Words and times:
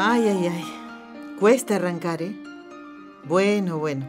Ay, 0.00 0.28
ay, 0.28 0.46
ay. 0.46 0.64
Cuesta 1.40 1.74
arrancar, 1.74 2.22
¿eh? 2.22 2.32
Bueno, 3.24 3.78
bueno. 3.78 4.06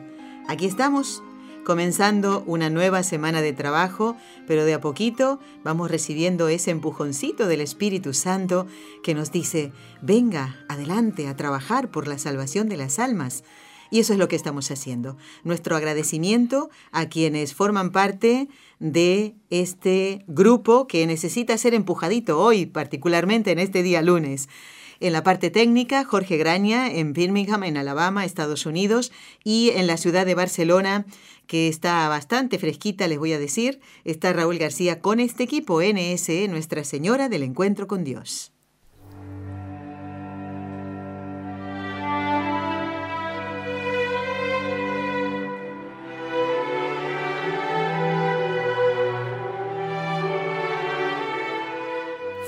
Aquí 0.48 0.68
estamos, 0.68 1.24
comenzando 1.66 2.44
una 2.46 2.70
nueva 2.70 3.02
semana 3.02 3.42
de 3.42 3.54
trabajo, 3.54 4.16
pero 4.46 4.66
de 4.66 4.76
a 4.76 4.82
poquito 4.82 5.40
vamos 5.64 5.90
recibiendo 5.90 6.48
ese 6.48 6.70
empujoncito 6.70 7.48
del 7.48 7.62
Espíritu 7.62 8.14
Santo 8.14 8.68
que 9.02 9.16
nos 9.16 9.32
dice, 9.32 9.72
venga, 10.00 10.64
adelante 10.70 11.28
a 11.28 11.36
trabajar 11.36 11.90
por 11.90 12.08
la 12.08 12.20
salvación 12.20 12.70
de 12.70 12.78
las 12.78 13.00
almas. 13.00 13.44
Y 13.90 14.00
eso 14.00 14.14
es 14.14 14.20
lo 14.20 14.28
que 14.28 14.36
estamos 14.36 14.70
haciendo. 14.70 15.18
Nuestro 15.44 15.76
agradecimiento 15.76 16.70
a 16.92 17.10
quienes 17.10 17.56
forman 17.56 17.92
parte 17.92 18.48
de 18.78 19.34
este 19.50 20.24
grupo 20.28 20.86
que 20.86 21.08
necesita 21.08 21.58
ser 21.58 21.74
empujadito 21.74 22.40
hoy, 22.40 22.68
particularmente 22.68 23.50
en 23.50 23.58
este 23.58 23.82
día 23.82 24.04
lunes. 24.04 24.50
En 25.02 25.14
la 25.14 25.24
parte 25.24 25.50
técnica, 25.50 26.04
Jorge 26.04 26.38
Graña 26.38 26.92
en 26.92 27.14
Birmingham, 27.14 27.64
en 27.64 27.78
Alabama, 27.78 28.26
Estados 28.26 28.66
Unidos, 28.66 29.12
y 29.44 29.70
en 29.72 29.88
la 29.88 29.96
ciudad 29.96 30.26
de 30.26 30.36
Barcelona, 30.36 31.06
que 31.48 31.70
está 31.70 32.08
bastante 32.10 32.60
fresquita, 32.60 33.08
les 33.08 33.18
voy 33.18 33.32
a 33.32 33.40
decir, 33.40 33.80
está 34.04 34.34
Raúl 34.34 34.58
García 34.58 35.02
con 35.02 35.20
este 35.20 35.44
equipo 35.44 35.82
NSE, 35.82 36.48
Nuestra 36.50 36.84
Señora 36.84 37.30
del 37.30 37.44
Encuentro 37.44 37.88
con 37.88 38.04
Dios. 38.04 38.52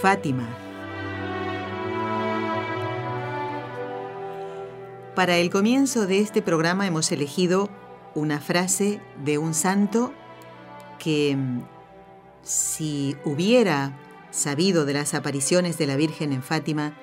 Fátima. 0.02 0.61
Para 5.22 5.38
el 5.38 5.52
comienzo 5.52 6.08
de 6.08 6.17
este 6.17 6.41
programa 6.41 6.88
hemos 6.88 7.11
elegido 7.11 7.69
una 8.16 8.39
frase 8.39 9.00
de 9.23 9.38
un 9.38 9.53
santo 9.53 10.11
que 10.97 11.38
si 12.41 13.16
hubiera 13.23 13.95
sabido 14.31 14.83
de 14.83 14.94
las 14.94 15.14
apariciones 15.14 15.77
de 15.77 15.86
la 15.86 15.95
Virgen 15.95 16.33
en 16.33 16.42
Fátima, 16.42 16.97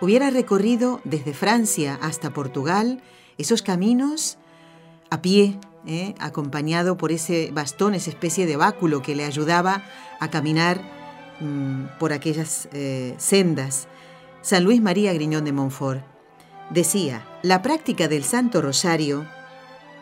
hubiera 0.00 0.30
recorrido 0.30 1.00
desde 1.04 1.34
Francia 1.34 2.00
hasta 2.02 2.30
Portugal 2.30 3.00
esos 3.38 3.62
caminos 3.62 4.38
a 5.10 5.22
pie, 5.22 5.60
¿eh? 5.86 6.16
acompañado 6.18 6.96
por 6.96 7.12
ese 7.12 7.52
bastón, 7.52 7.94
esa 7.94 8.10
especie 8.10 8.44
de 8.44 8.56
báculo 8.56 9.02
que 9.02 9.14
le 9.14 9.24
ayudaba 9.24 9.84
a 10.18 10.30
caminar 10.30 10.80
Mm, 11.42 11.98
por 11.98 12.12
aquellas 12.12 12.68
eh, 12.72 13.14
sendas, 13.18 13.88
San 14.42 14.62
Luis 14.62 14.80
María 14.80 15.12
Griñón 15.12 15.44
de 15.44 15.52
Montfort 15.52 16.00
decía, 16.70 17.26
la 17.42 17.62
práctica 17.62 18.08
del 18.08 18.24
Santo 18.24 18.62
Rosario, 18.62 19.26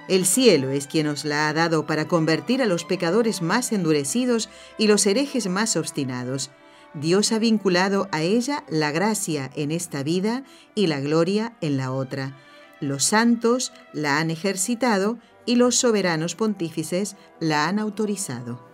el 0.09 0.27
cielo 0.27 0.71
es 0.71 0.89
quien 0.89 1.07
os 1.07 1.25
la 1.25 1.49
ha 1.49 1.53
dado 1.53 1.87
para 1.87 2.09
convertir 2.09 2.63
a 2.63 2.67
los 2.67 2.85
pecadores 2.85 3.43
más 3.43 3.71
endurecidos 3.71 4.49
y 4.77 4.89
los 4.89 5.07
herejes 5.07 5.47
más 5.47 5.77
obstinados. 5.77 6.51
Dios 6.95 7.31
ha 7.31 7.39
vinculado 7.39 8.09
a 8.11 8.21
ella 8.21 8.65
la 8.69 8.91
gracia 8.91 9.53
en 9.55 9.71
esta 9.71 10.03
vida 10.03 10.43
y 10.75 10.89
la 10.89 10.99
gloria 10.99 11.55
en 11.61 11.77
la 11.77 11.93
otra. 11.93 12.37
Los 12.81 13.05
santos 13.05 13.73
la 13.93 14.19
han 14.19 14.33
ejercitado 14.33 15.19
y 15.47 15.55
los 15.55 15.77
soberanos 15.77 16.35
pontífices 16.35 17.15
la 17.39 17.69
han 17.69 17.79
autorizado. 17.79 18.69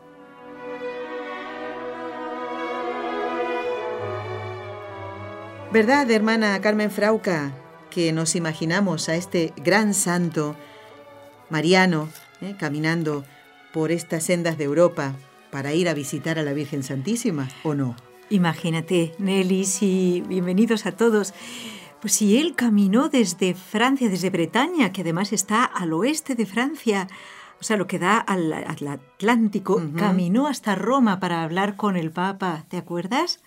¿Verdad, 5.70 6.10
hermana 6.10 6.58
Carmen 6.62 6.90
Frauca, 6.90 7.52
que 7.96 8.12
nos 8.12 8.36
imaginamos 8.36 9.08
a 9.08 9.14
este 9.14 9.54
gran 9.56 9.94
santo 9.94 10.54
mariano 11.48 12.10
eh, 12.42 12.54
caminando 12.58 13.24
por 13.72 13.90
estas 13.90 14.24
sendas 14.24 14.58
de 14.58 14.64
Europa 14.64 15.14
para 15.50 15.72
ir 15.72 15.88
a 15.88 15.94
visitar 15.94 16.38
a 16.38 16.42
la 16.42 16.52
Virgen 16.52 16.82
Santísima, 16.82 17.48
o 17.62 17.72
no? 17.72 17.96
Imagínate, 18.28 19.14
Nelly, 19.18 19.66
y 19.80 20.20
bienvenidos 20.28 20.84
a 20.84 20.92
todos. 20.92 21.32
Pues 22.02 22.12
si 22.12 22.36
él 22.36 22.54
caminó 22.54 23.08
desde 23.08 23.54
Francia, 23.54 24.10
desde 24.10 24.28
Bretaña, 24.28 24.92
que 24.92 25.00
además 25.00 25.32
está 25.32 25.64
al 25.64 25.94
oeste 25.94 26.34
de 26.34 26.44
Francia, 26.44 27.08
o 27.58 27.64
sea, 27.64 27.78
lo 27.78 27.86
que 27.86 27.98
da 27.98 28.18
al, 28.18 28.52
Atlántico, 28.52 29.80
caminó 29.96 30.48
hasta 30.48 30.74
Roma 30.74 31.18
para 31.18 31.42
hablar 31.42 31.76
con 31.76 31.96
el 31.96 32.10
Papa, 32.10 32.66
¿te 32.68 32.76
acuerdas? 32.76 33.40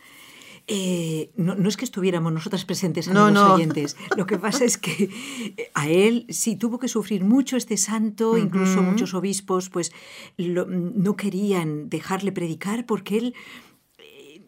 Eh, 0.71 1.31
no, 1.35 1.67
es 1.67 1.77
que 1.77 1.85
estuviéramos 1.85 2.31
nosotras 2.31 2.63
presentes, 2.63 3.07
en 3.07 3.15
los 3.15 3.37
oyentes. 3.37 3.97
Lo 4.15 4.27
que 4.27 4.37
pasa 4.37 4.65
es 4.65 4.77
que 4.77 5.09
eh, 5.57 5.71
a 5.73 5.89
él 5.89 6.27
sí 6.29 6.55
tuvo 6.55 6.77
que 6.77 6.87
sufrir 6.87 7.23
mucho 7.23 7.57
este 7.57 7.75
santo, 7.75 8.37
incluso 8.37 8.83
muchos 8.83 9.15
obispos 9.15 9.69
pues 9.69 9.91
no 10.37 11.15
querían 11.15 11.89
dejarle 11.89 12.31
predicar 12.31 12.85
porque 12.85 13.17
él 13.17 13.35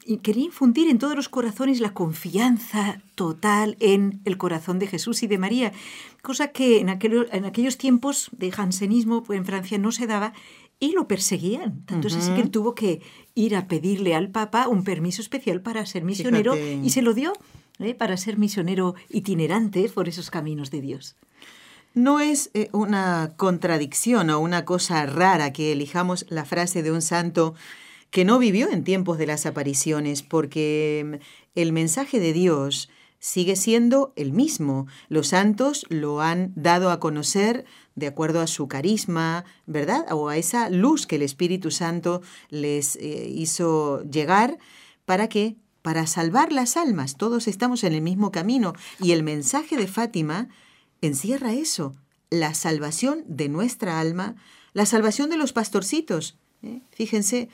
eh, 0.05 0.19
quería 0.21 0.45
infundir 0.45 0.89
en 0.89 0.99
todos 0.99 1.15
los 1.15 1.27
corazones 1.27 1.81
la 1.81 1.95
confianza 1.95 3.01
total 3.15 3.75
en 3.79 4.21
el 4.25 4.37
corazón 4.37 4.77
de 4.77 4.85
Jesús 4.85 5.23
y 5.23 5.27
de 5.27 5.39
María, 5.39 5.73
cosa 6.21 6.49
que 6.49 6.81
en, 6.81 6.89
en 6.89 7.45
aquellos 7.45 7.77
tiempos 7.79 8.29
de 8.31 8.51
jansenismo 8.51 9.23
pues, 9.23 9.39
en 9.39 9.45
Francia 9.47 9.79
no 9.79 9.91
se 9.91 10.05
daba 10.05 10.33
y 10.81 10.93
lo 10.93 11.07
perseguían. 11.07 11.85
Tanto 11.85 12.09
es 12.09 12.15
así 12.15 12.33
que 12.33 12.41
él 12.41 12.49
tuvo 12.49 12.75
que 12.75 13.01
ir 13.35 13.55
a 13.55 13.67
pedirle 13.67 14.15
al 14.15 14.31
Papa 14.31 14.67
un 14.67 14.83
permiso 14.83 15.21
especial 15.21 15.61
para 15.61 15.85
ser 15.85 16.03
misionero 16.03 16.57
y 16.57 16.89
se 16.89 17.03
lo 17.03 17.13
dio 17.13 17.33
¿eh? 17.79 17.93
para 17.93 18.17
ser 18.17 18.37
misionero 18.37 18.95
itinerante 19.09 19.87
por 19.89 20.09
esos 20.09 20.31
caminos 20.31 20.71
de 20.71 20.81
Dios. 20.81 21.15
No 21.93 22.19
es 22.19 22.49
eh, 22.55 22.69
una 22.71 23.33
contradicción 23.37 24.31
o 24.31 24.39
una 24.39 24.65
cosa 24.65 25.05
rara 25.05 25.53
que 25.53 25.71
elijamos 25.71 26.25
la 26.29 26.45
frase 26.45 26.81
de 26.81 26.91
un 26.91 27.03
santo 27.03 27.53
que 28.09 28.25
no 28.25 28.39
vivió 28.39 28.69
en 28.71 28.83
tiempos 28.83 29.19
de 29.19 29.27
las 29.27 29.45
apariciones, 29.45 30.23
porque 30.23 31.03
mm, 31.05 31.59
el 31.59 31.73
mensaje 31.73 32.19
de 32.19 32.33
Dios 32.33 32.89
sigue 33.19 33.55
siendo 33.55 34.13
el 34.15 34.33
mismo. 34.33 34.87
Los 35.09 35.27
santos 35.27 35.85
lo 35.89 36.21
han 36.21 36.53
dado 36.55 36.89
a 36.89 36.99
conocer 36.99 37.65
de 37.95 38.07
acuerdo 38.07 38.41
a 38.41 38.47
su 38.47 38.67
carisma, 38.67 39.45
¿verdad? 39.65 40.05
O 40.11 40.29
a 40.29 40.37
esa 40.37 40.69
luz 40.69 41.05
que 41.05 41.17
el 41.17 41.21
Espíritu 41.21 41.71
Santo 41.71 42.21
les 42.49 42.95
eh, 42.95 43.29
hizo 43.29 44.03
llegar 44.03 44.57
para 45.05 45.27
que 45.27 45.57
para 45.81 46.05
salvar 46.05 46.51
las 46.51 46.77
almas, 46.77 47.17
todos 47.17 47.47
estamos 47.47 47.83
en 47.83 47.93
el 47.93 48.01
mismo 48.01 48.31
camino 48.31 48.73
y 48.99 49.13
el 49.13 49.23
mensaje 49.23 49.77
de 49.77 49.87
Fátima 49.87 50.47
encierra 51.01 51.53
eso, 51.53 51.95
la 52.29 52.53
salvación 52.53 53.23
de 53.27 53.49
nuestra 53.49 53.99
alma, 53.99 54.35
la 54.73 54.85
salvación 54.85 55.29
de 55.29 55.37
los 55.37 55.53
pastorcitos. 55.53 56.37
¿eh? 56.61 56.81
Fíjense, 56.91 57.49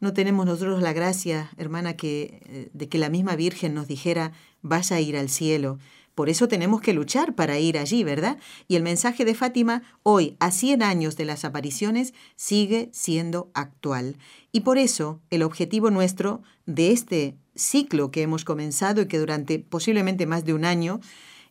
no 0.00 0.14
tenemos 0.14 0.46
nosotros 0.46 0.82
la 0.82 0.92
gracia, 0.92 1.50
hermana, 1.58 1.94
que, 1.94 2.42
eh, 2.46 2.70
de 2.72 2.88
que 2.88 2.98
la 2.98 3.10
misma 3.10 3.36
Virgen 3.36 3.74
nos 3.74 3.86
dijera, 3.86 4.32
vas 4.62 4.90
a 4.90 5.00
ir 5.00 5.16
al 5.16 5.28
cielo. 5.28 5.78
Por 6.14 6.28
eso 6.28 6.46
tenemos 6.46 6.80
que 6.80 6.92
luchar 6.92 7.34
para 7.34 7.58
ir 7.58 7.78
allí, 7.78 8.04
¿verdad? 8.04 8.38
Y 8.68 8.76
el 8.76 8.82
mensaje 8.82 9.24
de 9.24 9.34
Fátima, 9.34 9.82
hoy, 10.02 10.36
a 10.40 10.50
100 10.50 10.82
años 10.82 11.16
de 11.16 11.24
las 11.24 11.44
apariciones, 11.44 12.12
sigue 12.36 12.90
siendo 12.92 13.50
actual. 13.54 14.16
Y 14.52 14.60
por 14.60 14.76
eso 14.76 15.20
el 15.30 15.42
objetivo 15.42 15.90
nuestro 15.90 16.42
de 16.66 16.92
este 16.92 17.36
ciclo 17.54 18.10
que 18.10 18.22
hemos 18.22 18.44
comenzado 18.44 19.02
y 19.02 19.08
que 19.08 19.18
durante 19.18 19.58
posiblemente 19.58 20.26
más 20.26 20.44
de 20.44 20.54
un 20.54 20.64
año 20.64 21.00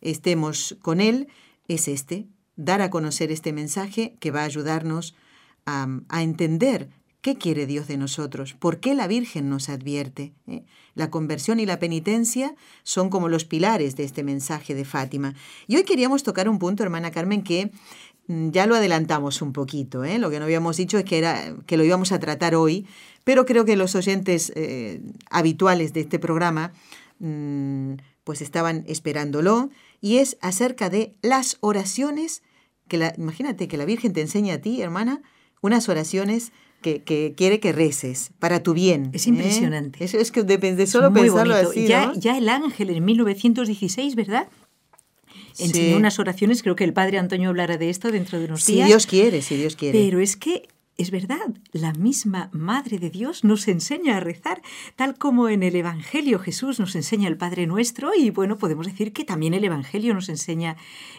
estemos 0.01 0.77
con 0.81 1.01
él, 1.01 1.27
es 1.67 1.87
este, 1.87 2.27
dar 2.55 2.81
a 2.81 2.89
conocer 2.89 3.31
este 3.31 3.53
mensaje 3.53 4.15
que 4.19 4.31
va 4.31 4.41
a 4.41 4.45
ayudarnos 4.45 5.15
a, 5.65 5.87
a 6.09 6.23
entender 6.23 6.89
¿Qué 7.21 7.37
quiere 7.37 7.67
Dios 7.67 7.87
de 7.87 7.97
nosotros? 7.97 8.53
¿Por 8.53 8.79
qué 8.79 8.95
la 8.95 9.05
Virgen 9.05 9.47
nos 9.47 9.69
advierte? 9.69 10.33
¿Eh? 10.47 10.63
La 10.95 11.11
conversión 11.11 11.59
y 11.59 11.67
la 11.67 11.77
penitencia 11.77 12.55
son 12.81 13.11
como 13.11 13.29
los 13.29 13.45
pilares 13.45 13.95
de 13.95 14.03
este 14.03 14.23
mensaje 14.23 14.73
de 14.73 14.85
Fátima. 14.85 15.35
Y 15.67 15.75
hoy 15.75 15.83
queríamos 15.83 16.23
tocar 16.23 16.49
un 16.49 16.57
punto, 16.57 16.81
hermana 16.81 17.11
Carmen, 17.11 17.43
que 17.43 17.71
mm, 18.25 18.49
ya 18.49 18.65
lo 18.65 18.73
adelantamos 18.73 19.43
un 19.43 19.53
poquito. 19.53 20.03
¿eh? 20.03 20.17
Lo 20.17 20.31
que 20.31 20.39
no 20.39 20.45
habíamos 20.45 20.77
dicho 20.77 20.97
es 20.97 21.05
que, 21.05 21.19
era, 21.19 21.55
que 21.67 21.77
lo 21.77 21.83
íbamos 21.83 22.11
a 22.11 22.19
tratar 22.19 22.55
hoy, 22.55 22.87
pero 23.23 23.45
creo 23.45 23.65
que 23.65 23.75
los 23.75 23.93
oyentes 23.93 24.51
eh, 24.55 24.99
habituales 25.29 25.93
de 25.93 26.01
este 26.01 26.17
programa 26.17 26.73
mm, 27.19 27.93
pues 28.23 28.41
estaban 28.41 28.83
esperándolo 28.87 29.69
y 30.01 30.17
es 30.17 30.37
acerca 30.41 30.89
de 30.89 31.13
las 31.21 31.57
oraciones 31.59 32.41
que 32.87 32.97
la, 32.97 33.13
imagínate 33.15 33.67
que 33.67 33.77
la 33.77 33.85
Virgen 33.85 34.11
te 34.11 34.21
enseña 34.21 34.55
a 34.55 34.57
ti, 34.57 34.81
hermana, 34.81 35.21
unas 35.61 35.89
oraciones 35.89 36.51
que, 36.81 37.33
quiere 37.35 37.59
que 37.59 37.71
reces 37.71 38.31
para 38.39 38.63
tu 38.63 38.73
bien. 38.73 39.11
Es 39.13 39.27
impresionante. 39.27 40.03
Eso 40.03 40.17
es 40.17 40.31
que 40.31 40.43
depende 40.43 40.87
solo 40.87 41.13
pensarlo 41.13 41.55
así. 41.55 41.87
Ya, 41.87 42.11
ya 42.15 42.37
el 42.37 42.49
ángel 42.49 42.89
en 42.89 43.05
1916, 43.05 44.15
¿verdad? 44.15 44.47
Enseñó 45.59 45.97
unas 45.97 46.17
oraciones, 46.17 46.63
creo 46.63 46.75
que 46.75 46.83
el 46.83 46.93
padre 46.93 47.19
Antonio 47.19 47.49
hablará 47.49 47.77
de 47.77 47.89
esto 47.89 48.11
dentro 48.11 48.39
de 48.39 48.45
unos 48.45 48.65
días. 48.65 48.87
Si 48.87 48.91
Dios 48.91 49.05
quiere, 49.05 49.41
si 49.41 49.57
Dios 49.57 49.75
quiere. 49.75 49.99
Pero 49.99 50.19
es 50.19 50.35
que 50.35 50.67
es 50.97 51.09
verdad, 51.09 51.55
la 51.71 51.93
misma 51.93 52.49
Madre 52.53 52.99
de 52.99 53.09
Dios 53.09 53.43
nos 53.43 53.67
enseña 53.67 54.17
a 54.17 54.19
rezar, 54.19 54.61
tal 54.95 55.17
como 55.17 55.49
en 55.49 55.63
el 55.63 55.75
Evangelio 55.75 56.37
Jesús 56.39 56.79
nos 56.79 56.95
enseña 56.95 57.27
el 57.27 57.37
Padre 57.37 57.65
Nuestro 57.65 58.11
y 58.15 58.29
bueno, 58.29 58.57
podemos 58.57 58.85
decir 58.85 59.13
que 59.13 59.23
también 59.23 59.53
el 59.53 59.63
Evangelio 59.63 60.13
nos 60.13 60.29
enseña 60.29 60.77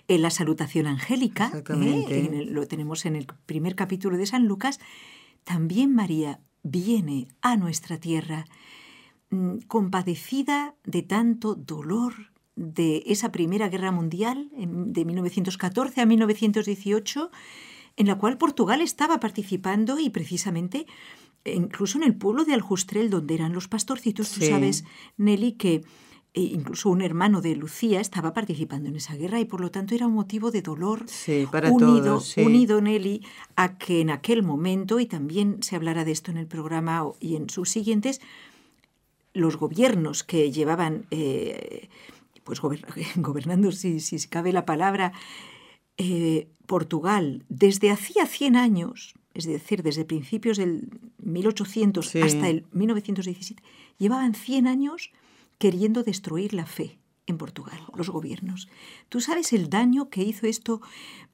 en 0.09 0.23
la 0.23 0.31
salutación 0.31 0.87
angélica, 0.87 1.51
¿eh? 1.69 2.47
lo 2.49 2.67
tenemos 2.69 3.07
en 3.07 3.17
el 3.17 3.27
primer 3.47 3.75
capítulo 3.75 4.17
de 4.17 4.27
San 4.27 4.47
Lucas, 4.47 4.79
también 5.45 5.95
María 5.95 6.41
viene 6.63 7.29
a 7.41 7.57
nuestra 7.57 7.99
tierra 7.99 8.47
mm, 9.31 9.59
compadecida 9.67 10.77
de 10.85 11.03
tanto 11.03 11.55
dolor 11.55 12.33
de 12.55 13.03
esa 13.07 13.33
Primera 13.33 13.69
Guerra 13.69 13.91
Mundial 13.91 14.51
de 14.55 15.05
1914 15.05 16.03
a 16.03 16.07
1918 16.07 17.31
en 17.97 18.07
la 18.07 18.17
cual 18.17 18.39
Portugal 18.39 18.81
estaba 18.81 19.21
participando 19.21 19.99
y 19.99 20.11
precisamente 20.11 20.87
incluso 21.45 21.99
en 21.99 22.05
el 22.05 22.15
pueblo 22.15 22.45
de 22.45 22.55
Aljustrel, 22.55 23.11
donde 23.11 23.35
eran 23.35 23.53
los 23.53 23.69
pastorcitos, 23.69 24.31
tú 24.31 24.45
sabes, 24.45 24.85
Nelly, 25.17 25.53
que 25.53 25.83
e 26.35 26.41
incluso 26.41 26.89
un 26.89 27.03
hermano 27.03 27.43
de 27.43 27.55
Lucía 27.55 28.01
estaba 28.01 28.33
participando 28.33 28.89
en 28.89 28.97
esa 28.97 29.15
guerra 29.17 29.39
y 29.39 29.45
por 29.45 29.61
lo 29.61 29.71
tanto 29.71 29.95
era 29.95 30.07
un 30.07 30.15
motivo 30.15 30.51
de 30.51 30.63
dolor 30.63 31.05
unido, 31.71 32.23
unido 32.39 32.81
Nelly 32.81 33.21
a 33.55 33.77
que 33.77 34.01
en 34.01 34.09
aquel 34.09 34.43
momento, 34.43 34.99
y 34.99 35.05
también 35.05 35.63
se 35.63 35.77
hablará 35.77 36.07
de 36.07 36.13
esto 36.13 36.31
en 36.31 36.39
el 36.39 36.47
programa 36.47 37.05
y 37.21 37.37
en 37.37 37.51
sus 37.51 37.69
siguientes, 37.69 38.23
los 39.35 39.59
gobiernos 39.59 40.23
que 40.25 40.51
llevaban, 40.51 41.05
eh, 41.11 41.91
pues 42.45 42.61
gobernando, 43.17 43.71
si, 43.71 44.01
si 44.01 44.27
cabe 44.27 44.53
la 44.53 44.65
palabra, 44.65 45.13
eh, 45.99 46.49
Portugal 46.67 47.45
desde 47.49 47.91
hacía 47.91 48.27
100 48.27 48.57
años, 48.57 49.15
es 49.35 49.45
decir, 49.45 49.83
desde 49.83 50.05
principios 50.05 50.57
del 50.57 51.01
1800 51.19 52.17
hasta 52.17 52.49
el 52.49 52.67
1917, 52.73 53.63
llevaban 53.99 54.35
100 54.35 54.67
años 54.67 55.11
queriendo 55.59 56.03
destruir 56.03 56.55
la 56.55 56.67
fe 56.67 56.99
en 57.27 57.39
Portugal, 57.39 57.79
los 57.95 58.11
gobiernos. 58.11 58.69
¿Tú 59.09 59.21
sabes 59.21 59.53
el 59.53 59.71
daño 59.71 60.11
que 60.11 60.23
hizo 60.23 60.47
esto, 60.47 60.81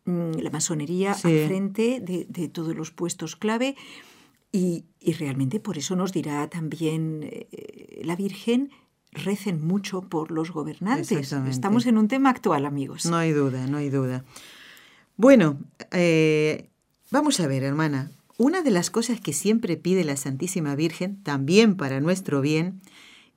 mm, 0.05 0.33
la 0.41 0.51
masonería, 0.51 1.13
al 1.13 1.47
frente 1.47 2.01
de, 2.01 2.49
todos 2.49 2.77
los 2.77 2.91
puestos 2.91 3.37
clave? 3.37 3.77
Y, 4.53 4.85
realmente 5.19 5.61
por 5.61 5.79
eso 5.79 5.97
nos 5.97 6.13
dirá 6.13 6.49
también 6.51 7.21
eh, 7.23 8.03
la 8.05 8.17
Virgen, 8.17 8.71
recen 9.13 9.67
mucho 9.67 10.03
por 10.03 10.31
los 10.31 10.51
gobernantes. 10.51 11.33
Estamos 11.33 11.87
en 11.87 11.99
un 11.99 12.09
tema 12.09 12.31
actual, 12.31 12.67
amigos. 12.67 13.07
No 13.07 13.17
hay 13.17 13.33
duda, 13.33 13.67
no 13.67 13.79
hay 13.79 13.91
duda. 13.91 14.25
Bueno, 15.17 15.59
eh, 15.93 16.69
vamos 17.11 17.41
a 17.41 17.47
ver, 17.47 17.63
hermana. 17.63 18.11
Una 18.37 18.63
de 18.63 18.71
las 18.71 18.91
cosas 18.91 19.21
que 19.21 19.33
siempre 19.33 19.77
pide 19.77 20.05
la 20.05 20.17
Santísima 20.17 20.77
Virgen, 20.77 21.23
también 21.23 21.77
para 21.77 22.01
nuestro 22.01 22.41
bien, 22.41 22.81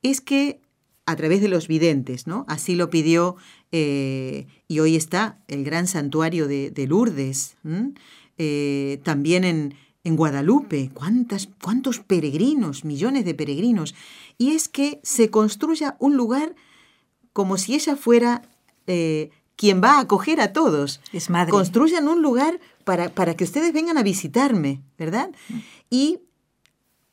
es 0.02 0.20
que 0.20 0.60
a 1.06 1.16
través 1.16 1.40
de 1.40 1.48
los 1.48 1.66
videntes, 1.66 2.28
¿no? 2.28 2.44
Así 2.48 2.76
lo 2.76 2.88
pidió 2.88 3.36
eh, 3.72 4.46
y 4.68 4.78
hoy 4.78 4.94
está 4.94 5.38
el 5.48 5.64
gran 5.64 5.88
santuario 5.88 6.46
de, 6.46 6.86
Lourdes, 6.88 7.56
eh, 8.38 9.00
también 9.02 9.42
en, 9.42 9.74
en 10.04 10.16
Guadalupe, 10.16 10.90
¿cuántas, 10.92 11.48
cuántos 11.62 12.00
peregrinos, 12.00 12.84
millones 12.84 13.24
de 13.24 13.34
peregrinos, 13.34 13.94
y 14.38 14.52
es 14.52 14.68
que 14.68 15.00
se 15.02 15.30
construya 15.30 15.96
un 16.00 16.16
lugar 16.16 16.54
como 17.32 17.56
si 17.56 17.74
ella 17.74 17.96
fuera 17.96 18.42
quien 19.56 19.82
va 19.82 19.98
a 19.98 20.00
acoger 20.00 20.40
a 20.40 20.52
todos. 20.52 21.00
Es 21.12 21.30
madre. 21.30 21.52
Construyan 21.52 22.08
un 22.08 22.20
lugar 22.20 22.60
para, 22.84 23.10
para 23.10 23.36
que 23.36 23.44
ustedes 23.44 23.72
vengan 23.72 23.96
a 23.96 24.02
visitarme, 24.02 24.82
¿verdad? 24.98 25.30
Mm. 25.48 25.58
Y 25.90 26.20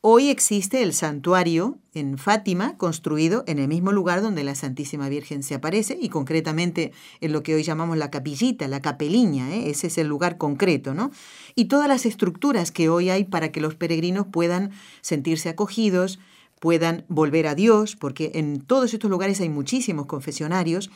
hoy 0.02 0.28
existe 0.28 0.82
el 0.82 0.92
santuario 0.94 1.78
en 1.94 2.18
Fátima, 2.18 2.76
construido 2.78 3.44
en 3.46 3.58
el 3.58 3.68
mismo 3.68 3.92
lugar 3.92 4.22
donde 4.22 4.44
la 4.44 4.54
Santísima 4.54 5.08
Virgen 5.08 5.42
se 5.42 5.54
aparece, 5.54 5.98
y 6.00 6.08
concretamente 6.08 6.92
en 7.20 7.32
lo 7.32 7.42
que 7.42 7.54
hoy 7.54 7.62
llamamos 7.62 7.98
la 7.98 8.10
capillita, 8.10 8.68
la 8.68 8.80
capeliña, 8.80 9.54
¿eh? 9.54 9.70
ese 9.70 9.88
es 9.88 9.98
el 9.98 10.06
lugar 10.06 10.38
concreto, 10.38 10.94
¿no? 10.94 11.10
Y 11.54 11.66
todas 11.66 11.88
las 11.88 12.06
estructuras 12.06 12.72
que 12.72 12.88
hoy 12.88 13.10
hay 13.10 13.24
para 13.24 13.52
que 13.52 13.60
los 13.60 13.74
peregrinos 13.74 14.26
puedan 14.26 14.70
sentirse 15.00 15.48
acogidos, 15.48 16.18
puedan 16.60 17.04
volver 17.08 17.46
a 17.46 17.54
Dios, 17.54 17.96
porque 17.96 18.32
en 18.34 18.60
todos 18.60 18.94
estos 18.94 19.10
lugares 19.10 19.40
hay 19.40 19.48
muchísimos 19.48 20.06
confesionarios, 20.06 20.90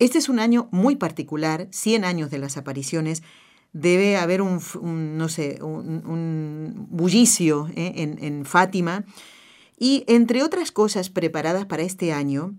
este 0.00 0.18
es 0.18 0.28
un 0.28 0.40
año 0.40 0.68
muy 0.72 0.96
particular, 0.96 1.68
100 1.70 2.04
años 2.04 2.30
de 2.30 2.38
las 2.38 2.56
apariciones. 2.56 3.22
Debe 3.74 4.16
haber 4.16 4.40
un, 4.40 4.62
no 5.18 5.28
sé, 5.28 5.58
un, 5.62 6.86
bullicio 6.88 7.68
¿eh? 7.76 7.92
en, 7.96 8.24
en 8.24 8.46
Fátima. 8.46 9.04
Y 9.78 10.04
entre 10.06 10.42
otras 10.42 10.72
cosas 10.72 11.10
preparadas 11.10 11.66
para 11.66 11.82
este 11.82 12.12
año, 12.12 12.54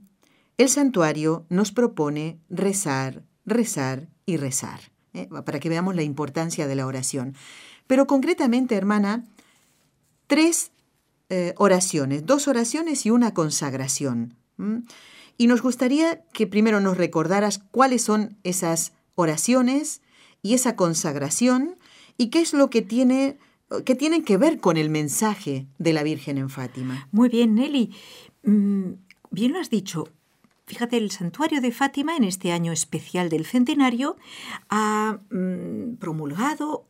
el 0.57 0.69
santuario 0.69 1.45
nos 1.49 1.71
propone 1.71 2.39
rezar, 2.49 3.23
rezar 3.45 4.07
y 4.25 4.37
rezar, 4.37 4.79
¿eh? 5.13 5.27
para 5.45 5.59
que 5.59 5.69
veamos 5.69 5.95
la 5.95 6.03
importancia 6.03 6.67
de 6.67 6.75
la 6.75 6.85
oración. 6.85 7.35
Pero 7.87 8.07
concretamente, 8.07 8.75
hermana, 8.75 9.25
tres 10.27 10.71
eh, 11.29 11.53
oraciones, 11.57 12.25
dos 12.25 12.47
oraciones 12.47 13.05
y 13.05 13.11
una 13.11 13.33
consagración. 13.33 14.35
Y 15.37 15.47
nos 15.47 15.61
gustaría 15.61 16.23
que 16.31 16.47
primero 16.47 16.79
nos 16.79 16.97
recordaras 16.97 17.59
cuáles 17.71 18.03
son 18.03 18.37
esas 18.43 18.93
oraciones 19.15 20.01
y 20.45 20.53
esa 20.53 20.75
consagración 20.75 21.75
y 22.17 22.29
qué 22.29 22.39
es 22.39 22.53
lo 22.53 22.69
que 22.69 22.83
tiene 22.83 23.39
que 23.83 23.95
tienen 23.95 24.23
que 24.23 24.37
ver 24.37 24.59
con 24.59 24.77
el 24.77 24.91
mensaje 24.91 25.65
de 25.79 25.91
la 25.91 26.03
Virgen 26.03 26.37
en 26.37 26.51
Fátima. 26.51 27.07
Muy 27.11 27.29
bien, 27.29 27.55
Nelly. 27.55 27.95
Mm, 28.43 28.91
bien 29.31 29.53
lo 29.53 29.59
has 29.59 29.71
dicho. 29.71 30.07
Fíjate, 30.67 30.97
el 30.97 31.09
santuario 31.09 31.61
de 31.61 31.71
Fátima 31.71 32.15
en 32.15 32.23
este 32.23 32.51
año 32.51 32.71
especial 32.71 33.29
del 33.29 33.47
centenario 33.47 34.17
ha 34.69 35.17
mm, 35.31 35.95
promulgado 35.95 36.85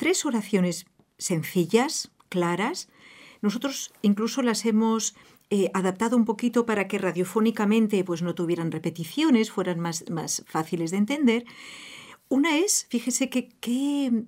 tres 0.00 0.26
oraciones 0.26 0.86
sencillas, 1.16 2.10
claras. 2.28 2.88
Nosotros 3.40 3.92
incluso 4.02 4.42
las 4.42 4.66
hemos 4.66 5.14
eh, 5.50 5.70
adaptado 5.74 6.16
un 6.16 6.24
poquito 6.24 6.66
para 6.66 6.88
que 6.88 6.98
radiofónicamente 6.98 8.02
pues, 8.02 8.22
no 8.22 8.34
tuvieran 8.34 8.72
repeticiones, 8.72 9.52
fueran 9.52 9.78
más, 9.78 10.10
más 10.10 10.42
fáciles 10.48 10.90
de 10.90 10.96
entender. 10.96 11.44
Una 12.28 12.58
es, 12.58 12.86
fíjese 12.90 13.30
que 13.30 13.48
qué 13.60 14.24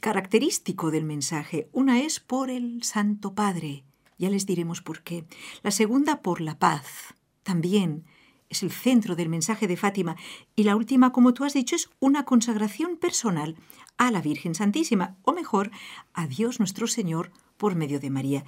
característico 0.00 0.90
del 0.90 1.04
mensaje. 1.04 1.68
Una 1.72 2.00
es 2.00 2.20
por 2.20 2.50
el 2.50 2.82
Santo 2.82 3.34
Padre, 3.34 3.84
ya 4.18 4.30
les 4.30 4.46
diremos 4.46 4.82
por 4.82 5.02
qué. 5.02 5.24
La 5.62 5.70
segunda 5.70 6.22
por 6.22 6.40
la 6.40 6.58
paz, 6.58 7.14
también 7.42 8.04
es 8.48 8.62
el 8.62 8.70
centro 8.70 9.16
del 9.16 9.28
mensaje 9.28 9.66
de 9.66 9.76
Fátima. 9.76 10.16
Y 10.56 10.64
la 10.64 10.76
última, 10.76 11.12
como 11.12 11.34
tú 11.34 11.44
has 11.44 11.54
dicho, 11.54 11.76
es 11.76 11.88
una 12.00 12.24
consagración 12.24 12.96
personal 12.96 13.56
a 13.96 14.10
la 14.10 14.20
Virgen 14.20 14.54
Santísima, 14.54 15.16
o 15.22 15.32
mejor, 15.32 15.70
a 16.12 16.26
Dios 16.26 16.58
nuestro 16.58 16.86
Señor 16.86 17.30
por 17.56 17.74
medio 17.74 18.00
de 18.00 18.10
María. 18.10 18.44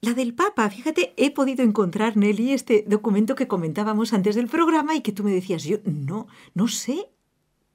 La 0.00 0.14
del 0.14 0.34
Papa, 0.34 0.68
fíjate, 0.70 1.12
he 1.16 1.30
podido 1.30 1.64
encontrar, 1.64 2.16
Nelly, 2.16 2.52
este 2.52 2.84
documento 2.86 3.34
que 3.34 3.48
comentábamos 3.48 4.12
antes 4.12 4.36
del 4.36 4.48
programa 4.48 4.94
y 4.94 5.00
que 5.00 5.12
tú 5.12 5.24
me 5.24 5.32
decías, 5.32 5.64
yo 5.64 5.78
no, 5.84 6.26
no 6.54 6.68
sé. 6.68 7.08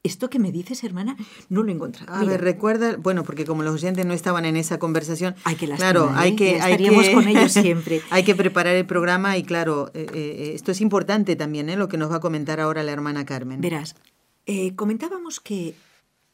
Esto 0.03 0.29
que 0.29 0.37
me 0.37 0.51
dices, 0.51 0.83
hermana, 0.83 1.15
no 1.47 1.63
lo 1.63 1.71
he 1.71 1.75
encontrado. 1.75 2.13
A 2.13 2.25
ver, 2.25 2.41
recuerda, 2.41 2.97
bueno, 2.97 3.23
porque 3.23 3.45
como 3.45 3.63
los 3.63 3.75
oyentes 3.75 4.05
no 4.05 4.13
estaban 4.13 4.43
en 4.43 4.57
esa 4.57 4.77
conversación, 4.77 5.33
hay 5.45 5.55
que 5.55 5.65
claro, 5.65 6.11
hay 6.13 6.33
¿eh? 6.33 6.35
que, 6.35 6.55
estaríamos 6.57 7.07
con 7.09 7.25
ellos 7.25 7.53
siempre. 7.53 8.01
hay 8.09 8.25
que 8.25 8.35
preparar 8.35 8.75
el 8.75 8.85
programa 8.85 9.37
y 9.37 9.43
claro, 9.43 9.91
eh, 9.93 10.05
eh, 10.13 10.51
esto 10.55 10.73
es 10.73 10.81
importante 10.81 11.37
también, 11.37 11.69
¿eh? 11.69 11.77
lo 11.77 11.87
que 11.87 11.97
nos 11.97 12.11
va 12.11 12.17
a 12.17 12.19
comentar 12.19 12.59
ahora 12.59 12.83
la 12.83 12.91
hermana 12.91 13.25
Carmen. 13.25 13.61
Verás, 13.61 13.95
comentábamos 14.75 15.39
que 15.39 15.73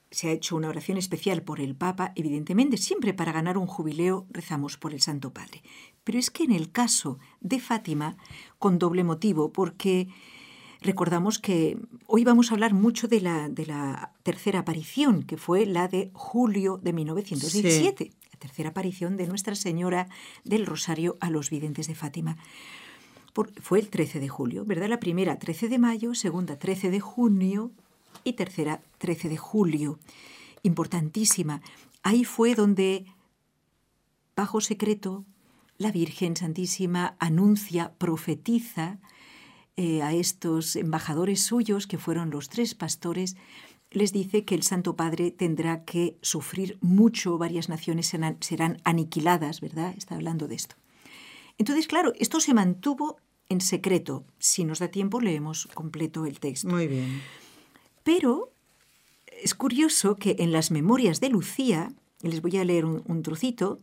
se 0.09 0.29
ha 0.29 0.31
hecho 0.31 0.55
una 0.55 0.69
oración 0.69 0.97
especial 0.97 1.43
por 1.43 1.61
el 1.61 1.75
Papa, 1.75 2.11
evidentemente 2.15 2.77
siempre 2.77 3.13
para 3.13 3.31
ganar 3.31 3.55
un 3.55 3.67
jubileo 3.67 4.25
rezamos 4.31 4.77
por 4.77 4.95
el 4.95 5.01
Santo 5.01 5.31
Padre. 5.31 5.61
Pero 6.03 6.17
es 6.17 6.31
que 6.31 6.43
en 6.43 6.53
el 6.53 6.71
caso 6.71 7.19
de 7.39 7.59
Fátima, 7.59 8.17
con 8.57 8.79
doble 8.79 9.03
motivo, 9.03 9.51
porque 9.53 10.07
recordamos 10.81 11.39
que 11.39 11.77
hoy 12.07 12.23
vamos 12.23 12.51
a 12.51 12.53
hablar 12.53 12.73
mucho 12.73 13.07
de 13.07 13.21
la, 13.21 13.49
de 13.49 13.65
la 13.65 14.13
tercera 14.23 14.59
aparición, 14.59 15.23
que 15.23 15.37
fue 15.37 15.65
la 15.65 15.87
de 15.87 16.11
julio 16.13 16.77
de 16.77 16.93
1917, 16.93 18.11
la 18.31 18.39
tercera 18.39 18.69
aparición 18.69 19.17
de 19.17 19.27
Nuestra 19.27 19.55
Señora 19.55 20.07
del 20.43 20.65
Rosario 20.65 21.17
a 21.19 21.29
los 21.29 21.49
videntes 21.49 21.87
de 21.87 21.95
Fátima. 21.95 22.37
fue 23.61 23.79
el 23.79 23.89
13 23.89 24.19
de 24.19 24.29
julio, 24.29 24.65
¿verdad? 24.65 24.89
La 24.89 24.99
primera 24.99 25.37
13 25.37 25.69
de 25.69 25.79
mayo, 25.79 26.15
segunda 26.15 26.57
13 26.57 26.89
de 26.91 26.99
junio 26.99 27.71
y 28.23 28.33
tercera 28.33 28.81
13 28.97 29.29
de 29.29 29.37
julio. 29.37 29.99
Importantísima. 30.63 31.61
Ahí 32.03 32.23
fue 32.23 32.55
donde, 32.55 33.05
bajo 34.35 34.61
secreto, 34.61 35.25
la 35.77 35.91
Virgen 35.91 36.35
Santísima 36.35 37.15
anuncia, 37.19 37.93
profetiza 37.97 38.99
eh, 39.81 40.01
a 40.01 40.11
estos 40.11 40.75
embajadores 40.75 41.41
suyos, 41.41 41.87
que 41.87 41.97
fueron 41.97 42.31
los 42.31 42.49
tres 42.49 42.75
pastores, 42.75 43.37
les 43.91 44.11
dice 44.11 44.43
que 44.43 44.53
el 44.53 44.63
Santo 44.63 44.97
Padre 44.97 45.31
tendrá 45.31 45.85
que 45.85 46.17
sufrir 46.21 46.77
mucho, 46.81 47.37
varias 47.37 47.69
naciones 47.69 48.07
serán, 48.07 48.35
serán 48.41 48.81
aniquiladas, 48.83 49.61
¿verdad? 49.61 49.93
Está 49.97 50.15
hablando 50.15 50.49
de 50.49 50.55
esto. 50.55 50.75
Entonces, 51.57 51.87
claro, 51.87 52.11
esto 52.19 52.41
se 52.41 52.53
mantuvo 52.53 53.21
en 53.47 53.61
secreto. 53.61 54.25
Si 54.37 54.65
nos 54.65 54.79
da 54.79 54.89
tiempo, 54.89 55.21
leemos 55.21 55.69
completo 55.73 56.25
el 56.25 56.41
texto. 56.41 56.67
Muy 56.67 56.87
bien. 56.87 57.21
Pero 58.03 58.51
es 59.41 59.55
curioso 59.55 60.17
que 60.17 60.35
en 60.39 60.51
las 60.51 60.71
memorias 60.71 61.21
de 61.21 61.29
Lucía, 61.29 61.93
les 62.21 62.41
voy 62.41 62.57
a 62.57 62.65
leer 62.65 62.83
un, 62.83 63.23
trocito, 63.23 63.79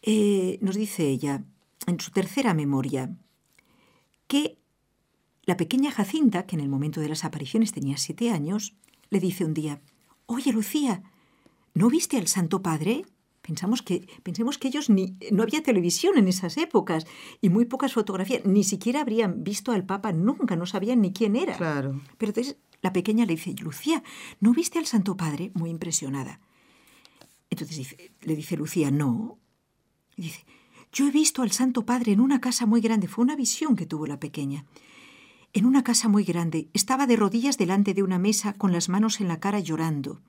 eh, 0.00 0.58
nos 0.62 0.76
dice 0.76 1.08
ella, 1.08 1.44
en 1.86 2.00
su 2.00 2.10
tercera 2.10 2.54
memoria, 2.54 3.14
que 4.28 4.56
la 5.48 5.56
pequeña 5.56 5.90
Jacinta, 5.90 6.44
que 6.44 6.56
en 6.56 6.60
el 6.60 6.68
momento 6.68 7.00
de 7.00 7.08
las 7.08 7.24
apariciones 7.24 7.72
tenía 7.72 7.96
siete 7.96 8.28
años, 8.28 8.74
le 9.08 9.18
dice 9.18 9.46
un 9.46 9.54
día, 9.54 9.80
Oye, 10.26 10.52
Lucía, 10.52 11.02
¿no 11.72 11.88
viste 11.88 12.18
al 12.18 12.28
Santo 12.28 12.60
Padre? 12.60 13.06
Pensamos 13.40 13.80
que, 13.80 14.06
pensemos 14.22 14.58
que 14.58 14.68
ellos 14.68 14.90
ni, 14.90 15.16
no 15.32 15.42
había 15.42 15.62
televisión 15.62 16.18
en 16.18 16.28
esas 16.28 16.58
épocas 16.58 17.06
y 17.40 17.48
muy 17.48 17.64
pocas 17.64 17.94
fotografías, 17.94 18.44
ni 18.44 18.62
siquiera 18.62 19.00
habrían 19.00 19.42
visto 19.42 19.72
al 19.72 19.86
Papa 19.86 20.12
nunca, 20.12 20.54
no 20.54 20.66
sabían 20.66 21.00
ni 21.00 21.14
quién 21.14 21.34
era. 21.34 21.56
Claro. 21.56 21.98
Pero 22.18 22.28
entonces 22.28 22.58
la 22.82 22.92
pequeña 22.92 23.24
le 23.24 23.36
dice, 23.36 23.54
Lucía, 23.58 24.02
¿no 24.40 24.52
viste 24.52 24.78
al 24.78 24.84
Santo 24.84 25.16
Padre? 25.16 25.50
Muy 25.54 25.70
impresionada. 25.70 26.42
Entonces 27.48 27.96
le 28.20 28.36
dice 28.36 28.54
Lucía, 28.58 28.90
no. 28.90 29.38
dice, 30.14 30.44
yo 30.92 31.08
he 31.08 31.10
visto 31.10 31.40
al 31.40 31.52
Santo 31.52 31.86
Padre 31.86 32.12
en 32.12 32.20
una 32.20 32.38
casa 32.38 32.66
muy 32.66 32.82
grande. 32.82 33.08
Fue 33.08 33.24
una 33.24 33.34
visión 33.34 33.76
que 33.76 33.86
tuvo 33.86 34.06
la 34.06 34.20
pequeña 34.20 34.66
en 35.52 35.66
una 35.66 35.82
casa 35.82 36.08
muy 36.08 36.24
grande. 36.24 36.68
Estaba 36.72 37.06
de 37.06 37.16
rodillas 37.16 37.58
delante 37.58 37.94
de 37.94 38.02
una 38.02 38.18
mesa 38.18 38.52
con 38.52 38.72
las 38.72 38.88
manos 38.88 39.20
en 39.20 39.28
la 39.28 39.40
cara 39.40 39.60
llorando. 39.60 40.20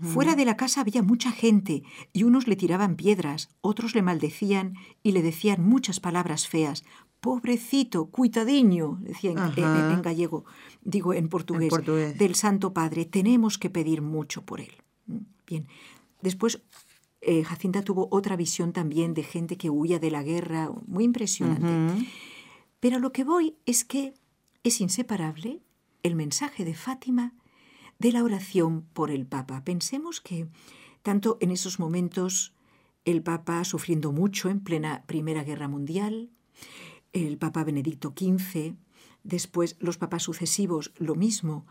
Fuera 0.00 0.34
de 0.34 0.44
la 0.44 0.56
casa 0.56 0.80
había 0.80 1.02
mucha 1.02 1.30
gente 1.30 1.82
y 2.12 2.24
unos 2.24 2.48
le 2.48 2.56
tiraban 2.56 2.96
piedras, 2.96 3.50
otros 3.60 3.94
le 3.94 4.02
maldecían 4.02 4.74
y 5.02 5.12
le 5.12 5.22
decían 5.22 5.62
muchas 5.62 6.00
palabras 6.00 6.48
feas. 6.48 6.84
Pobrecito, 7.20 8.06
cuitadiño, 8.06 8.98
decía 9.02 9.32
en, 9.32 10.02
gallego, 10.02 10.44
digo 10.82 11.12
en 11.14 11.28
portugués, 11.28 11.72
del 12.16 12.34
Santo 12.34 12.72
Padre, 12.72 13.04
tenemos 13.04 13.58
que 13.58 13.70
pedir 13.70 14.02
mucho 14.02 14.42
por 14.42 14.60
él. 14.60 14.72
Mm, 15.06 15.18
bien, 15.46 15.66
después 16.22 16.62
eh, 17.20 17.44
Jacinta 17.44 17.82
tuvo 17.82 18.08
otra 18.10 18.36
visión 18.36 18.72
también 18.72 19.14
de 19.14 19.22
gente 19.22 19.56
que 19.56 19.68
huía 19.68 19.98
de 19.98 20.10
la 20.10 20.22
guerra, 20.22 20.70
muy 20.86 21.04
impresionante. 21.04 22.08
Pero 22.80 23.00
lo 23.00 23.12
que 23.12 23.24
voy 23.24 23.56
es 23.66 23.84
que 23.84 24.14
es 24.68 24.80
inseparable 24.82 25.62
el 26.02 26.14
mensaje 26.14 26.64
de 26.64 26.74
Fátima 26.74 27.34
de 27.98 28.12
la 28.12 28.22
oración 28.22 28.82
por 28.92 29.10
el 29.10 29.26
Papa. 29.26 29.64
Pensemos 29.64 30.20
que 30.20 30.46
tanto 31.02 31.38
en 31.40 31.50
esos 31.50 31.78
momentos 31.78 32.54
el 33.06 33.22
Papa 33.22 33.64
sufriendo 33.64 34.12
mucho 34.12 34.50
en 34.50 34.60
plena 34.60 35.04
Primera 35.06 35.42
Guerra 35.42 35.68
Mundial, 35.68 36.30
el 37.14 37.38
Papa 37.38 37.64
Benedicto 37.64 38.12
XV, 38.14 38.74
después 39.24 39.76
los 39.80 39.96
papas 39.96 40.22
sucesivos 40.22 40.92
lo 40.98 41.14
mismo. 41.14 41.66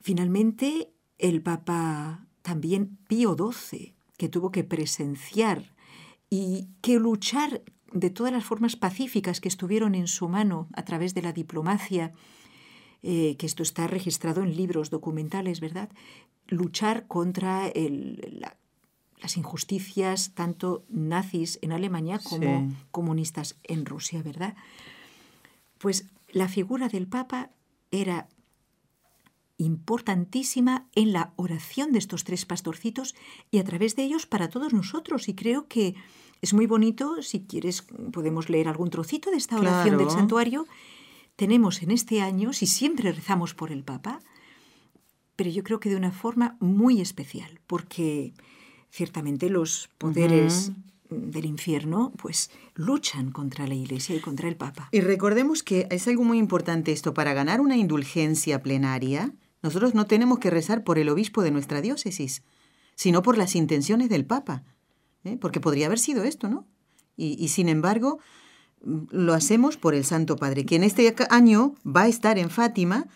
Finalmente 0.00 0.92
el 1.18 1.42
Papa 1.42 2.26
también 2.42 2.98
Pío 3.06 3.36
XII, 3.36 3.94
que 4.16 4.28
tuvo 4.28 4.50
que 4.50 4.64
presenciar 4.64 5.76
y 6.28 6.68
que 6.80 6.98
luchar 6.98 7.62
de 7.92 8.10
todas 8.10 8.32
las 8.32 8.44
formas 8.44 8.76
pacíficas 8.76 9.40
que 9.40 9.48
estuvieron 9.48 9.94
en 9.94 10.06
su 10.06 10.28
mano 10.28 10.68
a 10.74 10.84
través 10.84 11.14
de 11.14 11.22
la 11.22 11.32
diplomacia, 11.32 12.12
eh, 13.02 13.36
que 13.36 13.46
esto 13.46 13.62
está 13.62 13.86
registrado 13.86 14.42
en 14.42 14.56
libros 14.56 14.90
documentales, 14.90 15.60
¿verdad? 15.60 15.90
Luchar 16.48 17.06
contra 17.06 17.70
las 19.20 19.36
injusticias 19.36 20.34
tanto 20.34 20.84
nazis 20.88 21.58
en 21.62 21.72
Alemania 21.72 22.20
como 22.22 22.72
comunistas 22.90 23.56
en 23.64 23.86
Rusia, 23.86 24.22
¿verdad? 24.22 24.54
Pues 25.78 26.06
la 26.30 26.48
figura 26.48 26.88
del 26.88 27.06
Papa 27.06 27.50
era 27.90 28.28
importantísima 29.58 30.88
en 30.94 31.12
la 31.12 31.32
oración 31.36 31.92
de 31.92 31.98
estos 31.98 32.24
tres 32.24 32.44
pastorcitos 32.46 33.14
y 33.50 33.58
a 33.58 33.64
través 33.64 33.96
de 33.96 34.04
ellos 34.04 34.26
para 34.26 34.48
todos 34.48 34.72
nosotros. 34.72 35.28
Y 35.28 35.34
creo 35.34 35.68
que 35.68 35.94
es 36.42 36.52
muy 36.52 36.66
bonito, 36.66 37.22
si 37.22 37.46
quieres 37.46 37.86
podemos 38.12 38.50
leer 38.50 38.68
algún 38.68 38.90
trocito 38.90 39.30
de 39.30 39.36
esta 39.36 39.58
oración 39.58 39.96
del 39.96 40.10
santuario. 40.10 40.66
Tenemos 41.36 41.82
en 41.82 41.92
este 41.92 42.20
año, 42.20 42.52
si 42.52 42.66
siempre 42.66 43.12
rezamos 43.12 43.54
por 43.54 43.70
el 43.70 43.84
Papa, 43.84 44.18
pero 45.36 45.50
yo 45.50 45.62
creo 45.62 45.80
que 45.80 45.88
de 45.88 45.96
una 45.96 46.10
forma 46.10 46.56
muy 46.60 47.00
especial, 47.00 47.60
porque 47.68 48.34
ciertamente 48.90 49.48
los 49.48 49.88
poderes 49.98 50.72
del 51.08 51.44
infierno 51.44 52.12
pues 52.16 52.50
luchan 52.74 53.30
contra 53.30 53.66
la 53.66 53.74
Iglesia 53.74 54.16
y 54.16 54.20
contra 54.20 54.48
el 54.48 54.56
Papa. 54.56 54.88
Y 54.90 55.00
recordemos 55.00 55.62
que 55.62 55.86
es 55.90 56.08
algo 56.08 56.24
muy 56.24 56.38
importante 56.38 56.90
esto, 56.90 57.14
para 57.14 57.34
ganar 57.34 57.60
una 57.60 57.76
indulgencia 57.76 58.62
plenaria, 58.62 59.32
nosotros 59.62 59.94
no 59.94 60.06
tenemos 60.06 60.40
que 60.40 60.50
rezar 60.50 60.82
por 60.82 60.98
el 60.98 61.08
obispo 61.08 61.42
de 61.42 61.52
nuestra 61.52 61.80
diócesis, 61.80 62.42
sino 62.96 63.22
por 63.22 63.38
las 63.38 63.54
intenciones 63.54 64.08
del 64.08 64.26
Papa. 64.26 64.64
¿Eh? 65.24 65.36
porque 65.40 65.60
podría 65.60 65.86
haber 65.86 65.98
sido 65.98 66.24
esto, 66.24 66.48
¿no? 66.48 66.66
Y, 67.16 67.48
sin 67.48 67.68
embargo, 67.68 68.18
mm, 68.84 69.02
lo 69.10 69.34
hacemos 69.34 69.76
por 69.76 69.94
el 69.94 70.04
Santo 70.04 70.36
Padre, 70.36 70.64
que 70.64 70.76
en 70.76 70.82
este 70.82 71.14
año 71.30 71.74
va 71.84 72.02
a 72.02 72.08
estar 72.08 72.38
en 72.38 72.50
Fátima, 72.50 73.06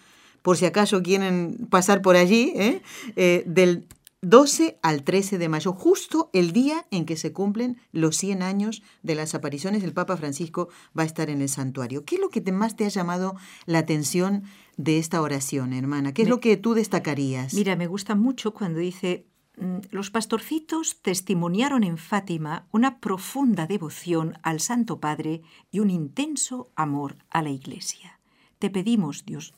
por 0.42 0.56
si 0.56 0.66
acaso 0.66 1.02
quieren 1.02 1.66
pasar 1.70 2.02
por 2.02 2.14
allí, 2.14 2.52
¿eh? 2.54 2.82
Eh, 3.16 3.42
del 3.46 3.88
12 4.22 4.78
al 4.82 5.04
13 5.04 5.38
de 5.38 5.48
mayo, 5.48 5.72
justo 5.72 6.30
el 6.32 6.52
día 6.52 6.86
en 6.90 7.04
que 7.04 7.16
se 7.16 7.32
cumplen 7.32 7.78
los 7.92 8.16
100 8.16 8.42
años 8.42 8.82
de 9.02 9.14
las 9.14 9.34
apariciones, 9.34 9.84
el 9.84 9.92
Papa 9.92 10.16
Francisco 10.16 10.68
va 10.98 11.02
a 11.02 11.06
estar 11.06 11.30
en 11.30 11.42
el 11.42 11.48
santuario. 11.48 12.04
¿Qué 12.04 12.16
es 12.16 12.20
lo 12.20 12.30
que 12.30 12.40
más 12.50 12.76
te 12.76 12.84
ha 12.86 12.88
llamado 12.88 13.36
la 13.66 13.78
atención 13.78 14.44
de 14.76 14.98
esta 14.98 15.20
oración, 15.20 15.72
hermana? 15.72 16.12
¿Qué 16.12 16.22
es 16.22 16.28
lo 16.28 16.40
que 16.40 16.56
tú 16.56 16.74
destacarías? 16.74 17.54
Mira, 17.54 17.76
me 17.76 17.86
gusta 17.86 18.14
mucho 18.14 18.52
cuando 18.52 18.80
dice 18.80 19.26
los 19.56 20.10
pastorcitos 20.10 21.00
testimoniaron 21.00 21.82
en 21.82 21.96
Fátima 21.96 22.66
una 22.72 23.00
profunda 23.00 23.66
devoción 23.66 24.38
al 24.42 24.60
Santo 24.60 25.00
Padre 25.00 25.42
y 25.70 25.78
un 25.78 25.90
intenso 25.90 26.70
amor 26.76 27.16
a 27.30 27.42
la 27.42 27.50
Iglesia. 27.50 28.20
Te 28.58 28.68
pedimos, 28.68 29.24
Dios, 29.24 29.54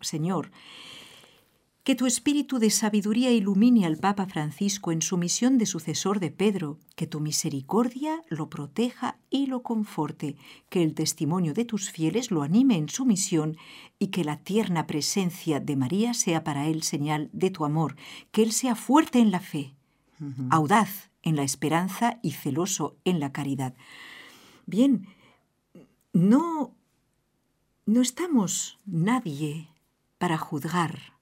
Señor, 0.00 0.52
que 1.82 1.94
tu 1.94 2.06
espíritu 2.06 2.58
de 2.58 2.68
sabiduría 2.68 3.30
ilumine 3.30 3.86
al 3.86 3.96
Papa 3.96 4.26
Francisco 4.26 4.92
en 4.92 5.00
su 5.00 5.16
misión 5.16 5.56
de 5.56 5.64
sucesor 5.64 6.20
de 6.20 6.30
Pedro, 6.30 6.78
que 6.94 7.06
tu 7.06 7.20
misericordia 7.20 8.22
lo 8.28 8.50
proteja 8.50 9.18
y 9.30 9.46
lo 9.46 9.62
conforte, 9.62 10.36
que 10.68 10.82
el 10.82 10.94
testimonio 10.94 11.54
de 11.54 11.64
tus 11.64 11.90
fieles 11.90 12.30
lo 12.30 12.42
anime 12.42 12.76
en 12.76 12.90
su 12.90 13.06
misión 13.06 13.56
y 13.98 14.08
que 14.08 14.24
la 14.24 14.36
tierna 14.36 14.86
presencia 14.86 15.58
de 15.58 15.76
María 15.76 16.12
sea 16.12 16.44
para 16.44 16.66
él 16.66 16.82
señal 16.82 17.30
de 17.32 17.50
tu 17.50 17.64
amor, 17.64 17.96
que 18.30 18.42
él 18.42 18.52
sea 18.52 18.74
fuerte 18.74 19.18
en 19.18 19.30
la 19.30 19.40
fe, 19.40 19.74
audaz 20.50 21.10
en 21.22 21.36
la 21.36 21.44
esperanza 21.44 22.18
y 22.22 22.32
celoso 22.32 22.96
en 23.04 23.20
la 23.20 23.32
caridad. 23.32 23.74
Bien, 24.66 25.06
no, 26.12 26.74
no 27.86 28.02
estamos 28.02 28.78
nadie 28.84 29.68
para 30.18 30.36
juzgar 30.36 31.19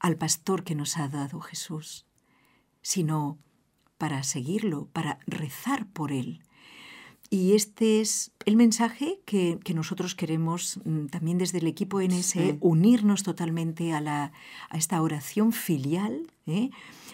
al 0.00 0.16
pastor 0.16 0.64
que 0.64 0.74
nos 0.74 0.96
ha 0.96 1.08
dado 1.08 1.40
Jesús, 1.40 2.06
sino 2.82 3.38
para 3.98 4.22
seguirlo, 4.22 4.88
para 4.92 5.18
rezar 5.26 5.86
por 5.92 6.10
él. 6.10 6.42
Y 7.32 7.54
este 7.54 8.00
es 8.00 8.32
el 8.44 8.56
mensaje 8.56 9.20
que, 9.24 9.60
nosotros 9.72 10.16
queremos 10.16 10.80
mm, 10.84 11.06
también 11.06 11.38
desde 11.38 11.58
el 11.58 11.68
equipo 11.68 12.00
NSE, 12.02 12.58
unirnos 12.58 13.22
totalmente 13.22 13.92
a, 13.92 14.00
la, 14.00 14.32
a 14.68 14.76
esta 14.76 15.00
oración 15.00 15.52
filial 15.52 16.26
¿eh? 16.48 16.70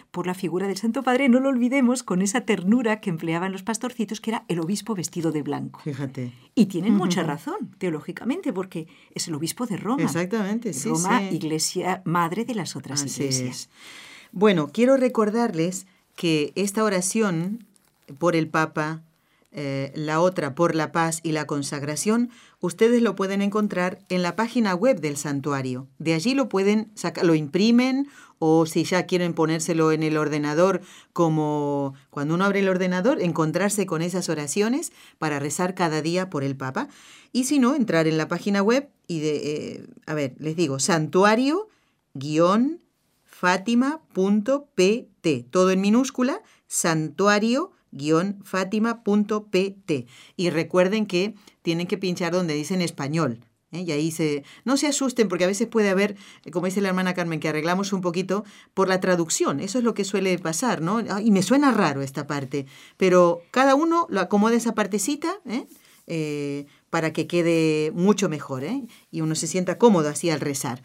por 0.09 0.25
la 0.25 0.33
figura 0.33 0.65
del 0.65 0.75
Santo 0.75 1.03
Padre. 1.03 1.29
No 1.29 1.39
lo 1.39 1.49
olvidemos 1.49 2.01
con 2.01 2.23
esa 2.23 2.41
ternura 2.41 2.99
que 2.99 3.11
empleaban 3.11 3.51
los 3.51 3.61
pastorcitos, 3.61 4.19
que 4.19 4.31
era 4.31 4.43
el 4.47 4.59
obispo 4.59 4.95
vestido 4.95 5.31
de 5.31 5.43
blanco. 5.43 5.81
Fíjate. 5.81 6.33
Y 6.55 6.65
tienen 6.65 6.93
mucha 6.97 7.21
razón, 7.21 7.75
teológicamente, 7.77 8.51
porque 8.51 8.87
es 9.13 9.27
el 9.27 9.35
obispo 9.35 9.67
de 9.67 9.77
Roma. 9.77 10.01
Exactamente, 10.01 10.73
sí. 10.73 10.89
Roma, 10.89 11.21
iglesia 11.29 12.01
madre 12.05 12.43
de 12.43 12.55
las 12.55 12.75
otras 12.75 13.05
iglesias. 13.05 13.69
Bueno, 14.31 14.69
quiero 14.73 14.97
recordarles 14.97 15.85
que 16.15 16.53
esta 16.55 16.83
oración 16.83 17.67
por 18.17 18.35
el 18.35 18.47
Papa 18.47 19.03
eh, 19.59 19.91
la 19.95 20.21
otra 20.21 20.53
por 20.53 20.75
la 20.75 20.91
paz 20.91 21.19
y 21.23 21.31
la 21.31 21.47
consagración, 21.47 22.29
ustedes 22.59 23.01
lo 23.01 23.15
pueden 23.15 23.41
encontrar 23.41 23.97
en 24.07 24.21
la 24.21 24.35
página 24.35 24.75
web 24.75 25.01
del 25.01 25.17
santuario. 25.17 25.87
De 25.97 26.13
allí 26.13 26.35
lo 26.35 26.47
pueden 26.47 26.91
sacar, 26.93 27.25
lo 27.25 27.33
imprimen 27.33 28.07
o 28.37 28.67
si 28.67 28.83
ya 28.83 29.07
quieren 29.07 29.33
ponérselo 29.33 29.91
en 29.91 30.03
el 30.03 30.15
ordenador 30.17 30.81
como 31.11 31.95
cuando 32.11 32.35
uno 32.35 32.45
abre 32.45 32.59
el 32.59 32.69
ordenador, 32.69 33.19
encontrarse 33.19 33.87
con 33.87 34.03
esas 34.03 34.29
oraciones 34.29 34.91
para 35.17 35.39
rezar 35.39 35.73
cada 35.73 36.03
día 36.03 36.29
por 36.29 36.43
el 36.43 36.55
Papa. 36.55 36.87
Y 37.31 37.45
si 37.45 37.57
no, 37.57 37.73
entrar 37.73 38.05
en 38.05 38.19
la 38.19 38.27
página 38.27 38.61
web 38.61 38.89
y 39.07 39.21
de, 39.21 39.37
eh, 39.37 39.87
a 40.05 40.13
ver, 40.13 40.35
les 40.37 40.55
digo, 40.55 40.77
santuario 40.77 41.67
guion 42.13 42.79
fatima.pt, 43.23 44.05
todo 45.49 45.71
en 45.71 45.81
minúscula, 45.81 46.43
santuario 46.67 47.71
fatima.pt. 48.43 49.91
Y 50.35 50.49
recuerden 50.49 51.05
que 51.05 51.35
tienen 51.61 51.87
que 51.87 51.97
pinchar 51.97 52.33
donde 52.33 52.53
dicen 52.53 52.81
español. 52.81 53.41
¿eh? 53.71 53.81
Y 53.81 53.91
ahí 53.91 54.11
se... 54.11 54.43
No 54.65 54.77
se 54.77 54.87
asusten 54.87 55.27
porque 55.27 55.43
a 55.43 55.47
veces 55.47 55.67
puede 55.67 55.89
haber, 55.89 56.15
como 56.51 56.65
dice 56.65 56.81
la 56.81 56.89
hermana 56.89 57.13
Carmen, 57.13 57.39
que 57.39 57.49
arreglamos 57.49 57.93
un 57.93 58.01
poquito 58.01 58.45
por 58.73 58.87
la 58.87 58.99
traducción. 58.99 59.59
Eso 59.59 59.77
es 59.77 59.83
lo 59.83 59.93
que 59.93 60.03
suele 60.03 60.37
pasar, 60.39 60.81
¿no? 60.81 61.01
Y 61.19 61.31
me 61.31 61.43
suena 61.43 61.71
raro 61.71 62.01
esta 62.01 62.27
parte. 62.27 62.65
Pero 62.97 63.41
cada 63.51 63.75
uno 63.75 64.07
lo 64.09 64.21
acomoda 64.21 64.55
esa 64.55 64.73
partecita 64.73 65.39
¿eh? 65.45 65.67
Eh, 66.07 66.65
para 66.89 67.11
que 67.11 67.27
quede 67.27 67.91
mucho 67.93 68.29
mejor 68.29 68.63
y 69.11 69.21
uno 69.21 69.35
se 69.35 69.45
sienta 69.45 69.77
cómodo 69.77 70.09
así 70.09 70.29
al 70.29 70.39
rezar. 70.39 70.81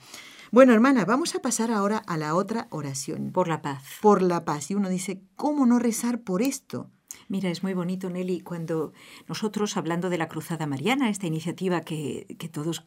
Bueno, 0.53 0.75
hermana, 0.75 1.07
vamos 1.07 1.35
a 1.35 1.41
pasar 1.41 1.71
ahora 1.71 1.97
a 2.07 2.19
la 2.19 2.35
otra 2.35 2.67
oración. 2.69 3.33
Por 3.33 3.49
la 3.49 3.63
paz. 3.63 3.83
Por 4.03 4.21
la 4.21 4.45
paz. 4.45 4.71
Y 4.71 4.75
uno 4.75 4.91
dice, 4.91 5.23
¿cómo 5.35 5.65
no 5.65 5.79
rezar 5.79 6.21
por 6.21 6.43
esto? 6.43 6.91
Mira, 7.29 7.49
es 7.49 7.63
muy 7.63 7.73
bonito, 7.73 8.11
Nelly, 8.11 8.43
cuando 8.43 8.93
nosotros, 9.27 9.79
hablando 9.79 10.11
de 10.11 10.19
la 10.19 10.29
Cruzada 10.29 10.67
Mariana, 10.67 11.09
esta 11.09 11.27
iniciativa 11.27 11.81
que, 11.81 12.27
todos, 12.53 12.85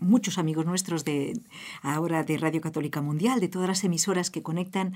muchos 0.00 0.38
amigos 0.38 0.66
nuestros 0.66 1.04
de 1.04 1.40
ahora 1.82 2.24
de 2.24 2.36
Radio 2.36 2.60
Católica 2.60 3.00
Mundial, 3.00 3.38
de 3.38 3.46
todas 3.46 3.68
las 3.68 3.84
emisoras 3.84 4.32
que 4.32 4.42
conectan, 4.42 4.94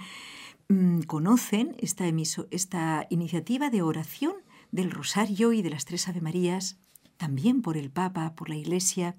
mm, 0.69 1.03
conocen 1.03 1.77
esta, 1.79 2.07
esta 2.51 3.07
iniciativa 3.11 3.71
de 3.71 3.83
oración 3.83 4.35
del 4.73 4.91
Rosario 4.91 5.53
y 5.53 5.63
de 5.63 5.71
las 5.71 5.85
Tres 5.85 6.09
Ave 6.09 6.21
Marías, 6.21 6.81
también 7.17 7.63
por 7.63 7.77
el 7.77 7.93
Papa, 7.93 8.35
por 8.35 8.49
la 8.49 8.57
Iglesia. 8.57 9.15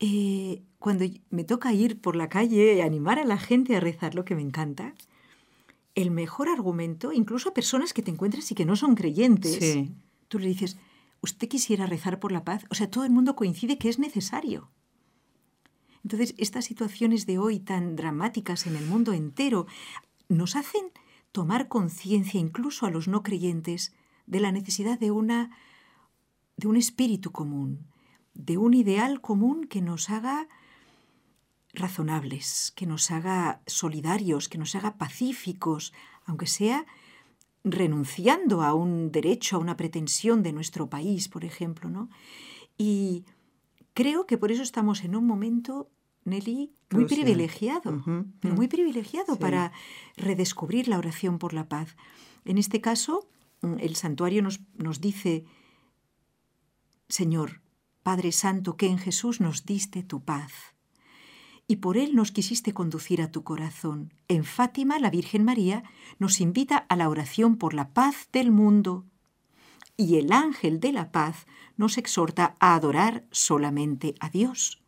Eh, 0.00 0.62
cuando 0.78 1.04
me 1.30 1.44
toca 1.44 1.72
ir 1.72 2.00
por 2.00 2.14
la 2.14 2.28
calle 2.28 2.74
y 2.74 2.80
animar 2.80 3.18
a 3.18 3.24
la 3.24 3.38
gente 3.38 3.76
a 3.76 3.80
rezar, 3.80 4.14
lo 4.14 4.24
que 4.24 4.34
me 4.34 4.42
encanta, 4.42 4.94
el 5.94 6.10
mejor 6.10 6.48
argumento, 6.48 7.12
incluso 7.12 7.48
a 7.48 7.54
personas 7.54 7.92
que 7.92 8.02
te 8.02 8.10
encuentras 8.10 8.50
y 8.52 8.54
que 8.54 8.64
no 8.64 8.76
son 8.76 8.94
creyentes, 8.94 9.78
tú 10.28 10.38
le 10.38 10.46
dices, 10.46 10.78
¿usted 11.20 11.48
quisiera 11.48 11.86
rezar 11.86 12.20
por 12.20 12.30
la 12.30 12.44
paz? 12.44 12.64
O 12.70 12.76
sea, 12.76 12.90
todo 12.90 13.04
el 13.04 13.10
mundo 13.10 13.34
coincide 13.34 13.78
que 13.78 13.88
es 13.88 13.98
necesario. 13.98 14.70
Entonces, 16.04 16.34
estas 16.38 16.66
situaciones 16.66 17.26
de 17.26 17.38
hoy 17.38 17.58
tan 17.58 17.96
dramáticas 17.96 18.66
en 18.66 18.76
el 18.76 18.86
mundo 18.86 19.12
entero 19.12 19.66
nos 20.28 20.54
hacen 20.54 20.92
tomar 21.32 21.68
conciencia, 21.68 22.38
incluso 22.38 22.86
a 22.86 22.90
los 22.90 23.08
no 23.08 23.22
creyentes, 23.22 23.92
de 24.26 24.40
la 24.40 24.52
necesidad 24.52 24.98
de 24.98 25.10
una 25.10 25.50
de 26.56 26.66
un 26.66 26.76
espíritu 26.76 27.30
común, 27.30 27.86
de 28.38 28.56
un 28.56 28.72
ideal 28.72 29.20
común 29.20 29.66
que 29.66 29.82
nos 29.82 30.08
haga 30.08 30.48
razonables, 31.74 32.72
que 32.74 32.86
nos 32.86 33.10
haga 33.10 33.60
solidarios, 33.66 34.48
que 34.48 34.58
nos 34.58 34.74
haga 34.74 34.96
pacíficos, 34.96 35.92
aunque 36.24 36.46
sea 36.46 36.86
renunciando 37.64 38.62
a 38.62 38.74
un 38.74 39.10
derecho, 39.10 39.56
a 39.56 39.58
una 39.58 39.76
pretensión 39.76 40.42
de 40.42 40.52
nuestro 40.52 40.88
país, 40.88 41.28
por 41.28 41.44
ejemplo, 41.44 41.90
¿no? 41.90 42.08
Y 42.78 43.24
creo 43.92 44.26
que 44.26 44.38
por 44.38 44.52
eso 44.52 44.62
estamos 44.62 45.02
en 45.02 45.16
un 45.16 45.26
momento, 45.26 45.90
Nelly, 46.24 46.72
muy 46.90 47.06
privilegiado, 47.06 48.02
muy 48.42 48.68
privilegiado 48.68 49.36
para 49.36 49.72
redescubrir 50.16 50.86
la 50.86 50.98
oración 50.98 51.38
por 51.38 51.52
la 51.52 51.68
paz. 51.68 51.96
En 52.44 52.56
este 52.56 52.80
caso, 52.80 53.28
mm, 53.62 53.74
el 53.80 53.96
santuario 53.96 54.42
nos, 54.42 54.60
nos 54.76 55.00
dice, 55.00 55.44
Señor, 57.08 57.60
Padre 58.08 58.32
Santo, 58.32 58.78
que 58.78 58.86
en 58.86 58.96
Jesús 58.96 59.38
nos 59.38 59.66
diste 59.66 60.02
tu 60.02 60.22
paz 60.22 60.50
y 61.66 61.76
por 61.76 61.98
él 61.98 62.14
nos 62.14 62.32
quisiste 62.32 62.72
conducir 62.72 63.20
a 63.20 63.30
tu 63.30 63.44
corazón. 63.44 64.14
En 64.28 64.44
Fátima, 64.44 64.98
la 64.98 65.10
Virgen 65.10 65.44
María 65.44 65.82
nos 66.18 66.40
invita 66.40 66.78
a 66.78 66.96
la 66.96 67.10
oración 67.10 67.58
por 67.58 67.74
la 67.74 67.90
paz 67.90 68.30
del 68.32 68.50
mundo. 68.50 69.04
Y 69.98 70.16
el 70.16 70.32
ángel 70.32 70.80
de 70.80 70.92
la 70.92 71.12
paz 71.12 71.46
nos 71.76 71.98
exhorta 71.98 72.54
a 72.60 72.74
adorar 72.74 73.26
solamente 73.30 74.14
a 74.20 74.30
Dios. 74.30 74.82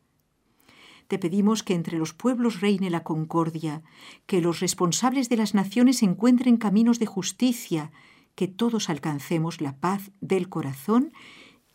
Te 1.07 1.19
pedimos 1.19 1.61
que 1.61 1.75
entre 1.75 1.99
los 1.99 2.13
pueblos 2.13 2.59
reine 2.59 2.89
la 2.89 3.03
concordia, 3.03 3.83
que 4.25 4.41
los 4.41 4.61
responsables 4.61 5.29
de 5.29 5.37
las 5.37 5.53
naciones 5.53 6.01
encuentren 6.01 6.57
caminos 6.57 6.97
de 6.97 7.05
justicia, 7.05 7.91
que 8.33 8.47
todos 8.47 8.89
alcancemos 8.89 9.61
la 9.61 9.77
paz 9.77 10.09
del 10.21 10.49
corazón 10.49 11.13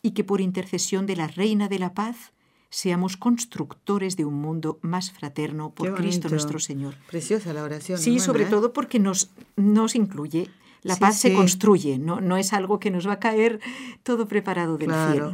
y 0.01 0.11
que 0.11 0.23
por 0.23 0.41
intercesión 0.41 1.05
de 1.05 1.15
la 1.15 1.27
Reina 1.27 1.67
de 1.67 1.79
la 1.79 1.93
Paz 1.93 2.33
seamos 2.69 3.17
constructores 3.17 4.17
de 4.17 4.25
un 4.25 4.35
mundo 4.35 4.79
más 4.81 5.11
fraterno 5.11 5.73
por 5.73 5.95
Cristo 5.95 6.29
nuestro 6.29 6.59
Señor. 6.59 6.95
Preciosa 7.09 7.53
la 7.53 7.63
oración. 7.63 7.97
Sí, 7.97 8.19
sobre 8.19 8.43
¿eh? 8.43 8.47
todo 8.47 8.73
porque 8.73 8.99
nos, 8.99 9.31
nos 9.55 9.95
incluye. 9.95 10.49
La 10.83 10.95
paz 10.95 11.19
se 11.19 11.33
construye, 11.33 11.97
¿no? 11.97 12.21
no 12.21 12.37
es 12.37 12.53
algo 12.53 12.79
que 12.79 12.91
nos 12.91 13.07
va 13.07 13.13
a 13.13 13.19
caer 13.19 13.59
todo 14.03 14.27
preparado 14.27 14.77
del 14.77 14.91
cielo. 15.11 15.33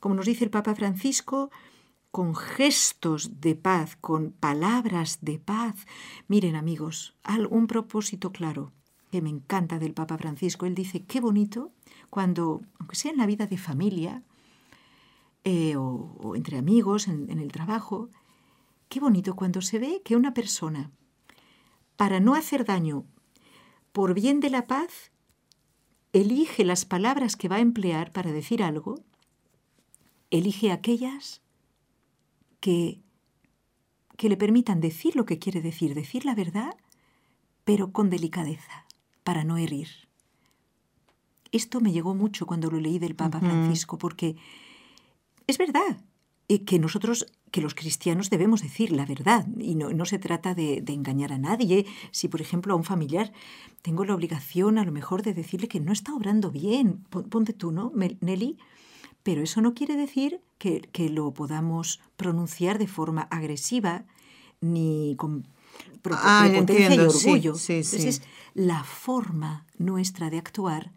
como 0.00 0.14
nos 0.14 0.24
dice 0.24 0.44
el 0.44 0.50
Papa 0.50 0.74
Francisco, 0.74 1.50
con 2.10 2.34
gestos 2.36 3.40
de 3.40 3.56
paz, 3.56 3.98
con 4.00 4.30
palabras 4.30 5.18
de 5.20 5.38
paz. 5.38 5.74
Miren 6.28 6.54
amigos, 6.54 7.14
un 7.50 7.66
propósito 7.66 8.30
claro 8.30 8.72
que 9.10 9.20
me 9.20 9.30
encanta 9.30 9.78
del 9.78 9.92
Papa 9.92 10.16
Francisco. 10.16 10.64
Él 10.64 10.74
dice, 10.74 11.02
qué 11.02 11.20
bonito 11.20 11.72
cuando, 12.14 12.62
aunque 12.78 12.94
sea 12.94 13.10
en 13.10 13.18
la 13.18 13.26
vida 13.26 13.48
de 13.48 13.58
familia, 13.58 14.22
eh, 15.42 15.74
o, 15.74 16.36
entre 16.36 16.56
amigos, 16.56 17.08
en, 17.08 17.28
en 17.28 17.40
el 17.40 17.50
trabajo. 17.50 18.08
Qué 18.88 19.00
bonito 19.00 19.34
cuando 19.34 19.60
se 19.60 19.80
ve 19.80 20.00
que 20.04 20.14
una 20.14 20.32
persona, 20.32 20.92
para 21.96 22.20
no 22.20 22.36
hacer 22.36 22.64
daño, 22.64 23.04
por 23.90 24.14
bien 24.14 24.38
de 24.38 24.50
la 24.50 24.68
paz, 24.68 25.10
elige 26.12 26.64
las 26.64 26.84
palabras 26.84 27.34
que 27.34 27.48
va 27.48 27.56
a 27.56 27.66
emplear 27.68 28.12
para 28.12 28.30
decir 28.30 28.62
algo, 28.62 29.02
elige 30.30 30.70
aquellas 30.70 31.42
que, 32.60 33.02
que 34.16 34.28
le 34.28 34.36
permitan 34.36 34.80
decir 34.80 35.16
lo 35.16 35.24
que 35.24 35.40
quiere 35.40 35.60
decir, 35.62 35.96
decir 35.96 36.24
la 36.24 36.36
verdad, 36.36 36.76
pero 37.64 37.90
con 37.90 38.08
delicadeza, 38.08 38.86
para 39.24 39.42
no 39.42 39.56
herir. 39.56 40.03
Esto 41.54 41.80
me 41.80 41.92
llegó 41.92 42.16
mucho 42.16 42.46
cuando 42.46 42.68
lo 42.68 42.80
leí 42.80 42.98
del 42.98 43.14
Papa 43.14 43.38
Francisco, 43.38 43.96
porque 43.96 44.34
es 45.46 45.56
verdad 45.56 46.02
que 46.66 46.80
nosotros, 46.80 47.26
que 47.52 47.60
los 47.60 47.76
cristianos 47.76 48.28
debemos 48.28 48.60
decir 48.60 48.90
la 48.90 49.06
verdad 49.06 49.46
y 49.56 49.76
no, 49.76 50.04
se 50.04 50.18
trata 50.18 50.52
de, 50.56 50.82
engañar 50.88 51.32
a 51.32 51.38
nadie. 51.38 51.86
Si, 52.10 52.26
por 52.26 52.40
ejemplo, 52.40 52.74
a 52.74 52.76
un 52.76 52.82
familiar 52.82 53.32
tengo 53.82 54.04
la 54.04 54.16
obligación 54.16 54.78
a 54.78 54.84
lo 54.84 54.90
mejor 54.90 55.22
de 55.22 55.32
decirle 55.32 55.68
que 55.68 55.78
no 55.78 55.92
está 55.92 56.12
obrando 56.12 56.50
bien, 56.50 57.04
ponte 57.30 57.52
tú, 57.52 57.70
¿no, 57.70 57.92
Nelly? 57.94 58.58
Pero 59.22 59.40
eso 59.40 59.60
no 59.60 59.74
quiere 59.74 59.96
decir 59.96 60.40
que, 60.58 60.82
lo 61.08 61.32
podamos 61.34 62.00
pronunciar 62.16 62.80
de 62.80 62.88
forma 62.88 63.22
agresiva 63.30 64.06
ni 64.60 65.14
con 65.16 65.46
ah, 66.10 66.48
prepotencia 66.50 66.94
y 66.96 66.98
orgullo. 66.98 67.54
Sí, 67.54 67.74
Entonces, 67.74 68.22
la 68.54 68.82
forma 68.82 69.66
nuestra 69.78 70.30
de 70.30 70.38
actuar 70.38 70.90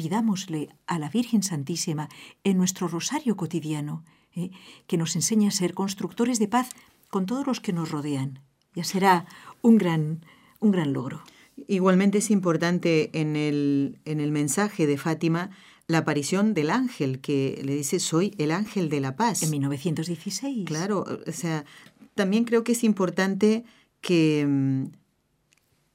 pidámosle 0.00 0.70
a 0.86 0.98
la 0.98 1.10
Virgen 1.10 1.42
Santísima 1.42 2.08
en 2.42 2.56
nuestro 2.56 2.88
rosario 2.88 3.36
cotidiano, 3.36 4.02
¿eh? 4.34 4.50
que 4.86 4.96
nos 4.96 5.14
enseñe 5.14 5.46
a 5.46 5.50
ser 5.50 5.74
constructores 5.74 6.38
de 6.38 6.48
paz 6.48 6.70
con 7.10 7.26
todos 7.26 7.46
los 7.46 7.60
que 7.60 7.74
nos 7.74 7.90
rodean. 7.90 8.40
Ya 8.74 8.82
será 8.82 9.26
un 9.60 9.76
gran, 9.76 10.24
un 10.58 10.70
gran 10.70 10.94
logro. 10.94 11.22
Igualmente 11.68 12.16
es 12.16 12.30
importante 12.30 13.10
en 13.12 13.36
el, 13.36 13.98
en 14.06 14.20
el 14.20 14.32
mensaje 14.32 14.86
de 14.86 14.96
Fátima 14.96 15.50
la 15.86 15.98
aparición 15.98 16.54
del 16.54 16.70
ángel 16.70 17.20
que 17.20 17.60
le 17.62 17.74
dice 17.74 18.00
soy 18.00 18.34
el 18.38 18.52
ángel 18.52 18.88
de 18.88 19.00
la 19.00 19.16
paz. 19.16 19.42
En 19.42 19.50
1916. 19.50 20.64
Claro, 20.64 21.04
o 21.26 21.32
sea, 21.32 21.66
también 22.14 22.44
creo 22.44 22.64
que 22.64 22.72
es 22.72 22.84
importante 22.84 23.64
que 24.00 24.46
mm, 24.48 24.84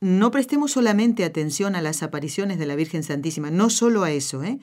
no 0.05 0.29
prestemos 0.29 0.71
solamente 0.71 1.23
atención 1.23 1.75
a 1.75 1.81
las 1.81 2.03
apariciones 2.03 2.59
de 2.59 2.67
la 2.67 2.75
Virgen 2.75 3.01
Santísima, 3.01 3.49
no 3.49 3.71
solo 3.71 4.03
a 4.03 4.11
eso, 4.11 4.43
¿eh? 4.43 4.59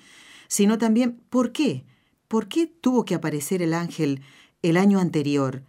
sino 0.47 0.79
también 0.79 1.21
por 1.31 1.51
qué. 1.51 1.85
¿Por 2.29 2.47
qué 2.47 2.69
tuvo 2.69 3.05
que 3.05 3.17
aparecer 3.17 3.61
el 3.61 3.75
ángel 3.75 4.23
el 4.63 4.77
año 4.77 5.01
anterior? 5.01 5.65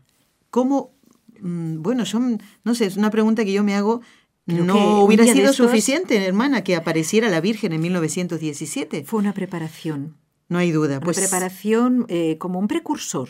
¿Cómo? 0.52 0.94
Mm, 1.42 1.82
bueno, 1.82 2.04
yo 2.04 2.20
no 2.64 2.76
sé, 2.76 2.86
es 2.86 2.98
una 2.98 3.10
pregunta 3.10 3.44
que 3.44 3.52
yo 3.52 3.64
me 3.64 3.74
hago. 3.74 4.02
no 4.46 5.04
hubiera 5.04 5.26
sido 5.26 5.52
suficiente, 5.54 6.24
hermana, 6.24 6.64
que 6.64 6.76
apareciera 6.76 7.28
la 7.30 7.42
Virgen 7.42 7.74
en 7.74 7.82
1917. 7.82 9.04
Fue 9.06 9.20
una 9.20 9.34
preparación. 9.34 10.16
No 10.50 10.58
hay 10.58 10.72
duda. 10.72 11.00
Pues, 11.00 11.18
preparación 11.18 12.06
eh, 12.10 12.38
como 12.38 12.60
un 12.60 12.68
precursor. 12.68 13.30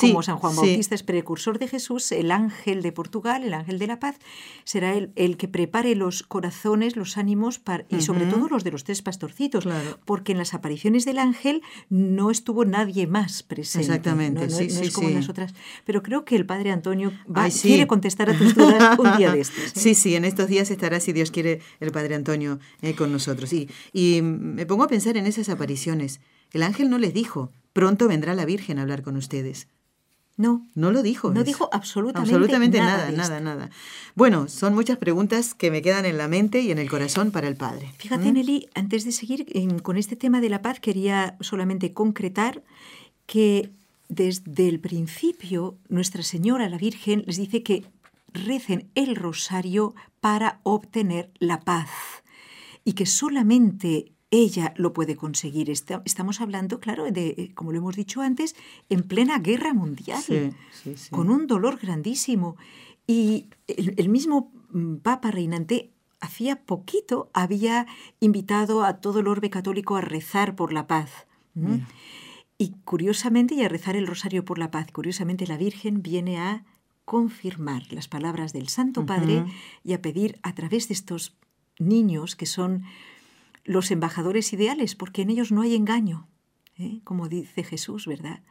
como 0.00 0.22
San 0.22 0.38
Juan 0.38 0.56
Bautista 0.56 0.94
es 0.94 1.02
precursor 1.02 1.58
de 1.58 1.68
Jesús, 1.68 2.10
el 2.12 2.30
ángel 2.30 2.82
de 2.82 2.92
Portugal, 2.92 3.44
el 3.44 3.54
ángel 3.54 3.78
de 3.78 3.86
la 3.86 4.00
paz, 4.00 4.16
será 4.64 4.94
el, 4.94 5.12
el 5.16 5.36
que 5.36 5.48
prepare 5.48 5.94
los 5.94 6.22
corazones, 6.22 6.96
los 6.96 7.16
ánimos 7.16 7.60
y 7.88 8.00
sobre 8.00 8.26
todo 8.26 8.48
los 8.48 8.64
de 8.64 8.70
los 8.70 8.84
tres 8.84 9.02
pastorcitos. 9.02 9.66
Porque 10.04 10.32
en 10.32 10.38
las 10.38 10.54
apariciones 10.54 11.04
del 11.04 11.18
ángel 11.18 11.62
no 11.88 12.30
estuvo 12.30 12.64
nadie 12.64 13.06
más 13.06 13.42
presente. 13.42 13.86
Exactamente. 13.86 14.46
No, 14.46 14.50
sí, 14.50 14.64
es 14.64 14.92
como 14.92 15.10
las 15.10 15.28
otras. 15.28 15.54
Pero 15.84 16.02
creo 16.02 16.24
que 16.24 16.36
el 16.36 16.46
padre 16.46 16.70
Antonio 16.70 17.12
va, 17.28 17.48
quiere 17.48 17.86
contestar 17.86 18.30
a 18.30 18.38
tus 18.38 18.54
dudas 18.54 18.98
un 18.98 19.16
día 19.16 19.32
de 19.32 19.40
estos. 19.40 19.58
¿eh? 19.58 19.72
Sí, 19.74 19.94
sí, 19.94 20.14
en 20.14 20.24
estos 20.24 20.48
días 20.48 20.70
estará, 20.70 21.00
si 21.00 21.12
Dios 21.12 21.30
quiere, 21.30 21.60
el 21.80 21.92
padre 21.92 22.14
Antonio 22.14 22.58
eh, 22.82 22.94
con 22.94 23.12
nosotros. 23.12 23.52
Y, 23.52 23.68
y 23.92 24.22
me 24.22 24.66
pongo 24.66 24.84
a 24.84 24.88
pensar 24.88 25.16
en 25.16 25.26
esas 25.26 25.48
apariciones. 25.48 26.20
El 26.52 26.62
ángel 26.62 26.90
no 26.90 26.98
les 26.98 27.12
dijo, 27.12 27.52
pronto 27.72 28.08
vendrá 28.08 28.34
la 28.34 28.44
Virgen 28.44 28.78
a 28.78 28.82
hablar 28.82 29.02
con 29.02 29.16
ustedes. 29.16 29.68
No. 30.36 30.66
No 30.74 30.92
lo 30.92 31.02
dijo. 31.02 31.32
No 31.32 31.44
dijo 31.44 31.70
absolutamente, 31.72 32.34
absolutamente 32.34 32.78
nada. 32.78 33.10
Nada, 33.10 33.40
nada, 33.40 33.70
Bueno, 34.14 34.48
son 34.48 34.74
muchas 34.74 34.98
preguntas 34.98 35.54
que 35.54 35.70
me 35.70 35.80
quedan 35.80 36.04
en 36.04 36.18
la 36.18 36.28
mente 36.28 36.60
y 36.60 36.70
en 36.70 36.78
el 36.78 36.90
corazón 36.90 37.30
para 37.30 37.48
el 37.48 37.56
Padre. 37.56 37.92
Fíjate, 37.96 38.30
¿Mm? 38.30 38.34
Nelly, 38.34 38.68
antes 38.74 39.04
de 39.04 39.12
seguir 39.12 39.46
con 39.82 39.96
este 39.96 40.14
tema 40.14 40.42
de 40.42 40.50
la 40.50 40.60
paz, 40.60 40.78
quería 40.78 41.36
solamente 41.40 41.94
concretar 41.94 42.62
que 43.24 43.70
desde 44.08 44.68
el 44.68 44.78
principio 44.78 45.78
Nuestra 45.88 46.22
Señora, 46.22 46.68
la 46.68 46.78
Virgen, 46.78 47.24
les 47.26 47.38
dice 47.38 47.62
que 47.62 47.84
recen 48.34 48.90
el 48.94 49.16
rosario 49.16 49.94
para 50.20 50.60
obtener 50.64 51.30
la 51.38 51.60
paz 51.60 51.90
y 52.84 52.92
que 52.92 53.06
solamente 53.06 54.12
ella 54.30 54.74
lo 54.76 54.92
puede 54.92 55.16
conseguir. 55.16 55.70
Estamos 55.70 56.40
hablando, 56.40 56.80
claro, 56.80 57.10
de, 57.10 57.28
eh, 57.28 57.52
como 57.54 57.72
lo 57.72 57.78
hemos 57.78 57.96
dicho 57.96 58.22
antes, 58.22 58.56
en 58.88 59.02
plena 59.02 59.38
guerra 59.38 59.72
mundial, 59.72 60.22
con 61.10 61.30
un 61.30 61.46
dolor 61.46 61.78
grandísimo. 61.78 62.56
Y 63.06 63.46
el, 63.68 64.08
mismo 64.08 64.50
mm, 64.70 64.96
Papa 64.96 65.30
reinante 65.30 65.92
hacía 66.20 66.64
poquito 66.64 67.30
había 67.34 67.86
invitado 68.20 68.84
a 68.84 69.00
todo 69.00 69.20
el 69.20 69.28
orbe 69.28 69.50
católico 69.50 69.96
a 69.96 70.00
rezar 70.00 70.56
por 70.56 70.72
la 70.72 70.86
paz. 70.86 71.26
Y 72.58 72.74
curiosamente, 72.84 73.54
y 73.54 73.62
a 73.62 73.68
rezar 73.68 73.96
el 73.96 74.06
rosario 74.06 74.44
por 74.44 74.58
la 74.58 74.70
paz, 74.70 74.90
curiosamente 74.92 75.46
la 75.46 75.56
Virgen 75.56 76.02
viene 76.02 76.38
a 76.38 76.64
confirmar 77.04 77.90
las 77.92 78.08
palabras 78.08 78.52
del 78.52 78.68
Santo 78.68 79.06
Padre 79.06 79.44
y 79.84 79.92
a 79.92 80.02
pedir 80.02 80.38
a 80.42 80.54
través 80.54 80.88
de 80.88 80.94
estos 80.94 81.36
niños 81.78 82.34
que 82.34 82.46
son 82.46 82.82
los 83.66 83.90
embajadores 83.90 84.52
ideales, 84.52 84.94
porque 84.94 85.22
en 85.22 85.30
ellos 85.30 85.52
no 85.52 85.62
hay 85.62 85.74
engaño, 85.74 86.28
¿eh? 86.78 87.00
como 87.04 87.28
dice 87.28 87.64
Jesús, 87.64 88.06
¿verdad? 88.06 88.42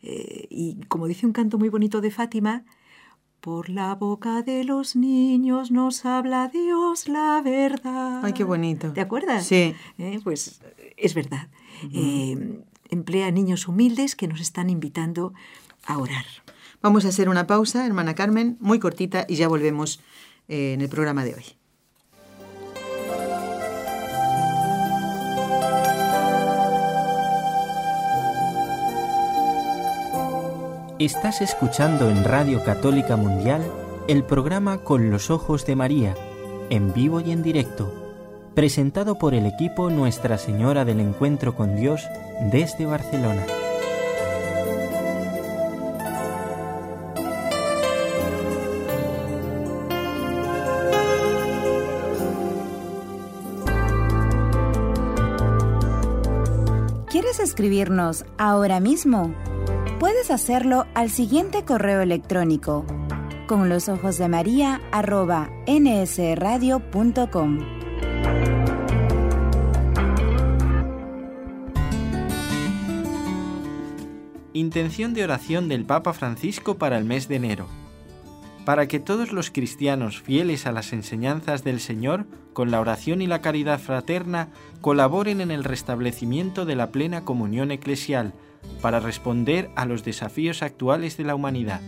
Eh, 0.00 0.46
y 0.48 0.80
como 0.88 1.06
dice 1.06 1.26
un 1.26 1.32
canto 1.32 1.58
muy 1.58 1.68
bonito 1.68 2.00
de 2.00 2.10
Fátima, 2.10 2.64
por 3.40 3.68
la 3.68 3.94
boca 3.94 4.42
de 4.42 4.64
los 4.64 4.96
niños 4.96 5.70
nos 5.70 6.04
habla 6.04 6.48
Dios 6.48 7.08
la 7.08 7.40
verdad. 7.42 8.24
Ay, 8.24 8.32
qué 8.32 8.44
bonito. 8.44 8.92
¿Te 8.92 9.00
acuerdas? 9.00 9.46
Sí. 9.46 9.74
¿Eh? 9.98 10.20
pues 10.22 10.60
es 10.96 11.14
verdad. 11.14 11.48
emplea 12.90 13.30
niños 13.30 13.66
humildes 13.66 14.14
que 14.14 14.28
nos 14.28 14.40
están 14.40 14.70
invitando 14.70 15.32
a 15.84 15.98
orar. 15.98 16.24
Vamos 16.82 17.04
a 17.04 17.08
hacer 17.08 17.28
una 17.28 17.46
pausa, 17.46 17.86
hermana 17.86 18.14
Carmen, 18.14 18.56
muy 18.60 18.78
cortita, 18.78 19.26
y 19.28 19.36
ya 19.36 19.48
volvemos 19.48 20.00
en 20.48 20.80
el 20.80 20.88
programa 20.88 21.24
de 21.24 21.34
hoy. 21.34 21.59
Estás 31.00 31.40
escuchando 31.40 32.10
en 32.10 32.24
Radio 32.24 32.62
Católica 32.62 33.16
Mundial 33.16 33.62
el 34.06 34.22
programa 34.22 34.84
Con 34.84 35.10
los 35.10 35.30
Ojos 35.30 35.64
de 35.64 35.74
María, 35.74 36.14
en 36.68 36.92
vivo 36.92 37.22
y 37.22 37.30
en 37.32 37.42
directo, 37.42 37.90
presentado 38.54 39.16
por 39.16 39.32
el 39.32 39.46
equipo 39.46 39.88
Nuestra 39.88 40.36
Señora 40.36 40.84
del 40.84 41.00
Encuentro 41.00 41.56
con 41.56 41.74
Dios 41.74 42.06
desde 42.52 42.84
Barcelona. 42.84 43.46
¿Quieres 57.08 57.40
escribirnos 57.40 58.26
ahora 58.36 58.80
mismo? 58.80 59.34
Puedes 60.00 60.30
hacerlo 60.30 60.86
al 60.94 61.10
siguiente 61.10 61.64
correo 61.66 62.00
electrónico 62.00 62.86
con 63.46 63.68
los 63.68 63.90
ojos 63.90 64.16
de 64.16 64.28
María 64.28 64.80
arroba 64.92 65.50
nsradio.com. 65.66 67.58
Intención 74.54 75.12
de 75.14 75.24
oración 75.24 75.68
del 75.68 75.84
Papa 75.84 76.14
Francisco 76.14 76.78
para 76.78 76.96
el 76.96 77.04
mes 77.04 77.28
de 77.28 77.36
enero. 77.36 77.66
Para 78.64 78.88
que 78.88 79.00
todos 79.00 79.32
los 79.32 79.50
cristianos 79.50 80.22
fieles 80.22 80.66
a 80.66 80.72
las 80.72 80.94
enseñanzas 80.94 81.62
del 81.62 81.78
Señor, 81.80 82.26
con 82.54 82.70
la 82.70 82.80
oración 82.80 83.20
y 83.20 83.26
la 83.26 83.42
caridad 83.42 83.78
fraterna, 83.78 84.48
colaboren 84.80 85.42
en 85.42 85.50
el 85.50 85.64
restablecimiento 85.64 86.64
de 86.64 86.76
la 86.76 86.90
plena 86.90 87.24
comunión 87.24 87.70
eclesial, 87.70 88.32
para 88.80 89.00
responder 89.00 89.70
a 89.76 89.84
los 89.86 90.04
desafíos 90.04 90.62
actuales 90.62 91.16
de 91.16 91.24
la 91.24 91.34
humanidad. 91.34 91.80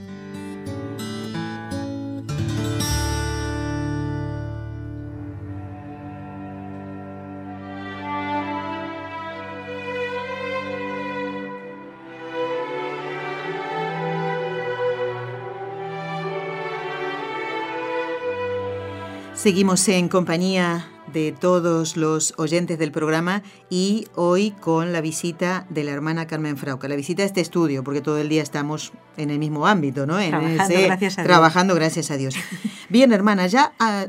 Seguimos 19.43 19.89
en 19.89 20.09
compañía 20.09 20.87
de 21.13 21.33
todos 21.33 21.97
los 21.97 22.33
oyentes 22.37 22.79
del 22.79 22.93
programa 22.93 23.43
y 23.69 24.07
hoy 24.15 24.53
con 24.53 24.93
la 24.93 25.01
visita 25.01 25.67
de 25.69 25.83
la 25.83 25.91
hermana 25.91 26.29
Carmen 26.29 26.57
Frauca, 26.57 26.87
la 26.87 26.95
visita 26.95 27.25
a 27.25 27.27
este 27.27 27.41
estudio, 27.41 27.83
porque 27.83 28.01
todo 28.01 28.19
el 28.19 28.29
día 28.29 28.41
estamos 28.41 28.93
en 29.17 29.31
el 29.31 29.41
mismo 29.41 29.67
ámbito, 29.67 30.07
¿no? 30.07 30.19
trabajando, 30.19 30.81
gracias 30.85 31.19
a 31.19 31.25
trabajando 31.25 31.75
gracias 31.75 32.13
a 32.13 32.19
Dios. 32.19 32.37
Bien, 32.89 33.13
hermana, 33.13 33.49
ya 33.49 33.73
ah, 33.81 34.07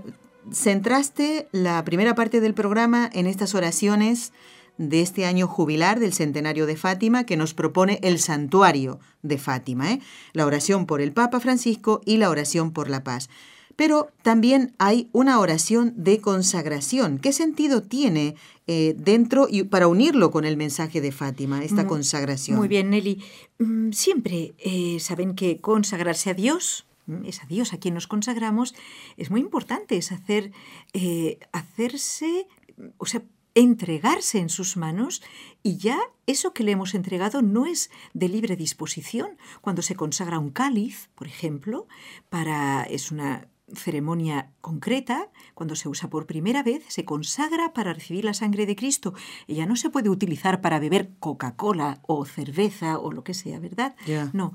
centraste 0.51 1.47
la 1.51 1.83
primera 1.83 2.13
parte 2.13 2.39
del 2.39 2.53
programa 2.53 3.09
en 3.11 3.25
estas 3.25 3.55
oraciones 3.55 4.33
de 4.77 5.01
este 5.01 5.25
año 5.25 5.47
jubilar 5.47 5.99
del 5.99 6.13
centenario 6.13 6.67
de 6.67 6.75
Fátima 6.75 7.25
que 7.25 7.37
nos 7.37 7.55
propone 7.55 7.97
el 8.03 8.19
santuario 8.19 8.99
de 9.23 9.39
Fátima, 9.39 9.93
¿eh? 9.93 9.99
la 10.33 10.45
oración 10.45 10.85
por 10.85 11.01
el 11.01 11.11
Papa 11.11 11.39
Francisco 11.39 12.01
y 12.05 12.17
la 12.17 12.29
oración 12.29 12.71
por 12.71 12.87
la 12.87 13.03
paz. 13.03 13.29
Pero 13.75 14.09
también 14.21 14.73
hay 14.77 15.09
una 15.11 15.39
oración 15.39 15.93
de 15.97 16.21
consagración. 16.21 17.17
¿Qué 17.17 17.33
sentido 17.33 17.81
tiene 17.81 18.35
eh, 18.67 18.95
dentro 18.97 19.47
y 19.49 19.63
para 19.63 19.87
unirlo 19.87 20.31
con 20.31 20.45
el 20.45 20.57
mensaje 20.57 21.01
de 21.01 21.11
Fátima, 21.11 21.63
esta 21.63 21.87
consagración? 21.87 22.57
Muy 22.57 22.67
bien, 22.67 22.91
Nelly. 22.91 23.23
Mm, 23.59 23.91
siempre 23.91 24.53
eh, 24.59 24.97
saben 24.99 25.35
que 25.35 25.59
consagrarse 25.59 26.29
a 26.29 26.33
Dios, 26.33 26.85
es 27.25 27.43
a 27.43 27.45
Dios 27.45 27.73
a 27.73 27.77
quien 27.77 27.93
nos 27.93 28.07
consagramos, 28.07 28.75
es 29.17 29.31
muy 29.31 29.41
importante, 29.41 29.97
es 29.97 30.11
hacer, 30.11 30.51
eh, 30.93 31.39
hacerse, 31.51 32.47
o 32.97 33.05
sea, 33.05 33.23
entregarse 33.55 34.39
en 34.39 34.49
sus 34.49 34.77
manos 34.77 35.21
y 35.61 35.77
ya 35.77 35.99
eso 36.25 36.53
que 36.53 36.63
le 36.63 36.71
hemos 36.71 36.95
entregado 36.95 37.41
no 37.41 37.65
es 37.65 37.91
de 38.13 38.29
libre 38.29 38.55
disposición. 38.55 39.37
Cuando 39.61 39.81
se 39.81 39.95
consagra 39.95 40.39
un 40.39 40.49
cáliz, 40.49 41.09
por 41.15 41.27
ejemplo, 41.27 41.87
para 42.29 42.83
es 42.83 43.11
una 43.11 43.47
ceremonia 43.73 44.51
concreta, 44.61 45.29
cuando 45.53 45.75
se 45.75 45.89
usa 45.89 46.09
por 46.09 46.25
primera 46.25 46.63
vez, 46.63 46.83
se 46.89 47.05
consagra 47.05 47.73
para 47.73 47.93
recibir 47.93 48.25
la 48.25 48.33
sangre 48.33 48.65
de 48.65 48.75
Cristo. 48.75 49.13
Ella 49.47 49.65
no 49.65 49.75
se 49.75 49.89
puede 49.89 50.09
utilizar 50.09 50.61
para 50.61 50.79
beber 50.79 51.11
Coca-Cola 51.19 52.01
o 52.03 52.25
cerveza 52.25 52.99
o 52.99 53.11
lo 53.11 53.23
que 53.23 53.33
sea, 53.33 53.59
¿verdad? 53.59 53.95
No, 54.33 54.53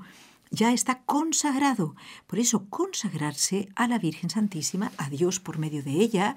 ya 0.51 0.73
está 0.73 1.03
consagrado. 1.03 1.95
Por 2.27 2.39
eso 2.39 2.67
consagrarse 2.69 3.69
a 3.75 3.87
la 3.87 3.99
Virgen 3.99 4.29
Santísima, 4.29 4.91
a 4.97 5.09
Dios 5.09 5.39
por 5.39 5.57
medio 5.57 5.83
de 5.83 5.91
ella, 5.91 6.35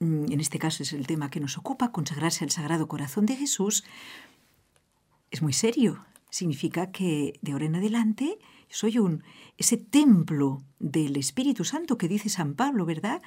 mm, 0.00 0.32
en 0.32 0.40
este 0.40 0.58
caso 0.58 0.82
es 0.82 0.92
el 0.92 1.06
tema 1.06 1.30
que 1.30 1.40
nos 1.40 1.58
ocupa, 1.58 1.92
consagrarse 1.92 2.44
al 2.44 2.50
Sagrado 2.50 2.88
Corazón 2.88 3.26
de 3.26 3.36
Jesús, 3.36 3.84
es 5.30 5.42
muy 5.42 5.52
serio. 5.52 6.04
Significa 6.30 6.90
que 6.90 7.38
de 7.42 7.52
ahora 7.52 7.66
en 7.66 7.76
adelante 7.76 8.38
soy 8.70 8.98
un 8.98 9.22
ese 9.58 9.76
templo 9.76 10.62
del 10.78 11.16
Espíritu 11.16 11.64
Santo 11.64 11.98
que 11.98 12.08
dice 12.08 12.28
San 12.28 12.54
Pablo, 12.54 12.86
¿verdad? 12.86 13.20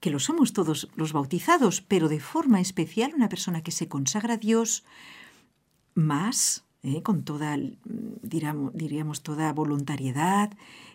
que 0.00 0.10
lo 0.10 0.18
somos 0.18 0.52
todos 0.52 0.88
los 0.94 1.12
bautizados, 1.12 1.80
pero 1.80 2.08
de 2.08 2.20
forma 2.20 2.60
especial 2.60 3.14
una 3.14 3.28
persona 3.28 3.62
que 3.62 3.72
se 3.72 3.88
consagra 3.88 4.34
a 4.34 4.38
Dios 4.38 4.84
más, 5.94 6.64
¿eh? 6.82 7.02
con 7.02 7.24
toda, 7.24 7.56
diríamos, 8.22 8.72
diríamos, 8.74 9.22
toda 9.22 9.52
voluntariedad 9.52 10.52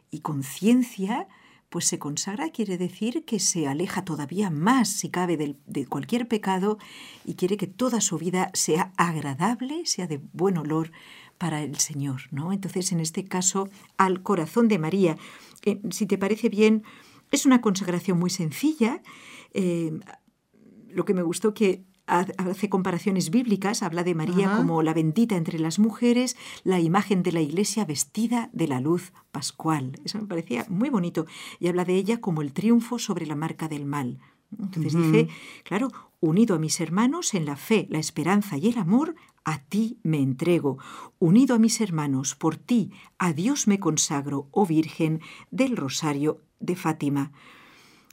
y 0.10 0.20
conciencia, 0.20 1.28
pues 1.70 1.86
se 1.86 2.00
consagra 2.00 2.52
quiere 2.52 2.78
decir 2.78 3.26
que 3.26 3.40
se 3.40 3.68
aleja 3.68 4.06
todavía 4.06 4.50
más, 4.50 4.90
si 4.90 5.10
cabe, 5.10 5.58
de 5.66 5.86
cualquier 5.88 6.28
pecado 6.28 6.78
y 7.26 7.34
quiere 7.34 7.58
que 7.58 7.68
toda 7.68 8.00
su 8.00 8.18
vida 8.18 8.52
sea 8.54 8.94
agradable, 8.96 9.86
sea 9.86 10.08
de 10.08 10.22
buen 10.34 10.58
olor 10.58 10.92
para 11.38 11.62
el 11.62 11.78
Señor, 11.78 12.22
¿no? 12.32 12.54
Entonces, 12.54 12.92
en 12.92 13.00
este 13.00 13.26
caso, 13.26 13.70
al 13.98 14.22
corazón 14.22 14.68
de 14.68 14.80
María. 14.80 15.18
Eh, 15.66 15.82
si 15.92 16.06
te 16.06 16.18
parece 16.18 16.50
bien, 16.50 16.84
es 17.32 17.46
una 17.46 17.62
consagración 17.62 18.20
muy 18.20 18.30
sencilla. 18.30 19.02
Eh, 19.54 20.00
lo 20.90 21.06
que 21.06 21.14
me 21.14 21.24
gustó 21.24 21.54
que 21.54 21.84
hace 22.06 22.70
comparaciones 22.70 23.30
bíblicas, 23.30 23.82
habla 23.82 24.04
de 24.04 24.14
María 24.14 24.58
como 24.58 24.84
la 24.84 24.94
bendita 24.94 25.38
entre 25.38 25.58
las 25.58 25.80
mujeres, 25.80 26.36
la 26.64 26.80
imagen 26.80 27.24
de 27.24 27.32
la 27.32 27.42
iglesia 27.42 27.86
vestida 27.86 28.50
de 28.52 28.68
la 28.68 28.82
luz 28.82 29.14
pascual. 29.32 30.00
Eso 30.04 30.20
me 30.20 30.28
parecía 30.28 30.66
muy 30.70 30.90
bonito. 30.90 31.26
Y 31.60 31.68
habla 31.68 31.86
de 31.86 31.96
ella 31.96 32.20
como 32.20 32.42
el 32.42 32.52
triunfo 32.52 33.00
sobre 33.00 33.26
la 33.26 33.36
marca 33.36 33.68
del 33.70 33.86
mal. 33.86 34.20
Entonces 34.60 34.96
dice, 34.96 35.30
claro, 35.64 35.90
unido 36.24 36.56
a 36.56 36.60
mis 36.60 36.80
hermanos 36.80 37.34
en 37.34 37.46
la 37.46 37.58
fe, 37.58 37.86
la 37.90 38.00
esperanza 38.00 38.58
y 38.58 38.70
el 38.70 38.78
amor, 38.78 39.16
a 39.44 39.60
ti 39.66 40.00
me 40.04 40.22
entrego. 40.22 40.78
Unido 41.20 41.54
a 41.54 41.60
mis 41.60 41.82
hermanos, 41.82 42.34
por 42.34 42.56
ti, 42.56 42.94
a 43.18 43.34
Dios 43.34 43.68
me 43.68 43.82
consagro, 43.82 44.48
oh 44.52 44.66
Virgen 44.66 45.20
del 45.52 45.76
Rosario 45.76 46.40
de 46.62 46.78
Fátima. 46.78 47.34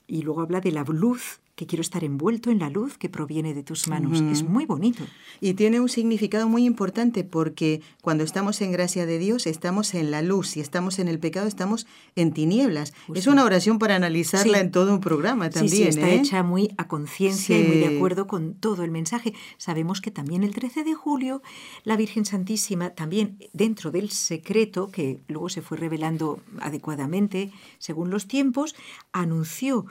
Y 0.09 0.23
luego 0.23 0.41
habla 0.41 0.61
de 0.61 0.73
la 0.73 0.83
luz 0.83 1.40
que 1.61 1.67
quiero 1.67 1.83
estar 1.83 2.03
envuelto 2.05 2.51
en 2.51 2.59
la 2.59 2.71
luz 2.71 2.97
que 2.97 3.11
proviene 3.11 3.53
de 3.53 3.63
tus 3.63 3.87
manos. 3.87 4.23
Es 4.23 4.43
muy 4.43 4.65
bonito. 4.65 5.05
Y 5.43 5.53
tiene 5.53 5.79
un 5.79 5.91
significado 5.91 6.49
muy 6.49 6.65
importante 6.65 7.23
porque 7.23 7.83
cuando 8.01 8.25
estamos 8.25 8.63
en 8.63 8.73
gracia 8.73 9.05
de 9.05 9.19
Dios 9.19 9.47
estamos 9.47 9.93
en 9.93 10.11
la 10.11 10.23
luz, 10.23 10.57
y 10.57 10.61
estamos 10.61 10.99
en 10.99 11.09
el 11.09 11.19
pecado 11.19 11.47
estamos 11.47 11.87
en 12.17 12.33
tinieblas. 12.33 12.95
Es 13.15 13.27
una 13.27 13.45
oración 13.45 13.79
para 13.79 13.95
analizarla 13.95 14.59
en 14.59 14.71
todo 14.71 14.95
un 14.95 15.01
programa 15.01 15.51
también. 15.51 15.77
Sí, 15.77 15.83
está 15.83 16.09
¿eh? 16.09 16.15
hecha 16.15 16.43
muy 16.43 16.73
a 16.79 16.89
conciencia 16.89 17.61
y 17.61 17.63
muy 17.63 17.77
de 17.77 17.95
acuerdo 17.95 18.27
con 18.27 18.55
todo 18.55 18.83
el 18.83 18.91
mensaje. 18.91 19.35
Sabemos 19.59 20.01
que 20.01 20.11
también 20.11 20.45
el 20.45 20.55
13 20.55 20.83
de 20.83 20.95
julio 20.95 21.43
la 21.85 21.97
Virgen 21.97 22.25
Santísima, 22.25 22.89
también 22.89 23.37
dentro 23.53 23.91
del 23.91 24.09
secreto 24.09 24.91
que 24.91 25.21
luego 25.29 25.51
se 25.51 25.61
fue 25.61 25.77
revelando 25.77 26.41
adecuadamente 26.59 27.53
según 27.79 28.09
los 28.09 28.27
tiempos, 28.27 28.75
anunció 29.13 29.85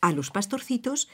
a 0.00 0.12
los 0.12 0.30
pastorcitos 0.30 1.08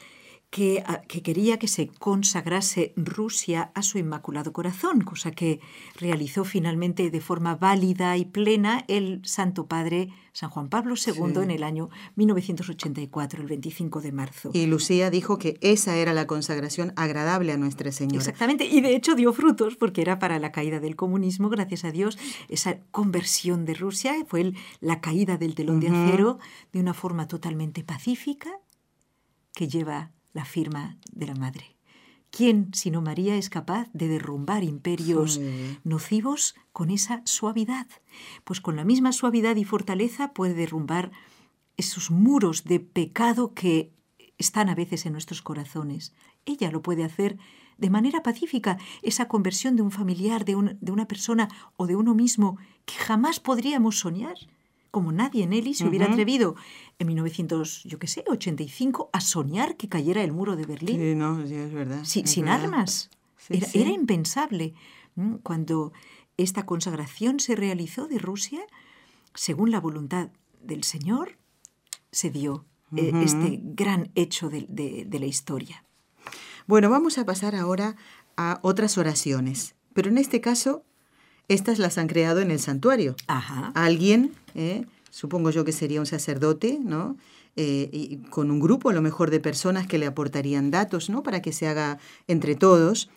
que, 0.49 0.83
que, 1.07 1.21
quería 1.21 1.59
que 1.59 1.67
se 1.67 1.87
consagrase 1.87 2.93
Rusia 2.95 3.71
a 3.73 3.81
su 3.81 3.97
Inmaculado 3.97 4.53
Corazón, 4.53 5.01
cosa 5.01 5.31
que 5.31 5.59
realizó 5.99 6.45
finalmente 6.45 7.09
de 7.11 7.21
forma 7.21 7.55
válida 7.55 8.15
y 8.15 8.25
plena 8.25 8.85
el 8.87 9.21
Santo 9.25 9.67
Padre 9.67 10.09
San 10.31 10.49
Juan 10.49 10.69
Pablo 10.69 10.95
II 10.95 11.43
en 11.43 11.51
el 11.51 11.63
año 11.63 11.89
1984, 12.15 13.41
el 13.41 13.47
25 13.47 14.01
de 14.01 14.11
marzo. 14.11 14.51
Y 14.53 14.65
Lucía 14.65 15.09
dijo 15.09 15.37
que 15.37 15.57
esa 15.61 15.95
era 15.95 16.13
la 16.13 16.27
consagración 16.27 16.93
agradable 16.95 17.51
a 17.51 17.57
Nuestra 17.57 17.91
Señora. 17.91 18.17
Exactamente, 18.17 18.65
y 18.65 18.81
de 18.81 18.95
hecho 18.95 19.15
dio 19.15 19.33
frutos 19.33 19.75
porque 19.75 20.01
era 20.01 20.19
para 20.19 20.39
la 20.39 20.51
caída 20.51 20.79
del 20.79 20.95
comunismo, 20.95 21.49
gracias 21.49 21.85
a 21.85 21.91
Dios, 21.91 22.17
esa 22.49 22.79
conversión 22.91 23.65
de 23.65 23.73
Rusia 23.73 24.13
fue 24.27 24.53
la 24.79 25.01
caída 25.01 25.37
del 25.37 25.55
telón 25.55 25.79
de 25.79 25.89
acero 25.89 26.39
de 26.71 26.79
una 26.79 26.93
forma 26.93 27.27
totalmente 27.27 27.83
pacífica 27.83 28.59
que 29.55 29.67
lleva 29.67 30.11
la 30.33 30.45
firma 30.45 30.97
de 31.11 31.27
la 31.27 31.35
Madre. 31.35 31.75
¿Quién, 32.29 32.69
sino 32.73 33.01
María, 33.01 33.37
es 33.37 33.49
capaz 33.49 33.87
de 33.93 34.09
derrumbar 34.09 34.65
imperios 34.65 35.39
nocivos 35.85 36.53
con 36.73 36.91
esa 36.91 37.21
suavidad? 37.23 37.87
Pues 38.43 38.59
con 38.59 38.75
la 38.75 38.83
misma 38.83 39.13
suavidad 39.13 39.55
y 39.55 39.63
fortaleza 39.63 40.33
puede 40.33 40.53
derrumbar 40.53 41.11
esos 41.77 42.11
muros 42.11 42.65
de 42.65 42.81
pecado 42.81 43.53
que 43.53 43.93
están 44.37 44.67
a 44.67 44.75
veces 44.75 45.05
en 45.05 45.13
nuestros 45.13 45.41
corazones. 45.41 46.13
Ella 46.45 46.71
lo 46.71 46.81
puede 46.81 47.05
hacer 47.05 47.37
de 47.77 47.89
manera 47.89 48.21
pacífica, 48.21 48.77
esa 49.01 49.27
conversión 49.27 49.77
de 49.77 49.81
un 49.81 49.91
familiar, 49.91 50.43
de, 50.43 50.77
de 50.79 50.91
una 50.91 51.07
persona 51.07 51.47
o 51.77 51.87
de 51.87 51.95
uno 51.95 52.13
mismo 52.13 52.57
que 52.85 52.95
jamás 52.95 53.39
podríamos 53.39 53.99
soñar 53.99 54.35
como 54.95 55.11
nadie 55.11 55.43
en 55.43 55.51
Eli 55.51 55.73
se 55.73 55.85
hubiera 55.85 56.05
atrevido 56.05 56.55
en 56.99 57.07
1985 57.07 59.09
a 59.11 59.19
soñar 59.19 59.75
que 59.75 59.89
cayera 59.89 60.23
el 60.23 60.31
muro 60.31 60.55
de 60.55 60.65
Berlín. 60.65 60.97
Sí, 60.97 61.15
no, 61.15 61.41
es 61.41 61.73
verdad. 61.73 62.05
sin 62.05 62.47
armas. 62.47 63.09
era, 63.49 63.89
impensable. 63.89 64.73
Cuando 65.43 65.91
esta 66.37 66.65
consagración 66.65 67.41
se 67.41 67.57
realizó 67.57 68.07
de 68.07 68.19
Rusia, 68.19 68.61
según 69.33 69.69
la 69.69 69.81
voluntad 69.81 70.29
del 70.63 70.85
Señor, 70.85 71.39
se 72.13 72.29
dio 72.29 72.63
eh, 72.95 73.11
este 73.21 73.59
gran 73.61 74.11
hecho 74.15 74.47
de, 74.47 75.09
la 75.11 75.25
historia. 75.25 75.83
Bueno, 76.67 76.89
vamos 76.89 77.17
a 77.17 77.25
pasar 77.25 77.53
ahora 77.53 77.97
a 78.37 78.59
otras 78.61 78.97
oraciones, 78.97 79.75
pero 79.93 80.07
en 80.07 80.17
este 80.17 80.39
caso 80.39 80.85
estas 81.47 81.79
las 81.79 81.97
han 81.97 82.07
creado 82.07 82.41
en 82.41 82.51
el 82.51 82.59
santuario. 82.59 83.15
Ajá. 83.27 83.71
Alguien, 83.75 84.33
¿eh? 84.55 84.85
supongo 85.09 85.49
yo 85.49 85.63
que 85.63 85.71
sería 85.71 85.99
un 85.99 86.05
sacerdote, 86.05 86.79
¿no? 86.81 87.17
Eh, 87.57 87.89
y 87.93 88.17
con 88.29 88.51
un 88.51 88.59
grupo 88.59 88.89
a 88.89 88.93
lo 88.93 89.01
mejor 89.01 89.31
de 89.31 89.39
personas 89.39 89.87
que 89.87 89.97
le 89.97 90.05
aportarían 90.07 90.71
datos, 90.71 91.09
¿no? 91.09 91.23
Para 91.23 91.41
que 91.41 91.53
se 91.53 91.67
haga 91.67 91.99
entre 92.27 92.55
todos. 92.55 93.09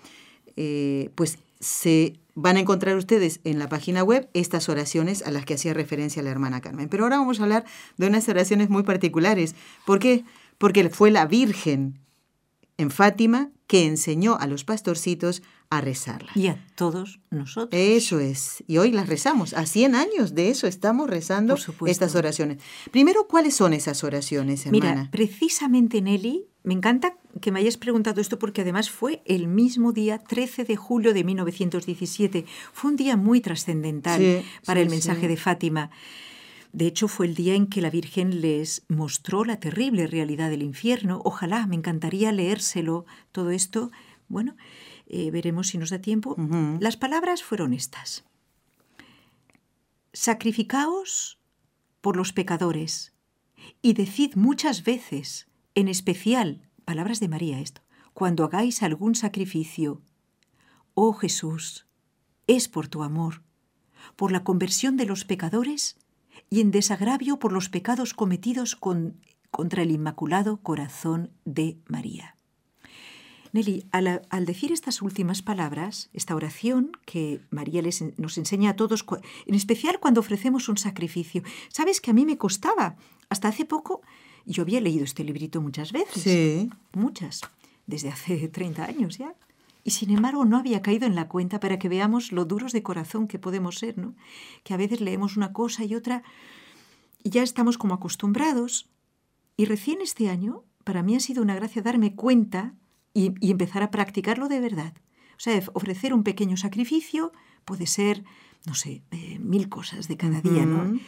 Eh, 0.57 1.11
pues 1.15 1.39
se 1.61 2.21
van 2.35 2.57
a 2.57 2.61
encontrar 2.61 2.97
ustedes 2.97 3.41
en 3.43 3.59
la 3.59 3.69
página 3.69 4.05
web 4.05 4.29
estas 4.33 4.69
oraciones 4.69 5.23
a 5.23 5.33
las 5.33 5.45
que 5.45 5.55
hacía 5.55 5.75
referencia 5.75 6.23
la 6.23 6.31
hermana 6.31 6.61
Carmen. 6.61 6.89
Pero 6.89 7.05
ahora 7.05 7.19
vamos 7.19 7.41
a 7.41 7.43
hablar 7.43 7.65
de 7.97 8.07
unas 8.07 8.29
oraciones 8.29 8.71
muy 8.71 8.85
particulares. 8.85 9.57
¿Por 9.85 9.99
qué? 9.99 10.25
Porque 10.57 10.89
fue 10.91 11.11
la 11.11 11.27
Virgen 11.27 11.99
en 12.77 12.93
Fátima 12.93 13.51
que 13.67 13.87
enseñó 13.87 14.37
a 14.39 14.47
los 14.47 14.63
pastorcitos 14.63 15.43
a 15.71 15.81
rezarla. 15.81 16.31
Y 16.35 16.47
a 16.47 16.65
todos 16.75 17.21
nosotros. 17.31 17.79
Eso 17.79 18.21
es. 18.21 18.65
Y 18.67 18.79
hoy 18.79 18.91
las 18.91 19.09
rezamos. 19.09 19.53
A 19.53 19.67
100 19.67 19.95
años 19.95 20.35
de 20.35 20.51
eso 20.51 20.67
estamos 20.67 21.11
rezando 21.11 21.57
estas 21.87 22.15
oraciones. 22.15 22.59
Primero, 22.91 23.27
¿cuáles 23.29 23.55
son 23.55 23.75
esas 23.75 24.03
oraciones, 24.03 24.65
hermana? 24.65 24.95
Mira, 24.95 25.09
precisamente, 25.11 26.01
Nelly, 26.01 26.47
me 26.63 26.75
encanta 26.75 27.17
que 27.41 27.53
me 27.53 27.61
hayas 27.61 27.77
preguntado 27.77 28.21
esto 28.21 28.39
porque 28.39 28.63
además 28.63 28.91
fue 28.91 29.23
el 29.27 29.47
mismo 29.47 29.93
día, 29.93 30.19
13 30.19 30.65
de 30.65 30.77
julio 30.77 31.13
de 31.13 31.25
1917. 31.25 32.47
Fue 32.73 32.91
un 32.91 32.97
día 32.97 33.17
muy 33.17 33.41
trascendental 33.41 34.43
para 34.65 34.81
el 34.81 34.89
mensaje 34.89 35.29
de 35.29 35.37
Fátima. 35.37 35.91
De 36.73 36.87
hecho, 36.87 37.09
fue 37.09 37.27
el 37.27 37.35
día 37.35 37.55
en 37.55 37.67
que 37.67 37.81
la 37.81 37.91
Virgen 37.91 38.41
les 38.41 38.85
mostró 38.89 39.45
la 39.45 39.59
terrible 39.59 40.07
realidad 40.07 40.51
del 40.51 40.63
infierno. 40.63 41.21
Ojalá, 41.25 41.67
me 41.67 41.77
encantaría 41.77 42.33
leérselo 42.33 43.07
todo 43.33 43.51
esto. 43.51 43.91
Bueno, 44.29 44.55
eh, 45.09 45.31
veremos 45.31 45.69
si 45.69 45.79
nos 45.79 45.91
da 45.91 46.01
tiempo. 46.01 46.37
Las 46.81 46.97
palabras 46.97 47.43
fueron 47.43 47.73
estas. 47.73 48.25
Sacrificaos 50.13 51.39
por 52.01 52.17
los 52.17 52.33
pecadores 52.33 53.15
y 53.83 53.95
decid 53.95 54.35
muchas 54.37 54.85
veces, 54.85 55.49
en 55.75 55.89
especial, 55.89 56.69
palabras 56.85 57.21
de 57.21 57.29
María 57.29 57.59
esto, 57.61 57.83
cuando 58.13 58.45
hagáis 58.45 58.83
algún 58.83 59.15
sacrificio, 59.15 60.03
oh 60.95 61.13
Jesús, 61.13 61.87
es 62.47 62.69
por 62.69 62.89
tu 62.89 63.03
amor, 63.03 63.43
por 64.17 64.33
la 64.33 64.45
conversión 64.45 64.97
de 64.97 65.07
los 65.07 65.25
pecadores 65.25 65.97
y 66.51 66.61
en 66.61 66.71
desagravio 66.71 67.39
por 67.39 67.53
los 67.53 67.69
pecados 67.69 68.15
cometidos 68.15 68.77
contra 68.77 69.83
el 69.83 69.91
Inmaculado 69.91 70.59
Corazón 70.63 71.31
de 71.45 71.79
María. 71.87 72.38
Nelly, 73.59 73.87
al, 73.91 74.47
decir 74.47 74.71
estas 74.71 75.03
últimas 75.03 75.43
palabras, 75.43 76.11
esta 76.13 76.37
oración 76.37 76.93
que 77.05 77.41
María 77.51 77.83
les, 77.83 78.05
nos 78.17 78.39
enseña 78.39 78.71
a 78.71 78.77
todos, 78.77 79.05
en 79.47 79.55
especial 79.55 79.99
cuando 79.99 80.21
ofrecemos 80.21 80.69
un 80.69 80.77
sacrificio, 80.77 81.43
sabes 81.69 82.01
que 82.01 82.13
a 82.13 82.15
mí 82.15 82.25
me 82.25 82.39
costaba. 82.39 82.97
Hasta 83.29 83.49
hace 83.49 83.65
poco, 83.65 84.01
yo 84.47 84.63
había 84.63 84.81
leído 84.81 85.05
este 85.05 85.25
librito 85.25 85.61
muchas 85.61 85.91
veces. 85.91 86.23
Sí. 86.23 86.71
Muchas, 86.93 87.41
desde 87.87 88.11
hace 88.11 88.49
30 88.59 88.85
años 88.85 89.19
ya. 89.19 89.35
Y 89.83 89.91
sin 89.91 90.11
embargo 90.11 90.45
no 90.45 90.57
había 90.57 90.81
caído 90.81 91.07
en 91.07 91.17
la 91.17 91.29
cuenta 91.29 91.59
para 91.59 91.79
que 91.79 91.89
veamos 91.89 92.31
lo 92.31 92.45
duros 92.45 92.73
de 92.73 92.83
corazón 92.85 93.27
que 93.27 93.41
podemos 93.41 93.79
ser, 93.79 93.99
¿no? 93.99 94.15
Que 94.63 94.75
a 94.75 94.77
veces 94.77 95.01
leemos 95.01 95.37
una 95.37 95.53
cosa 95.53 95.85
y 95.85 95.95
otra 95.95 96.23
y 97.25 97.31
ya 97.31 97.43
estamos 97.43 97.77
como 97.77 97.95
acostumbrados. 97.95 98.89
Y 99.57 99.65
recién 99.65 100.01
este 100.01 100.29
año, 100.29 100.63
para 100.85 101.03
mí 101.03 101.17
ha 101.17 101.21
sido 101.21 101.43
una 101.43 101.57
gracia 101.57 101.83
darme 101.83 102.15
cuenta 102.15 102.75
y, 103.19 103.51
empezar 103.51 103.83
a 103.83 103.91
practicarlo 103.91 104.49
de 104.49 104.61
verdad. 104.61 104.95
O 105.37 105.41
sea, 105.41 105.61
ofrecer 105.73 106.13
un 106.13 106.25
pequeño 106.25 106.57
sacrificio 106.57 107.33
puede 107.65 107.87
ser, 107.87 108.25
no 108.67 108.75
sé, 108.75 109.03
eh, 109.11 109.39
mil 109.39 109.69
cosas 109.69 110.09
de 110.09 110.17
cada 110.17 110.41
día, 110.41 110.65
¿no? 110.67 110.99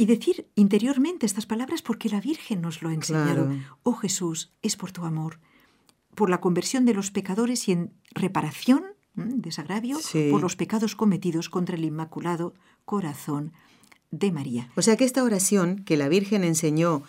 y 0.00 0.06
decir 0.06 0.48
interiormente 0.54 1.26
estas 1.26 1.44
palabras 1.44 1.82
porque 1.82 2.08
la 2.08 2.22
Virgen 2.22 2.62
nos 2.62 2.80
lo 2.80 2.88
ha 2.88 2.94
enseñado. 2.94 3.50
Oh 3.82 3.92
Jesús, 3.92 4.50
es 4.62 4.74
por 4.74 4.92
tu 4.92 5.04
amor, 5.04 5.40
por 6.14 6.30
la 6.30 6.40
conversión 6.40 6.86
de 6.86 6.94
los 6.94 7.10
pecadores 7.10 7.68
y 7.68 7.72
en 7.72 7.92
reparación 8.12 8.82
desagravio 9.14 9.98
por 10.30 10.40
los 10.40 10.56
pecados 10.56 10.96
cometidos 10.96 11.50
contra 11.50 11.76
el 11.76 11.84
Inmaculado 11.84 12.54
Corazón 12.86 13.52
de 14.10 14.32
María. 14.32 14.70
O 14.74 14.80
sea 14.80 14.96
que 14.96 15.04
esta 15.04 15.22
oración 15.22 15.84
que 15.84 15.98
la 15.98 16.08
Virgen 16.08 16.44
enseñó 16.44 17.02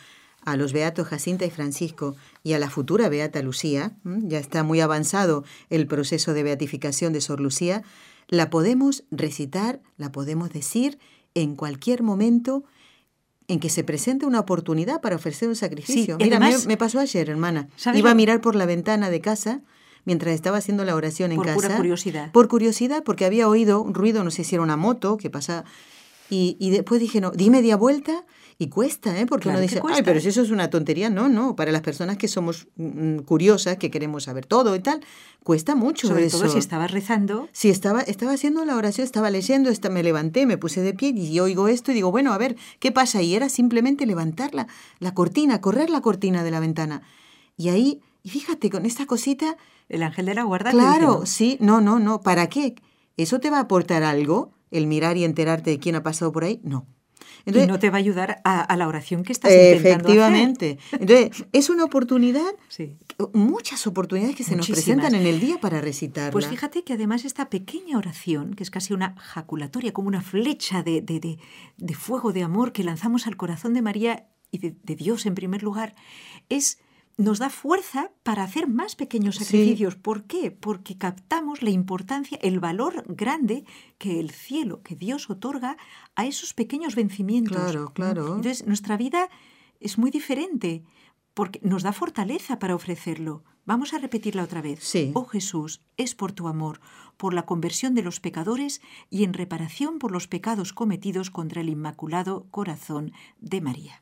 a 0.44 0.58
los 0.58 0.74
beatos 0.74 1.08
Jacinta 1.08 1.46
y 1.46 1.50
Francisco 1.50 2.16
y 2.44 2.54
a 2.54 2.60
la 2.60 2.70
futura 2.70 3.10
beata 3.10 3.42
Lucía, 3.42 3.94
ya 4.04 4.40
está 4.40 4.64
muy 4.64 4.82
avanzado 4.82 5.44
el 5.70 5.88
proceso 5.88 6.34
de 6.34 6.44
beatificación 6.44 7.14
de 7.14 7.22
Sor 7.22 7.40
Lucía, 7.40 7.84
la 8.28 8.50
podemos 8.50 9.04
recitar, 9.12 9.82
la 9.98 10.12
podemos 10.12 10.52
decir 10.52 10.98
en 11.36 11.56
cualquier 11.56 12.02
momento 12.04 12.64
en 13.48 13.60
que 13.60 13.70
se 13.70 13.84
presente 13.84 14.26
una 14.26 14.40
oportunidad 14.40 15.02
para 15.02 15.18
ofrecer 15.18 15.50
un 15.50 15.56
sacrificio. 15.56 16.18
Mira, 16.18 16.40
me, 16.40 16.78
pasó 16.78 17.00
ayer, 17.00 17.30
hermana. 17.30 17.68
Iba 17.94 18.12
a 18.12 18.16
mirar 18.16 18.40
por 18.40 18.56
la 18.56 18.66
ventana 18.66 19.10
de 19.10 19.20
casa 19.20 19.62
mientras 20.06 20.34
estaba 20.34 20.58
haciendo 20.58 20.86
la 20.86 20.96
oración 20.96 21.32
en 21.32 21.42
casa. 21.42 21.68
Por 21.68 21.76
curiosidad. 21.78 22.32
Por 22.32 22.48
curiosidad, 22.48 23.04
porque 23.04 23.26
había 23.26 23.48
oído 23.50 23.82
un 23.82 23.94
ruido, 23.94 24.24
no 24.24 24.32
sé 24.32 24.44
si 24.44 24.56
era 24.56 24.64
una 24.64 24.78
moto 24.78 25.18
que 25.18 25.30
pasa. 25.30 25.66
Y, 26.30 26.56
y 26.60 26.70
después 26.70 27.02
dije, 27.02 27.20
no, 27.20 27.32
di 27.32 27.50
media 27.50 27.76
vuelta 27.76 28.24
y 28.62 28.70
cuesta, 28.70 29.20
¿eh? 29.20 29.26
Porque 29.26 29.50
uno 29.50 29.60
dice, 29.60 29.82
ay, 29.90 30.04
pero 30.04 30.20
si 30.20 30.28
eso 30.28 30.44
es 30.44 30.52
una 30.52 30.70
tontería. 30.70 31.10
No, 31.10 31.30
no, 31.30 31.56
para 31.56 31.72
las 31.72 31.82
personas 31.82 32.18
que 32.18 32.28
somos 32.28 32.68
mm, 32.76 33.22
curiosas, 33.22 33.78
que 33.78 33.90
queremos 33.90 34.26
saber 34.26 34.46
todo 34.46 34.76
y 34.76 34.80
tal, 34.80 35.02
cuesta 35.44 35.74
mucho 35.74 36.08
Sobre 36.08 36.28
eso. 36.28 36.38
todo 36.38 36.48
si 36.48 36.60
estaba 36.60 36.86
rezando. 36.86 37.50
Si 37.54 37.72
estaba, 37.72 38.02
estaba 38.02 38.34
haciendo 38.34 38.64
la 38.64 38.76
oración, 38.76 39.04
estaba 39.04 39.32
leyendo, 39.32 39.72
me 39.90 40.04
levanté, 40.04 40.46
me 40.46 40.60
puse 40.60 40.82
de 40.82 40.94
pie 40.94 41.10
y 41.10 41.40
oigo 41.40 41.70
esto 41.70 41.90
y 41.90 41.96
digo, 41.96 42.12
bueno, 42.12 42.34
a 42.34 42.38
ver, 42.38 42.56
¿qué 42.78 42.92
pasa? 42.92 43.24
Y 43.24 43.34
era 43.34 43.50
simplemente 43.50 44.06
levantar 44.06 44.54
la, 44.54 44.68
la 45.00 45.16
cortina, 45.16 45.60
correr 45.60 45.90
la 45.90 46.02
cortina 46.02 46.44
de 46.44 46.52
la 46.52 46.60
ventana. 46.60 47.02
Y 47.58 47.70
ahí, 47.70 48.02
y 48.22 48.30
fíjate, 48.30 48.70
con 48.70 48.86
esta 48.86 49.08
cosita... 49.08 49.58
El 49.90 50.04
ángel 50.04 50.28
de 50.28 50.36
la 50.36 50.44
guarda. 50.44 50.70
Claro, 50.70 51.26
sí, 51.26 51.58
no, 51.60 51.82
no, 51.82 51.98
no. 51.98 52.22
¿Para 52.22 52.48
qué? 52.48 52.76
¿Eso 53.18 53.40
te 53.40 53.50
va 53.50 53.58
a 53.58 53.62
aportar 53.62 54.04
algo? 54.04 54.52
¿El 54.70 54.86
mirar 54.86 55.18
y 55.18 55.24
enterarte 55.24 55.72
de 55.72 55.80
quién 55.80 55.96
ha 55.96 56.04
pasado 56.04 56.32
por 56.32 56.44
ahí? 56.44 56.62
No 56.64 56.86
y 57.46 57.52
no 57.52 57.80
te 57.80 57.90
va 57.90 57.98
a 57.98 58.00
ayudar 58.00 58.42
a, 58.44 58.76
la 58.76 58.88
oración 58.88 59.24
que 59.24 59.32
estás 59.32 59.52
intentando 59.52 60.10
Efectivamente. 60.10 60.78
Entonces, 60.92 61.46
es 61.52 61.70
una 61.70 61.84
oportunidad, 61.84 62.52
muchas 63.34 63.86
oportunidades 63.88 64.36
que 64.36 64.44
se 64.44 64.56
nos 64.56 64.68
presentan 64.68 65.16
en 65.16 65.26
el 65.26 65.40
día 65.40 65.60
para 65.60 65.82
recitarla. 65.82 66.32
Pues 66.32 66.48
fíjate 66.48 66.84
que 66.84 66.94
además 66.94 67.26
esta 67.26 67.50
pequeña 67.50 67.98
oración, 67.98 68.54
que 68.54 68.64
es 68.64 68.72
casi 68.72 68.94
una 68.94 69.16
jaculatoria, 69.18 69.94
como 69.94 70.08
una 70.08 70.22
flecha 70.22 70.84
de, 70.84 71.02
de, 71.02 71.38
de, 71.78 71.94
fuego 71.94 72.34
de 72.34 72.44
amor 72.44 72.72
que 72.72 72.84
lanzamos 72.84 73.28
al 73.28 73.38
corazón 73.38 73.74
de 73.74 73.82
María 73.82 74.28
y 74.52 74.58
de 74.58 74.96
Dios 74.96 75.26
en 75.26 75.36
primer 75.36 75.64
lugar, 75.64 75.96
es 76.50 76.80
nos 77.18 77.40
da 77.40 77.50
fuerza 77.50 78.12
para 78.24 78.44
hacer 78.44 78.68
más 78.68 78.96
pequeños 78.96 79.36
sacrificios. 79.36 79.96
¿Por 79.96 80.24
qué? 80.24 80.52
Porque 80.52 80.98
captamos 80.98 81.62
la 81.62 81.70
importancia, 81.70 82.38
el 82.42 82.60
valor 82.60 83.04
grande 83.08 83.66
que 83.98 84.20
el 84.20 84.32
cielo, 84.32 84.82
que 84.82 84.96
Dios 84.96 85.30
otorga 85.30 85.78
a 86.16 86.26
esos 86.26 86.54
pequeños 86.54 86.96
vencimientos. 86.96 87.58
Claro, 87.58 87.92
claro. 87.94 88.22
Entonces, 88.36 88.66
nuestra 88.66 88.98
vida 88.98 89.30
es 89.80 89.98
muy 89.98 90.12
diferente 90.12 90.84
porque 91.34 91.60
nos 91.64 91.84
da 91.84 91.94
fortaleza 91.94 92.60
para 92.60 92.76
ofrecerlo. 92.76 93.44
Vamos 93.66 93.94
a 93.94 94.00
repetirla 94.00 94.44
otra 94.44 94.62
vez. 94.62 94.80
Sí. 94.84 95.12
Oh 95.14 95.26
Jesús, 95.26 95.82
es 95.96 96.16
por 96.16 96.32
tu 96.32 96.48
amor, 96.48 96.82
por 97.18 97.34
la 97.34 97.46
conversión 97.46 97.94
de 97.94 98.02
los 98.02 98.20
pecadores 98.20 98.82
y 99.10 99.24
en 99.24 99.34
reparación 99.34 100.00
por 100.00 100.12
los 100.12 100.28
pecados 100.28 100.74
cometidos 100.74 101.30
contra 101.30 101.62
el 101.62 101.70
Inmaculado 101.70 102.48
Corazón 102.50 103.14
de 103.40 103.62
María 103.62 104.02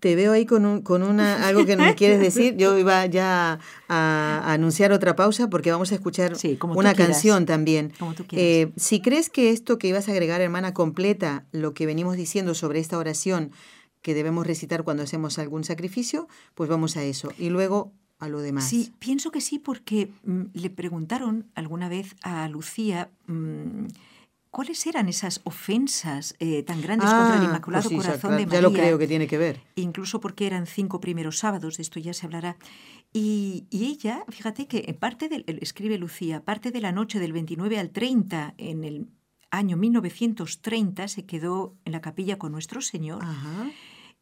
te 0.00 0.16
veo 0.16 0.32
ahí 0.32 0.46
con, 0.46 0.66
un, 0.66 0.82
con 0.82 1.02
una, 1.02 1.46
algo 1.48 1.64
que 1.66 1.76
no 1.76 1.84
me 1.84 1.94
quieres 1.94 2.20
decir. 2.20 2.56
Yo 2.56 2.76
iba 2.78 3.06
ya 3.06 3.60
a, 3.88 4.52
anunciar 4.52 4.92
otra 4.92 5.14
pausa 5.14 5.48
porque 5.48 5.70
vamos 5.70 5.92
a 5.92 5.94
escuchar 5.94 6.32
una 6.62 6.94
canción 6.94 7.46
también. 7.46 7.92
Eh, 8.32 8.72
si 8.76 9.00
crees 9.00 9.30
que 9.30 9.50
esto 9.50 9.78
que 9.78 9.88
ibas 9.88 10.08
a 10.08 10.12
agregar, 10.12 10.40
hermana, 10.40 10.74
completa 10.74 11.44
lo 11.52 11.74
que 11.74 11.86
venimos 11.86 12.16
diciendo 12.16 12.54
sobre 12.54 12.80
esta 12.80 12.98
oración 12.98 13.52
que 14.02 14.14
debemos 14.14 14.46
recitar 14.46 14.82
cuando 14.82 15.02
hacemos 15.02 15.38
algún 15.38 15.62
sacrificio, 15.62 16.26
pues 16.54 16.70
vamos 16.70 16.96
a 16.96 17.04
eso. 17.04 17.32
Y 17.38 17.50
luego 17.50 17.92
a 18.18 18.28
lo 18.28 18.40
demás. 18.40 18.68
Sí, 18.68 18.92
pienso 18.98 19.30
que 19.30 19.40
sí 19.40 19.58
porque 19.58 20.10
mm, 20.24 20.42
le 20.54 20.70
preguntaron 20.70 21.46
alguna 21.54 21.88
vez 21.88 22.16
a 22.22 22.48
Lucía... 22.48 23.10
Mm, 23.26 23.86
¿Cuáles 24.50 24.84
eran 24.86 25.08
esas 25.08 25.40
ofensas 25.44 26.34
eh, 26.40 26.64
tan 26.64 26.80
grandes 26.80 27.08
contra 27.08 27.36
el 27.36 27.42
ah, 27.42 27.44
Inmaculado 27.44 27.88
pues 27.88 28.04
Corazón 28.04 28.32
de 28.32 28.46
María? 28.46 28.60
Ya 28.60 28.60
lo 28.60 28.72
creo 28.72 28.98
que 28.98 29.06
tiene 29.06 29.28
que 29.28 29.38
ver. 29.38 29.60
Incluso 29.76 30.20
porque 30.20 30.46
eran 30.46 30.66
cinco 30.66 31.00
primeros 31.00 31.38
sábados, 31.38 31.76
de 31.76 31.82
esto 31.84 32.00
ya 32.00 32.12
se 32.12 32.26
hablará. 32.26 32.56
Y, 33.12 33.68
ella, 33.70 34.24
fíjate 34.28 34.66
que 34.66 34.84
en 34.88 34.96
parte 34.96 35.28
del, 35.28 35.44
escribe 35.60 35.98
Lucía, 35.98 36.44
parte 36.44 36.72
de 36.72 36.80
la 36.80 36.90
noche 36.90 37.20
del 37.20 37.32
29 37.32 37.78
al 37.78 37.90
30, 37.90 38.54
en 38.58 38.82
el 38.82 39.06
año 39.52 39.76
1930, 39.76 41.06
se 41.06 41.26
quedó 41.26 41.76
en 41.84 41.92
la 41.92 42.00
capilla 42.00 42.36
con 42.36 42.50
nuestro 42.50 42.80
Señor. 42.80 43.22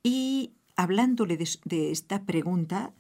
Y 0.02 0.52
hablándole 0.76 1.38
de, 1.38 1.90
esta 1.90 2.24
pregunta, 2.24 2.92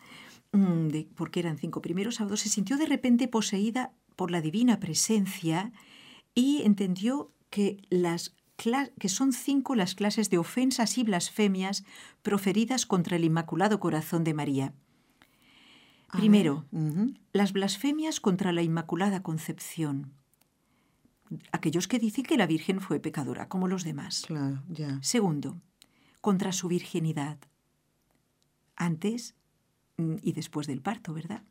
mm, 0.52 0.88
de 0.88 1.08
por 1.14 1.30
qué 1.30 1.40
eran 1.40 1.58
cinco 1.58 1.82
primeros 1.82 2.16
sábados, 2.16 2.40
se 2.40 2.48
sintió 2.48 2.78
de 2.78 2.86
repente 2.86 3.28
poseída 3.28 3.92
por 4.16 4.30
la 4.30 4.40
divina 4.40 4.80
presencia 4.80 5.72
y 6.38 6.62
entendió 6.62 7.32
que, 7.50 7.82
las 7.90 8.36
que 8.98 9.08
son 9.08 9.32
cinco 9.32 9.74
las 9.74 9.96
clases 9.96 10.30
de 10.30 10.38
ofensas 10.38 10.96
y 10.96 11.02
blasfemias 11.02 11.84
proferidas 12.22 12.86
contra 12.86 13.16
el 13.16 13.24
Inmaculado 13.24 13.80
Corazón 13.80 14.22
de 14.22 14.34
María. 14.34 14.72
Primero, 16.12 16.64
las 17.32 17.52
blasfemias 17.52 18.20
contra 18.20 18.52
la 18.52 18.62
Inmaculada 18.62 19.20
Concepción. 19.22 20.12
Aquellos 21.50 21.88
que 21.88 21.98
dicen 21.98 22.24
que 22.24 22.36
la 22.36 22.46
Virgen 22.46 22.80
fue 22.80 23.00
pecadora, 23.00 23.48
como 23.48 23.66
los 23.66 23.82
demás. 23.82 24.26
Segundo, 25.00 25.60
contra 26.20 26.52
su 26.52 26.68
virginidad. 26.68 27.38
Antes 28.76 29.34
mm, 29.96 30.16
y 30.22 30.32
después 30.32 30.68
del 30.68 30.82
parto, 30.82 31.12
¿verdad? 31.12 31.42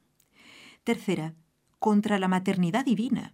Tercera, 0.86 1.36
contra 1.78 2.20
la 2.20 2.30
maternidad 2.30 2.86
divina 2.86 3.34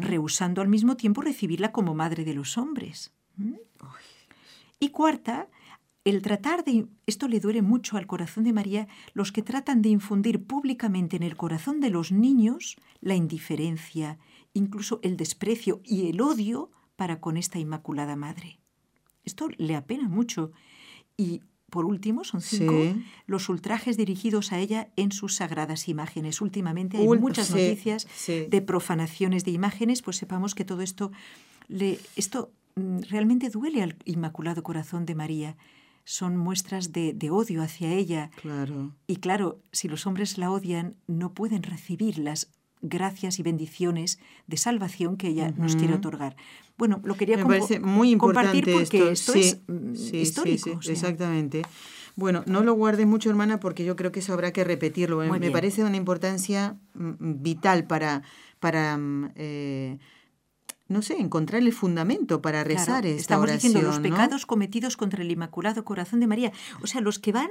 rehusando 0.00 0.62
al 0.62 0.68
mismo 0.68 0.96
tiempo 0.96 1.20
recibirla 1.20 1.72
como 1.72 1.94
madre 1.94 2.24
de 2.24 2.34
los 2.34 2.56
hombres. 2.56 3.12
¿Mm? 3.36 3.54
Y 4.80 4.90
cuarta, 4.90 5.48
el 6.04 6.22
tratar 6.22 6.64
de... 6.64 6.86
Esto 7.06 7.28
le 7.28 7.40
duele 7.40 7.62
mucho 7.62 7.96
al 7.96 8.06
corazón 8.06 8.44
de 8.44 8.52
María, 8.52 8.88
los 9.12 9.32
que 9.32 9.42
tratan 9.42 9.82
de 9.82 9.88
infundir 9.88 10.44
públicamente 10.44 11.16
en 11.16 11.22
el 11.22 11.36
corazón 11.36 11.80
de 11.80 11.90
los 11.90 12.12
niños 12.12 12.76
la 13.00 13.14
indiferencia, 13.14 14.18
incluso 14.54 15.00
el 15.02 15.16
desprecio 15.16 15.80
y 15.84 16.08
el 16.08 16.20
odio 16.20 16.70
para 16.96 17.20
con 17.20 17.36
esta 17.36 17.58
Inmaculada 17.58 18.16
Madre. 18.16 18.60
Esto 19.24 19.48
le 19.56 19.76
apena 19.76 20.08
mucho. 20.08 20.52
Y 21.16 21.42
por 21.70 21.84
último, 21.84 22.24
son 22.24 22.40
cinco, 22.40 22.74
los 23.26 23.48
ultrajes 23.48 23.96
dirigidos 23.96 24.52
a 24.52 24.58
ella 24.58 24.88
en 24.96 25.12
sus 25.12 25.36
sagradas 25.36 25.88
imágenes. 25.88 26.40
Últimamente 26.40 26.96
hay 26.96 27.06
muchas 27.06 27.50
noticias 27.50 28.06
de 28.26 28.62
profanaciones 28.62 29.44
de 29.44 29.50
imágenes, 29.50 30.02
pues 30.02 30.16
sepamos 30.16 30.54
que 30.54 30.64
todo 30.64 30.80
esto, 30.80 31.12
le, 31.68 31.98
esto 32.16 32.52
mm, 32.76 33.00
realmente 33.10 33.50
duele 33.50 33.82
al 33.82 33.96
Inmaculado 34.04 34.62
Corazón 34.62 35.04
de 35.04 35.14
María. 35.14 35.56
Son 36.04 36.38
muestras 36.38 36.92
de, 36.92 37.14
odio 37.30 37.62
hacia 37.62 37.92
ella. 37.92 38.30
Claro. 38.40 38.94
Y 39.06 39.16
claro, 39.16 39.60
si 39.72 39.88
los 39.88 40.06
hombres 40.06 40.38
la 40.38 40.50
odian, 40.50 40.96
no 41.06 41.34
pueden 41.34 41.62
recibir 41.62 42.16
las 42.18 42.50
gracias 42.82 43.38
y 43.38 43.42
bendiciones 43.42 44.18
de 44.46 44.56
salvación 44.56 45.16
que 45.16 45.28
ella 45.28 45.52
nos 45.56 45.76
quiere 45.76 45.94
otorgar. 45.94 46.36
Bueno, 46.76 47.00
lo 47.04 47.14
quería 47.16 47.36
Me 47.36 47.44
parece 47.44 47.80
muy 47.80 48.10
importante 48.10 48.52
compartir 48.52 48.72
porque 48.72 49.12
esto, 49.12 49.34
es 49.34 49.58
mm, 49.66 49.94
histórico. 50.14 50.78
Exactamente. 50.88 51.62
Bueno, 52.14 52.42
no 52.46 52.62
lo 52.62 52.74
guardes 52.74 53.06
mucho, 53.06 53.30
hermana, 53.30 53.60
porque 53.60 53.84
yo 53.84 53.94
creo 53.94 54.10
que 54.10 54.20
eso 54.20 54.32
habrá 54.32 54.52
que 54.52 54.64
repetirlo. 54.64 55.18
Me 55.18 55.50
parece 55.50 55.82
de 55.82 55.88
una 55.88 55.96
importancia 55.96 56.76
mm, 56.94 57.42
vital 57.42 57.86
para, 57.86 58.22
para 58.60 58.96
mm, 58.96 59.30
eh, 59.36 59.98
no 60.88 61.02
sé, 61.02 61.20
encontrar 61.20 61.62
el 61.62 61.72
fundamento 61.72 62.40
para 62.40 62.64
rezar 62.64 63.04
esta 63.04 63.20
estamos 63.20 63.52
diciendo 63.52 63.82
los 63.82 64.00
pecados 64.00 64.46
cometidos 64.46 64.96
contra 64.96 65.22
el 65.22 65.30
Inmaculado 65.30 65.84
Corazón 65.84 66.20
de 66.20 66.26
María. 66.26 66.52
O 66.82 66.86
sea, 66.86 67.02
los 67.02 67.18
que 67.18 67.32
van, 67.32 67.50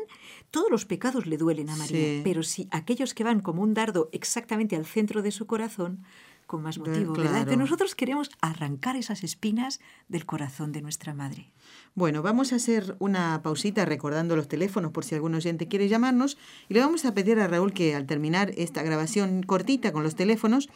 todos 0.49 0.71
los 0.71 0.85
pecados 0.85 1.27
le 1.27 1.37
duelen 1.37 1.69
a 1.69 1.75
María, 1.75 2.21
pero 2.23 2.41
si 2.41 2.67
aquellos 2.71 3.13
que 3.13 3.23
van 3.23 3.41
como 3.41 3.61
un 3.61 3.75
dardo 3.75 4.09
exactamente 4.11 4.75
al 4.75 4.85
centro 4.85 5.21
de 5.21 5.31
su 5.31 5.45
corazón, 5.45 6.03
con 6.47 6.63
más 6.63 6.79
motivo, 6.79 7.13
¿verdad? 7.13 7.45
Que 7.45 7.57
nosotros 7.57 7.93
queremos 7.93 8.31
arrancar 8.41 8.95
esas 8.95 9.23
espinas 9.23 9.81
del 10.07 10.25
corazón 10.25 10.71
de 10.71 10.81
nuestra 10.81 11.13
madre. 11.13 11.51
Bueno, 11.93 12.21
vamos 12.21 12.53
a 12.53 12.55
hacer 12.55 12.95
una 12.99 13.41
pausita 13.43 13.85
recordando 13.85 14.35
los 14.35 14.47
teléfonos 14.47 14.91
por 14.91 15.03
si 15.03 15.13
algún 15.13 15.35
oyente 15.35 15.67
quiere 15.67 15.89
llamarnos 15.89 16.37
y 16.69 16.73
le 16.73 16.79
vamos 16.79 17.03
a 17.05 17.13
pedir 17.13 17.39
a 17.39 17.47
Raúl 17.47 17.73
que 17.73 17.95
al 17.95 18.07
terminar 18.07 18.51
esta 18.55 18.81
grabación 18.81 19.43
cortita 19.43 19.91
con 19.91 20.03
los 20.03 20.15
teléfonos 20.15 20.69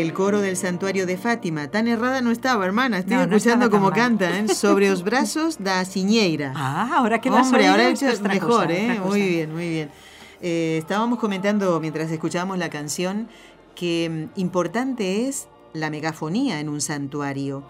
El 0.00 0.12
coro 0.12 0.40
del 0.40 0.56
santuario 0.56 1.06
de 1.06 1.16
Fátima. 1.16 1.68
Tan 1.68 1.86
errada 1.86 2.20
no 2.20 2.32
estaba, 2.32 2.64
hermana. 2.64 2.98
Estoy 2.98 3.16
escuchando 3.16 3.70
como 3.70 3.92
canta. 3.92 4.40
¿eh? 4.40 4.48
Sobre 4.48 4.90
los 4.90 5.04
brazos 5.04 5.58
da 5.60 5.84
Ciñeira. 5.84 6.52
Ah, 6.56 6.96
ahora 6.96 7.20
que 7.20 7.30
Hombre, 7.30 7.68
ahora 7.68 7.90
hecho 7.90 8.06
mejor, 8.24 8.72
¿eh? 8.72 8.98
Muy 8.98 9.22
bien, 9.22 9.52
muy 9.52 9.68
bien. 9.68 9.90
Eh, 10.42 10.78
estábamos 10.80 11.20
comentando 11.20 11.78
mientras 11.78 12.10
escuchábamos 12.10 12.58
la 12.58 12.70
canción 12.70 13.28
que 13.76 14.28
mm, 14.34 14.40
importante 14.40 15.28
es 15.28 15.46
la 15.74 15.90
megafonía 15.90 16.58
en 16.58 16.70
un 16.70 16.80
santuario. 16.80 17.62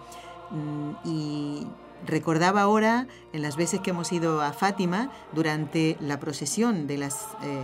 Mm, 0.49 1.07
y 1.07 1.67
recordaba 2.07 2.61
ahora, 2.61 3.05
en 3.33 3.43
las 3.43 3.55
veces 3.55 3.81
que 3.81 3.91
hemos 3.91 4.11
ido 4.11 4.41
a 4.41 4.51
Fátima, 4.51 5.11
durante 5.31 5.95
la 5.99 6.19
procesión 6.19 6.87
de 6.87 6.97
las, 6.97 7.27
eh, 7.43 7.57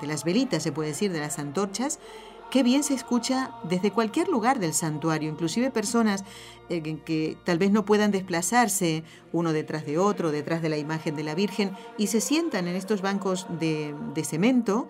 de 0.00 0.06
las 0.08 0.24
velitas, 0.24 0.64
se 0.64 0.72
puede 0.72 0.88
decir, 0.88 1.12
de 1.12 1.20
las 1.20 1.38
antorchas, 1.38 2.00
Qué 2.50 2.64
bien 2.64 2.82
se 2.82 2.94
escucha 2.94 3.52
desde 3.62 3.92
cualquier 3.92 4.28
lugar 4.28 4.58
del 4.58 4.74
santuario, 4.74 5.30
inclusive 5.30 5.70
personas 5.70 6.24
eh, 6.68 6.82
que, 7.04 7.36
tal 7.44 7.58
vez 7.58 7.70
no 7.70 7.84
puedan 7.84 8.10
desplazarse 8.10 9.04
uno 9.32 9.52
detrás 9.52 9.86
de 9.86 9.98
otro, 9.98 10.32
detrás 10.32 10.60
de 10.60 10.68
la 10.68 10.76
imagen 10.76 11.14
de 11.14 11.22
la 11.22 11.36
Virgen, 11.36 11.76
y 11.96 12.08
se 12.08 12.20
sientan 12.20 12.66
en 12.66 12.74
estos 12.74 13.02
bancos 13.02 13.46
de, 13.60 13.94
de 14.14 14.24
cemento, 14.24 14.88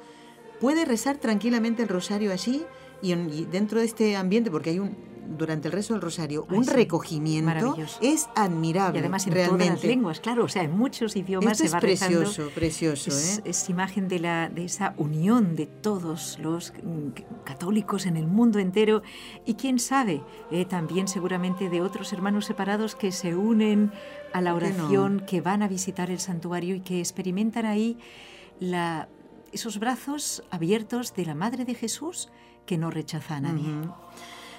puede 0.58 0.86
rezar 0.86 1.18
tranquilamente 1.18 1.82
el 1.82 1.88
rosario 1.88 2.32
allí 2.32 2.64
y, 3.02 3.14
dentro 3.44 3.80
de 3.80 3.86
este 3.86 4.16
ambiente, 4.16 4.50
porque 4.50 4.70
hay 4.70 4.78
un, 4.78 4.96
durante 5.26 5.68
el 5.68 5.72
resto 5.72 5.94
del 5.94 6.02
rosario 6.02 6.46
un 6.50 6.66
recogimiento 6.66 7.76
es 8.00 8.28
admirable. 8.34 8.98
Y 8.98 9.00
además 9.00 9.26
en 9.26 9.32
realmente. 9.32 9.64
todas 9.64 9.82
las 9.82 9.84
lenguas, 9.84 10.20
claro, 10.20 10.44
o 10.44 10.48
sea, 10.48 10.62
en 10.62 10.76
muchos 10.76 11.16
idiomas 11.16 11.58
se 11.58 11.68
va 11.68 11.78
es 11.78 11.82
precioso, 11.82 12.50
precioso. 12.54 13.10
Es, 13.10 13.38
¿eh? 13.38 13.42
es, 13.44 13.68
imagen 13.68 14.08
de, 14.08 14.18
la, 14.18 14.48
de 14.48 14.64
esa 14.64 14.94
unión 14.96 15.56
de 15.56 15.66
todos 15.66 16.38
los 16.40 16.72
mm, 16.82 17.42
católicos 17.44 18.06
en 18.06 18.16
el 18.16 18.26
mundo 18.26 18.58
entero 18.58 19.02
y 19.44 19.54
quién 19.54 19.78
sabe, 19.78 20.22
eh, 20.50 20.64
también 20.64 21.08
seguramente 21.08 21.68
de 21.68 21.80
otros 21.80 22.12
hermanos 22.12 22.46
separados 22.46 22.94
que 22.94 23.12
se 23.12 23.34
unen 23.34 23.92
a 24.32 24.40
la 24.40 24.54
oración, 24.54 25.20
que 25.26 25.40
van 25.40 25.62
a 25.62 25.68
visitar 25.68 26.10
el 26.10 26.20
santuario 26.20 26.76
y 26.76 26.80
que 26.80 27.00
experimentan 27.00 27.66
ahí 27.66 27.98
la, 28.60 29.08
esos 29.52 29.78
brazos 29.78 30.44
abiertos 30.50 31.14
de 31.14 31.26
la 31.26 31.34
Madre 31.34 31.64
de 31.64 31.74
Jesús 31.74 32.30
que 32.66 32.78
no 32.78 32.90
rechaza 32.90 33.36
a 33.36 33.40
nadie. 33.40 33.72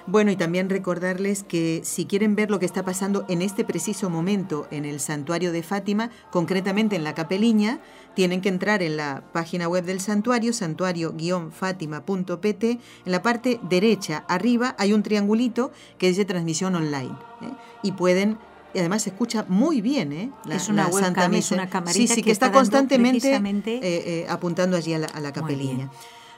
Bueno, 0.08 0.32
y 0.32 0.36
también 0.36 0.70
recordarles 0.70 1.44
que 1.44 1.82
si 1.84 2.06
quieren 2.06 2.36
ver 2.36 2.50
lo 2.50 2.60
que 2.60 2.66
está 2.66 2.84
pasando 2.84 3.26
en 3.30 3.42
este 3.42 3.64
preciso 3.64 4.10
momento 4.10 4.68
en 4.72 4.86
el 4.86 5.00
santuario 5.00 5.52
de 5.52 5.64
Fátima, 5.64 6.10
concretamente 6.32 6.96
en 6.96 7.04
la 7.04 7.14
capeliña, 7.14 7.80
tienen 8.16 8.42
que 8.42 8.50
entrar 8.50 8.84
en 8.84 8.98
la 8.98 9.24
página 9.32 9.68
web 9.68 9.86
del 9.86 10.00
santuario, 10.00 10.54
santuario-fátima.pt. 10.54 12.64
En 12.64 12.80
la 13.06 13.22
parte 13.22 13.60
derecha, 13.64 14.26
arriba, 14.28 14.76
hay 14.78 14.94
un 14.94 15.04
triangulito 15.04 15.72
que 15.98 16.08
dice 16.08 16.26
transmisión 16.26 16.76
online. 16.76 17.16
¿eh? 17.42 17.54
Y 17.84 17.94
pueden 17.94 18.38
y 18.74 18.80
además 18.80 19.04
se 19.04 19.10
escucha 19.10 19.46
muy 19.48 19.82
bien, 19.82 20.14
¿eh? 20.14 20.32
es 20.50 20.70
una 20.70 20.90
Santa 20.92 21.26
es 21.26 21.52
una 21.52 21.70
camarita 21.70 21.94
sí, 21.94 22.08
sí, 22.08 22.24
que, 22.24 22.32
está, 22.32 22.54
constantemente 22.54 23.36
eh, 23.36 23.80
eh, 23.82 24.26
apuntando 24.30 24.78
allí 24.78 24.94
a 24.94 25.00
la, 25.00 25.08
a 25.08 25.34
capeliña. 25.34 25.90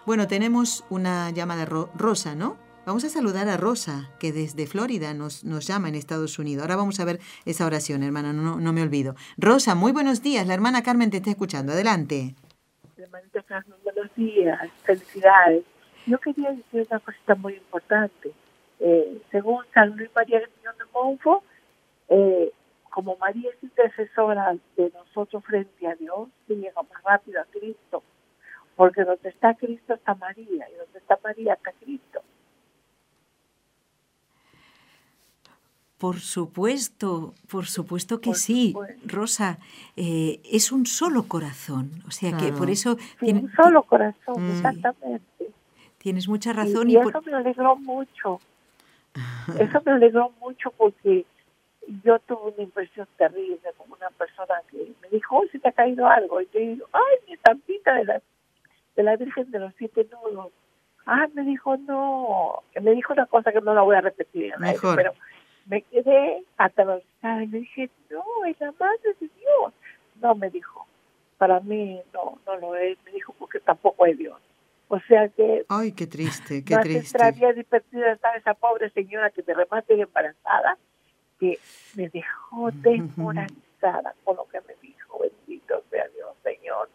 Bueno, 0.05 0.27
tenemos 0.27 0.83
una 0.89 1.29
llamada 1.29 1.65
rosa, 1.65 2.35
¿no? 2.35 2.57
Vamos 2.85 3.05
a 3.05 3.09
saludar 3.09 3.47
a 3.47 3.55
Rosa, 3.55 4.09
que 4.19 4.33
desde 4.33 4.67
Florida 4.67 5.13
nos, 5.13 5.45
nos 5.45 5.65
llama 5.65 5.87
en 5.87 5.95
Estados 5.95 6.37
Unidos. 6.37 6.63
Ahora 6.63 6.75
vamos 6.75 6.99
a 6.99 7.05
ver 7.05 7.19
esa 7.45 7.65
oración, 7.65 8.03
hermana, 8.03 8.33
no, 8.33 8.59
no 8.59 8.73
me 8.73 8.81
olvido. 8.81 9.15
Rosa, 9.37 9.73
muy 9.73 9.93
buenos 9.93 10.21
días. 10.21 10.45
La 10.45 10.53
hermana 10.53 10.83
Carmen 10.83 11.09
te 11.09 11.17
está 11.17 11.29
escuchando. 11.29 11.71
Adelante. 11.71 12.35
Hermanita 12.97 13.41
Carmen, 13.43 13.77
buenos 13.85 14.13
días. 14.15 14.59
Felicidades. 14.83 15.63
Yo 16.05 16.19
quería 16.19 16.51
decir 16.51 16.85
una 16.89 16.99
cosita 16.99 17.35
muy 17.35 17.53
importante. 17.53 18.33
Eh, 18.81 19.21
según 19.31 19.63
San 19.73 19.95
Luis 19.95 20.09
María 20.13 20.41
de 20.41 20.47
Monfo, 20.93 21.41
eh, 22.09 22.51
como 22.89 23.15
María 23.15 23.49
es 23.49 23.63
intercesora 23.63 24.57
de 24.75 24.91
nosotros 24.93 25.41
frente 25.45 25.87
a 25.87 25.95
Dios, 25.95 26.27
se 26.47 26.55
llega 26.55 26.81
más 26.81 27.01
rápido 27.01 27.39
a 27.39 27.45
Cristo. 27.45 28.03
Porque 28.75 29.05
donde 29.05 29.29
está 29.29 29.53
Cristo 29.53 29.93
está 29.93 30.15
María, 30.15 30.67
y 30.69 30.75
donde 30.75 30.99
está 30.99 31.17
María 31.23 31.53
está 31.53 31.71
Cristo. 31.79 32.21
Por 36.03 36.19
supuesto, 36.19 37.33
por 37.49 37.65
supuesto 37.65 38.19
que 38.19 38.33
sí, 38.33 38.75
Rosa. 39.05 39.57
Eh, 39.95 40.41
es 40.51 40.73
un 40.73 40.85
solo 40.85 41.29
corazón, 41.29 41.91
o 42.05 42.11
sea 42.11 42.35
que 42.35 42.51
por 42.51 42.69
eso... 42.69 42.97
un 43.21 43.49
solo 43.55 43.83
corazón, 43.83 44.35
mm. 44.35 44.51
exactamente. 44.51 45.45
Tienes 45.99 46.27
mucha 46.27 46.51
razón. 46.51 46.89
Y, 46.89 46.97
eso 46.97 47.21
me 47.21 47.33
alegró 47.33 47.77
mucho. 47.77 48.41
Eso 49.57 49.81
me 49.85 49.93
alegró 49.93 50.33
mucho 50.41 50.71
porque 50.71 51.25
yo 52.03 52.19
tuve 52.19 52.51
una 52.53 52.63
impresión 52.63 53.07
terrible 53.17 53.61
como 53.77 53.95
una 53.95 54.09
persona 54.09 54.55
que 54.69 54.91
me 55.01 55.07
dijo, 55.07 55.37
oh, 55.37 55.45
se 55.53 55.59
te 55.59 55.69
ha 55.69 55.71
caído 55.71 56.05
algo. 56.05 56.41
Y 56.41 56.49
yo 56.53 56.59
digo, 56.59 56.85
ay, 56.91 57.15
mi 57.27 57.35
estampita 57.35 57.93
de 57.93 58.03
la, 58.03 58.21
de 58.97 59.03
la 59.03 59.15
Virgen 59.15 59.49
de 59.51 59.59
los 59.59 59.73
Siete 59.77 60.05
Nudos. 60.11 60.51
Ah, 61.05 61.27
me 61.33 61.43
dijo, 61.43 61.77
no. 61.77 62.61
Me 62.81 62.91
dijo 62.91 63.13
una 63.13 63.25
cosa 63.25 63.53
que 63.53 63.61
no 63.61 63.73
la 63.73 63.83
voy 63.83 63.95
a 63.95 64.01
repetir. 64.01 64.53
Mejor. 64.59 64.97
Pero 64.97 65.13
me 65.65 65.81
quedé 65.83 66.43
atravesada 66.57 67.43
y 67.43 67.47
me 67.47 67.59
dije, 67.59 67.89
no, 68.09 68.23
es 68.45 68.59
la 68.59 68.71
madre 68.79 69.15
de 69.19 69.29
Dios. 69.39 69.73
No, 70.21 70.35
me 70.35 70.49
dijo, 70.49 70.85
para 71.37 71.59
mí 71.59 71.99
no, 72.13 72.39
no 72.45 72.55
lo 72.57 72.75
es, 72.75 72.97
me 73.05 73.11
dijo, 73.11 73.33
porque 73.37 73.59
tampoco 73.59 74.05
es 74.05 74.17
Dios. 74.17 74.39
O 74.87 74.99
sea 75.01 75.27
que... 75.29 75.65
Ay, 75.69 75.91
qué 75.93 76.07
triste, 76.07 76.63
qué 76.63 76.77
triste. 76.77 77.17
y 77.17 77.53
divertida 77.53 78.11
está 78.11 78.35
esa 78.35 78.53
pobre 78.53 78.89
señora 78.91 79.31
que 79.31 79.41
de 79.41 79.53
remate 79.53 79.99
embarazada, 79.99 80.77
que 81.39 81.57
me 81.95 82.09
dejó 82.09 82.69
desmoralizada 82.71 84.13
con 84.23 84.37
lo 84.37 84.47
que 84.49 84.59
me 84.61 84.75
dijo. 84.81 85.19
Bendito 85.19 85.81
sea 85.89 86.07
Dios, 86.09 86.35
Señor. 86.43 86.89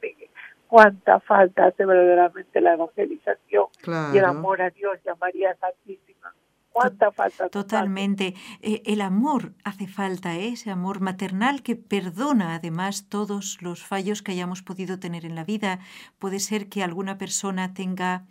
cuánta 0.68 1.18
falta 1.20 1.66
hace 1.66 1.84
verdaderamente 1.84 2.60
la 2.60 2.74
evangelización 2.74 3.66
y 4.14 4.18
el 4.18 4.24
amor 4.24 4.62
a 4.62 4.70
Dios 4.70 4.98
y 5.04 5.08
a 5.08 5.14
María 5.16 5.56
Santísima. 5.56 6.34
¿Cuánta 6.72 7.10
falta? 7.10 7.48
Totalmente. 7.48 8.34
Eh, 8.60 8.82
el 8.86 9.00
amor 9.00 9.54
hace 9.64 9.86
falta, 9.86 10.36
¿eh? 10.36 10.48
ese 10.48 10.70
amor 10.70 11.00
maternal 11.00 11.62
que 11.62 11.76
perdona 11.76 12.54
además 12.54 13.06
todos 13.08 13.60
los 13.60 13.82
fallos 13.84 14.22
que 14.22 14.32
hayamos 14.32 14.62
podido 14.62 14.98
tener 14.98 15.24
en 15.24 15.34
la 15.34 15.44
vida. 15.44 15.80
Puede 16.18 16.40
ser 16.40 16.68
que 16.68 16.82
alguna 16.82 17.18
persona 17.18 17.74
tenga 17.74 18.26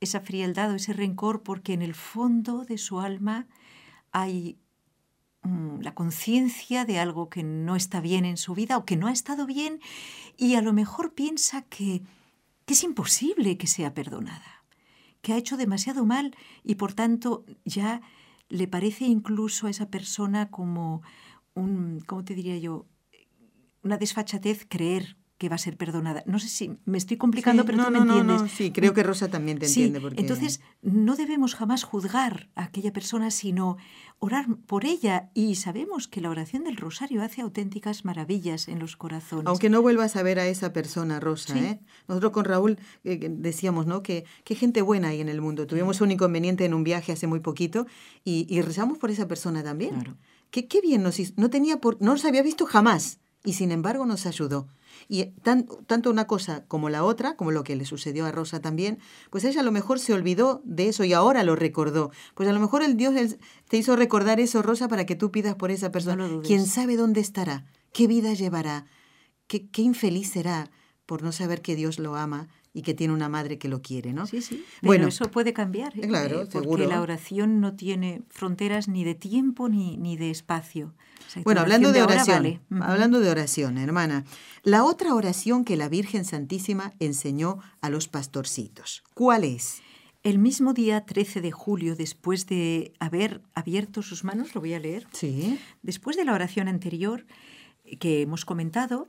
esa 0.00 0.20
frialdad 0.20 0.70
o 0.70 0.76
ese 0.76 0.92
rencor 0.92 1.42
porque 1.42 1.72
en 1.72 1.82
el 1.82 1.94
fondo 1.94 2.64
de 2.64 2.78
su 2.78 3.00
alma 3.00 3.46
hay 4.12 4.58
mm, 5.42 5.80
la 5.80 5.94
conciencia 5.94 6.84
de 6.84 6.98
algo 6.98 7.28
que 7.28 7.42
no 7.42 7.76
está 7.76 8.00
bien 8.00 8.24
en 8.24 8.36
su 8.36 8.54
vida 8.54 8.78
o 8.78 8.84
que 8.84 8.96
no 8.96 9.08
ha 9.08 9.12
estado 9.12 9.46
bien 9.46 9.80
y 10.36 10.54
a 10.54 10.62
lo 10.62 10.72
mejor 10.72 11.14
piensa 11.14 11.62
que 11.62 12.02
es 12.66 12.84
imposible 12.84 13.58
que 13.58 13.66
sea 13.66 13.94
perdonada 13.94 14.59
que 15.20 15.32
ha 15.32 15.36
hecho 15.36 15.56
demasiado 15.56 16.04
mal 16.04 16.34
y 16.64 16.76
por 16.76 16.94
tanto 16.94 17.44
ya 17.64 18.00
le 18.48 18.66
parece 18.66 19.04
incluso 19.04 19.66
a 19.66 19.70
esa 19.70 19.90
persona 19.90 20.50
como 20.50 21.02
un, 21.54 22.00
¿cómo 22.06 22.24
te 22.24 22.34
diría 22.34 22.58
yo? 22.58 22.86
Una 23.82 23.96
desfachatez 23.96 24.66
creer 24.68 25.16
que 25.40 25.48
va 25.48 25.54
a 25.54 25.58
ser 25.58 25.78
perdonada. 25.78 26.22
No 26.26 26.38
sé 26.38 26.48
si 26.48 26.76
me 26.84 26.98
estoy 26.98 27.16
complicando, 27.16 27.64
pero 27.64 27.82
tú 27.82 27.90
me 27.90 27.98
entiendes. 28.00 28.42
No, 28.42 28.46
sí, 28.46 28.72
creo 28.72 28.92
que 28.92 29.02
Rosa 29.02 29.28
también 29.28 29.58
te 29.58 29.64
entiende. 29.64 29.98
Porque... 29.98 30.20
Entonces, 30.20 30.60
no 30.82 31.16
debemos 31.16 31.54
jamás 31.54 31.82
juzgar 31.82 32.50
a 32.56 32.64
aquella 32.64 32.92
persona, 32.92 33.30
sino 33.30 33.78
orar 34.18 34.44
por 34.66 34.84
ella. 34.84 35.30
Y 35.32 35.54
sabemos 35.54 36.08
que 36.08 36.20
la 36.20 36.28
oración 36.28 36.64
del 36.64 36.76
rosario 36.76 37.22
hace 37.22 37.40
auténticas 37.40 38.04
maravillas 38.04 38.68
en 38.68 38.80
los 38.80 38.98
corazones. 38.98 39.46
Aunque 39.46 39.70
no 39.70 39.80
vuelvas 39.80 40.14
a 40.16 40.22
ver 40.22 40.38
a 40.40 40.46
esa 40.46 40.74
persona, 40.74 41.20
Rosa. 41.20 41.58
¿eh? 41.58 41.80
Nosotros 42.06 42.32
con 42.32 42.44
Raúl 42.44 42.78
eh, 43.04 43.18
decíamos, 43.30 43.86
¿no? 43.86 44.02
Que 44.02 44.26
qué 44.44 44.54
gente 44.54 44.82
buena 44.82 45.08
hay 45.08 45.22
en 45.22 45.30
el 45.30 45.40
mundo. 45.40 45.66
Tuvimos 45.66 46.02
un 46.02 46.10
inconveniente 46.10 46.66
en 46.66 46.74
un 46.74 46.84
viaje 46.84 47.12
hace 47.12 47.26
muy 47.26 47.40
poquito 47.40 47.86
y, 48.24 48.60
rezamos 48.60 48.98
por 48.98 49.10
esa 49.10 49.26
persona 49.26 49.62
también. 49.62 49.94
Claro. 49.94 50.18
Qué 50.50 50.80
bien 50.82 51.02
nos 51.02 51.18
hizo. 51.18 51.32
No, 51.38 51.48
tenía 51.48 51.80
por, 51.80 51.96
no 52.02 52.10
nos 52.12 52.26
había 52.26 52.42
visto 52.42 52.66
jamás 52.66 53.20
y 53.42 53.54
sin 53.54 53.72
embargo 53.72 54.04
nos 54.04 54.26
ayudó. 54.26 54.68
Y 55.12 55.24
tanto 55.42 56.08
una 56.08 56.28
cosa 56.28 56.64
como 56.68 56.88
la 56.88 57.02
otra, 57.02 57.34
como 57.34 57.50
lo 57.50 57.64
que 57.64 57.74
le 57.74 57.84
sucedió 57.84 58.26
a 58.26 58.30
Rosa 58.30 58.60
también, 58.60 59.00
pues 59.30 59.42
ella 59.42 59.62
a 59.62 59.64
lo 59.64 59.72
mejor 59.72 59.98
se 59.98 60.12
olvidó 60.12 60.62
de 60.64 60.86
eso 60.86 61.02
y 61.02 61.12
ahora 61.12 61.42
lo 61.42 61.56
recordó. 61.56 62.12
Pues 62.36 62.48
a 62.48 62.52
lo 62.52 62.60
mejor 62.60 62.84
el 62.84 62.96
Dios 62.96 63.36
te 63.68 63.76
hizo 63.76 63.96
recordar 63.96 64.38
eso, 64.38 64.62
Rosa, 64.62 64.86
para 64.86 65.06
que 65.06 65.16
tú 65.16 65.32
pidas 65.32 65.56
por 65.56 65.72
esa 65.72 65.90
persona. 65.90 66.28
¿Quién 66.44 66.64
sabe 66.64 66.96
dónde 66.96 67.20
estará? 67.20 67.66
¿Qué 67.92 68.06
vida 68.06 68.34
llevará? 68.34 68.86
¿Qué, 69.48 69.68
qué 69.68 69.82
infeliz 69.82 70.30
será 70.30 70.70
por 71.06 71.24
no 71.24 71.32
saber 71.32 71.60
que 71.60 71.74
Dios 71.74 71.98
lo 71.98 72.14
ama 72.14 72.48
y 72.72 72.82
que 72.82 72.94
tiene 72.94 73.12
una 73.12 73.28
madre 73.28 73.58
que 73.58 73.68
lo 73.68 73.82
quiere, 73.82 74.12
¿no? 74.12 74.26
Sí, 74.26 74.42
sí. 74.42 74.64
Pero 74.80 74.88
bueno, 74.88 75.08
eso 75.08 75.30
puede 75.30 75.52
cambiar. 75.52 75.98
¿eh? 75.98 76.06
Claro, 76.06 76.42
eh, 76.42 76.48
porque 76.52 76.86
la 76.86 77.00
oración 77.00 77.60
no 77.60 77.74
tiene 77.74 78.22
fronteras 78.28 78.88
ni 78.88 79.04
de 79.04 79.14
tiempo 79.14 79.68
ni, 79.68 79.96
ni 79.96 80.16
de 80.16 80.30
espacio. 80.30 80.94
bueno, 81.44 81.60
hablando 81.60 81.92
de, 81.92 82.02
oración, 82.02 82.60
hablando 82.80 83.20
de 83.20 83.30
oración, 83.30 83.78
hermana, 83.78 84.24
la 84.62 84.84
otra 84.84 85.14
oración 85.14 85.64
que 85.64 85.76
la 85.76 85.88
Virgen 85.88 86.24
Santísima 86.24 86.92
enseñó 87.00 87.58
a 87.80 87.90
los 87.90 88.08
pastorcitos, 88.08 89.02
¿cuál 89.14 89.44
es? 89.44 89.82
El 90.22 90.38
mismo 90.38 90.74
día 90.74 91.06
13 91.06 91.40
de 91.40 91.50
julio, 91.50 91.96
después 91.96 92.46
de 92.46 92.92
haber 93.00 93.40
abierto 93.54 94.02
sus 94.02 94.22
manos, 94.22 94.54
lo 94.54 94.60
voy 94.60 94.74
a 94.74 94.78
leer. 94.78 95.06
Sí. 95.12 95.58
Después 95.82 96.16
de 96.16 96.26
la 96.26 96.34
oración 96.34 96.68
anterior 96.68 97.24
que 97.98 98.20
hemos 98.20 98.44
comentado, 98.44 99.08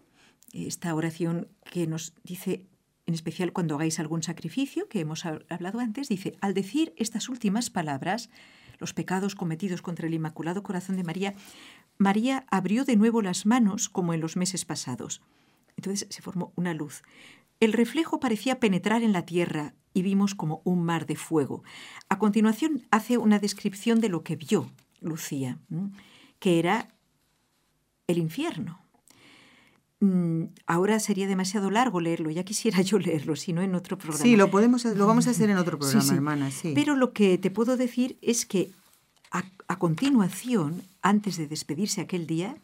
esta 0.53 0.95
oración 0.95 1.49
que 1.70 1.86
nos 1.86 2.14
dice 2.24 2.66
en 3.06 3.14
especial 3.14 3.54
cuando 3.54 3.76
hagáis 3.76 3.99
algún 3.99 4.24
sacrificio, 4.24 4.88
que 4.88 4.99
hemos 4.99 5.26
hablado 5.26 5.80
antes, 5.80 6.10
dice, 6.10 6.38
al 6.41 6.54
decir 6.54 6.93
estas 6.97 7.30
últimas 7.30 7.70
palabras, 7.70 8.30
los 8.80 8.93
pecados 8.93 9.36
cometidos 9.36 9.82
contra 9.82 10.08
el 10.08 10.14
Inmaculado 10.14 10.64
Corazón 10.64 10.97
de 10.97 11.04
María, 11.04 11.36
María 11.97 12.45
abrió 12.49 12.84
de 12.84 12.95
nuevo 12.95 13.22
las 13.22 13.45
manos 13.45 13.89
como 13.89 14.14
en 14.14 14.22
los 14.22 14.36
meses 14.36 14.66
pasados. 14.66 15.22
Entonces 15.78 16.08
se 16.10 16.22
formó 16.22 16.52
una 16.56 16.74
luz. 16.74 17.04
El 17.60 17.74
reflejo 17.74 18.20
parecía 18.20 18.60
penetrar 18.60 19.04
en 19.04 19.14
la 19.14 19.26
tierra 19.26 19.76
y 19.93 20.02
vimos 20.02 20.34
como 20.34 20.62
un 20.64 20.84
mar 20.84 21.06
de 21.06 21.16
fuego. 21.16 21.64
A 22.10 22.18
continuación 22.18 22.88
hace 22.89 23.18
una 23.18 23.39
descripción 23.39 23.99
de 23.99 24.10
lo 24.10 24.24
que 24.24 24.36
vio 24.36 24.72
Lucía, 24.99 25.60
que 26.39 26.60
era 26.60 26.95
el 28.08 28.18
infierno. 28.18 28.81
Mm, 30.02 30.45
ahora 30.66 30.99
sería 30.99 31.28
demasiado 31.28 31.70
largo 31.70 32.02
leerlo, 32.02 32.32
ya 32.32 32.43
quisiera 32.43 32.82
yo 32.82 32.97
leerlo, 32.99 33.36
si 33.36 33.54
no 33.54 33.62
en 33.62 33.76
otro 33.76 33.97
programa. 33.97 34.24
Sí, 34.24 34.36
lo, 34.36 34.49
podemos, 34.49 34.84
lo 34.84 35.08
vamos 35.08 35.28
a 35.28 35.30
hacer 35.30 35.49
en 35.49 35.58
otro 35.58 35.78
programa, 35.78 36.14
hermana. 36.14 36.52
Sí. 36.52 36.74
Pero 36.76 36.95
lo 36.95 37.14
que 37.14 37.38
te 37.38 37.52
puedo 37.52 37.78
decir 37.78 38.18
es 38.22 38.45
que 38.45 38.72
a, 39.32 39.78
continuación, 39.78 40.84
antes 41.02 41.38
de 41.38 41.47
despedirse 41.47 42.02
aquel 42.02 42.28
día, 42.28 42.58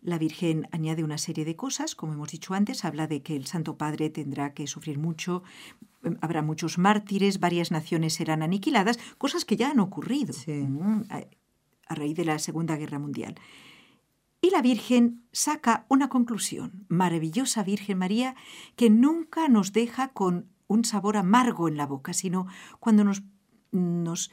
la 0.00 0.18
Virgen 0.18 0.68
añade 0.70 1.02
una 1.02 1.18
serie 1.18 1.44
de 1.44 1.56
cosas, 1.56 1.96
como 1.96 2.12
hemos 2.12 2.30
dicho 2.30 2.54
antes, 2.54 2.84
habla 2.84 3.08
de 3.08 3.22
que 3.22 3.34
el 3.34 3.46
Santo 3.46 3.76
Padre 3.76 4.10
tendrá 4.10 4.54
que 4.54 4.68
sufrir 4.68 4.98
mucho, 4.98 5.42
em, 6.04 6.16
habrá 6.20 6.42
muchos 6.42 6.78
mártires, 6.78 7.40
varias 7.40 7.72
naciones 7.72 8.14
serán 8.14 8.42
aniquiladas, 8.42 8.98
cosas 9.18 9.44
que 9.44 9.56
ya 9.56 9.70
han 9.70 9.80
ocurrido 9.80 10.34
a 11.88 11.94
raíz 11.94 12.16
de 12.16 12.24
la 12.24 12.38
Segunda 12.38 12.76
Guerra 12.76 12.98
Mundial. 12.98 13.34
Y 14.40 14.50
la 14.50 14.62
Virgen 14.62 15.24
saca 15.32 15.86
una 15.88 16.08
conclusión, 16.08 16.86
maravillosa 16.88 17.64
Virgen 17.64 17.98
María, 17.98 18.36
que 18.76 18.90
nunca 18.90 19.48
nos 19.48 19.72
deja 19.72 20.08
con 20.08 20.50
un 20.68 20.84
sabor 20.84 21.16
amargo 21.16 21.68
en 21.68 21.76
la 21.76 21.86
boca, 21.86 22.12
sino 22.12 22.46
cuando 22.78 23.04
nos, 23.04 23.22
nos 23.72 24.30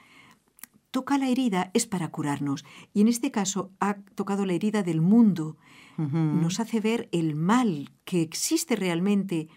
toca 0.91 1.17
la 1.17 1.27
herida 1.27 1.71
es 1.73 1.87
para 1.87 2.09
curarnos. 2.09 2.63
Y 2.93 3.01
en 3.01 3.07
este 3.07 3.31
caso 3.31 3.71
ha 3.79 3.95
tocado 4.15 4.45
la 4.45 4.53
herida 4.53 4.83
del 4.83 5.01
mundo. 5.01 5.57
Nos 5.97 6.59
hace 6.59 6.79
ver 6.79 7.07
el 7.11 7.35
mal 7.35 7.91
que 8.03 8.21
existe 8.21 8.75
realmente 8.75 9.47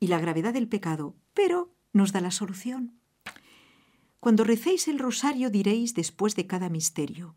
y 0.00 0.08
la 0.08 0.18
gravedad 0.18 0.52
del 0.52 0.68
pecado, 0.68 1.16
pero 1.32 1.74
nos 1.92 2.12
da 2.12 2.20
la 2.20 2.30
solución. 2.30 2.98
Cuando 4.18 4.42
recéis 4.42 4.88
el 4.88 4.98
rosario 4.98 5.50
diréis 5.50 5.94
después 5.94 6.34
de 6.34 6.46
cada 6.46 6.68
misterio, 6.68 7.36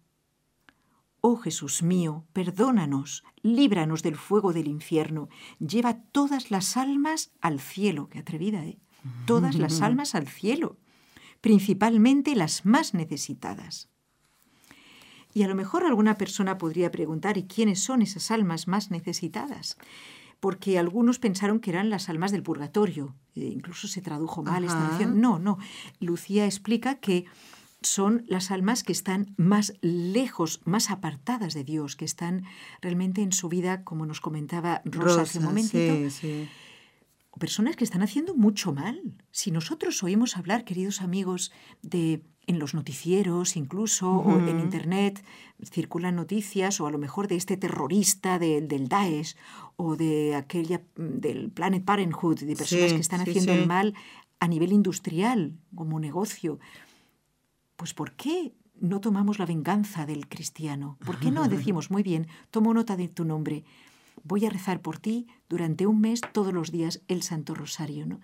Oh 1.21 1.37
Jesús 1.37 1.81
mío, 1.83 2.25
perdónanos, 2.33 3.23
líbranos 3.41 4.03
del 4.03 4.15
fuego 4.15 4.53
del 4.53 4.67
infierno, 4.67 5.29
lleva 5.59 5.99
todas 6.11 6.51
las 6.51 6.77
almas 6.77 7.31
al 7.41 7.59
cielo. 7.59 8.07
Qué 8.09 8.19
atrevida, 8.19 8.65
¿eh? 8.65 8.79
Todas 9.25 9.55
las 9.55 9.81
almas 9.87 10.15
al 10.15 10.27
cielo. 10.27 10.77
principalmente 11.41 12.35
las 12.35 12.65
más 12.65 12.93
necesitadas. 12.93 13.89
Y 15.33 15.43
a 15.43 15.47
lo 15.47 15.55
mejor 15.55 15.85
alguna 15.85 16.17
persona 16.17 16.57
podría 16.57 16.89
preguntar, 16.91 17.37
¿y 17.37 17.43
quiénes 17.43 17.83
son 17.83 18.01
esas 18.01 18.31
almas 18.31 18.67
más 18.67 18.89
necesitadas? 18.89 19.77
Porque 20.39 20.79
algunos 20.79 21.19
pensaron 21.19 21.59
que 21.59 21.69
eran 21.69 21.89
las 21.89 22.09
almas 22.09 22.31
del 22.31 22.43
purgatorio. 22.43 23.15
E 23.35 23.45
incluso 23.45 23.87
se 23.87 24.01
tradujo 24.01 24.41
mal 24.43 24.63
esta 24.63 24.79
mención. 24.79 25.21
No, 25.21 25.37
no. 25.37 25.57
Lucía 25.99 26.45
explica 26.45 26.95
que 26.95 27.25
son 27.87 28.23
las 28.27 28.51
almas 28.51 28.83
que 28.83 28.91
están 28.91 29.33
más 29.37 29.73
lejos, 29.81 30.61
más 30.65 30.91
apartadas 30.91 31.53
de 31.53 31.63
Dios, 31.63 31.95
que 31.95 32.05
están 32.05 32.43
realmente 32.81 33.21
en 33.21 33.31
su 33.31 33.49
vida, 33.49 33.83
como 33.83 34.05
nos 34.05 34.21
comentaba 34.21 34.81
Rosa, 34.85 35.21
hace 35.21 35.39
un 35.39 35.45
momentito. 35.45 36.09
Sí, 36.09 36.47
Personas 37.39 37.75
que 37.75 37.83
están 37.83 38.01
haciendo 38.01 38.33
mucho 38.33 38.73
mal. 38.73 38.99
Si 39.31 39.51
nosotros 39.51 40.01
oímos 40.01 40.37
hablar, 40.37 40.65
queridos 40.65 41.01
amigos, 41.01 41.51
de 41.83 42.23
en 42.47 42.59
los 42.59 42.73
noticieros 42.73 43.57
incluso, 43.57 44.09
o 44.09 44.39
en 44.39 44.59
Internet, 44.59 45.23
circulan 45.69 46.15
noticias, 46.15 46.79
o 46.79 46.87
a 46.87 46.91
lo 46.91 46.97
mejor 46.97 47.27
de 47.27 47.35
este 47.35 47.57
terrorista 47.57 48.39
del 48.39 48.87
Daesh, 48.87 49.35
o 49.75 49.97
de 49.97 50.33
aquella 50.35 50.81
del 50.95 51.51
Planet 51.51 51.83
Parenthood, 51.83 52.39
de 52.39 52.55
personas 52.55 52.93
que 52.93 53.01
están 53.01 53.21
haciendo 53.21 53.53
el 53.53 53.67
mal 53.67 53.93
a 54.39 54.47
nivel 54.47 54.71
industrial, 54.71 55.57
como 55.75 55.99
negocio. 55.99 56.59
Pues 57.77 57.93
¿por 57.93 58.11
qué 58.13 58.53
no 58.75 58.99
tomamos 58.99 59.39
la 59.39 59.45
venganza 59.45 60.05
del 60.05 60.27
cristiano? 60.27 60.97
¿Por 61.05 61.19
qué 61.19 61.31
no 61.31 61.47
decimos, 61.47 61.89
muy 61.89 62.03
bien, 62.03 62.27
tomo 62.51 62.73
nota 62.73 62.97
de 62.97 63.07
tu 63.07 63.23
nombre, 63.23 63.63
voy 64.23 64.45
a 64.45 64.49
rezar 64.49 64.81
por 64.81 64.99
ti 64.99 65.27
durante 65.47 65.87
un 65.87 66.01
mes 66.01 66.19
todos 66.33 66.53
los 66.53 66.71
días 66.71 67.01
el 67.07 67.23
Santo 67.23 67.55
Rosario? 67.55 68.05
¿no? 68.05 68.19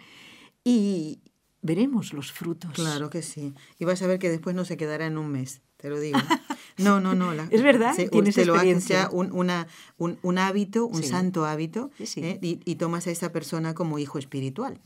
Y 0.65 1.21
veremos 1.61 2.11
los 2.11 2.33
frutos. 2.33 2.73
Claro 2.73 3.09
que 3.09 3.21
sí. 3.21 3.53
Y 3.79 3.85
vas 3.85 4.01
a 4.01 4.07
ver 4.07 4.19
que 4.19 4.29
después 4.29 4.55
no 4.55 4.65
se 4.65 4.75
quedará 4.75 5.05
en 5.05 5.17
un 5.17 5.29
mes 5.29 5.61
te 5.83 5.89
lo 5.89 5.99
digo. 5.99 6.17
No, 6.77 6.99
no, 6.99 7.15
no. 7.15 7.31
es 7.49 7.61
verdad, 7.61 7.95
tienes 8.11 8.35
te 8.35 8.45
lo 8.45 8.55
haces 8.55 8.87
ya 8.87 9.09
un, 9.11 9.31
una, 9.31 9.67
un, 9.97 10.37
hábito, 10.37 10.85
un 10.85 11.03
santo 11.03 11.45
hábito, 11.45 11.91
¿eh? 11.99 12.39
y, 12.41 12.75
tomas 12.75 13.07
a 13.07 13.11
esa 13.11 13.31
persona 13.31 13.73
como 13.73 13.99
hijo 13.99 14.17
espiritual. 14.17 14.79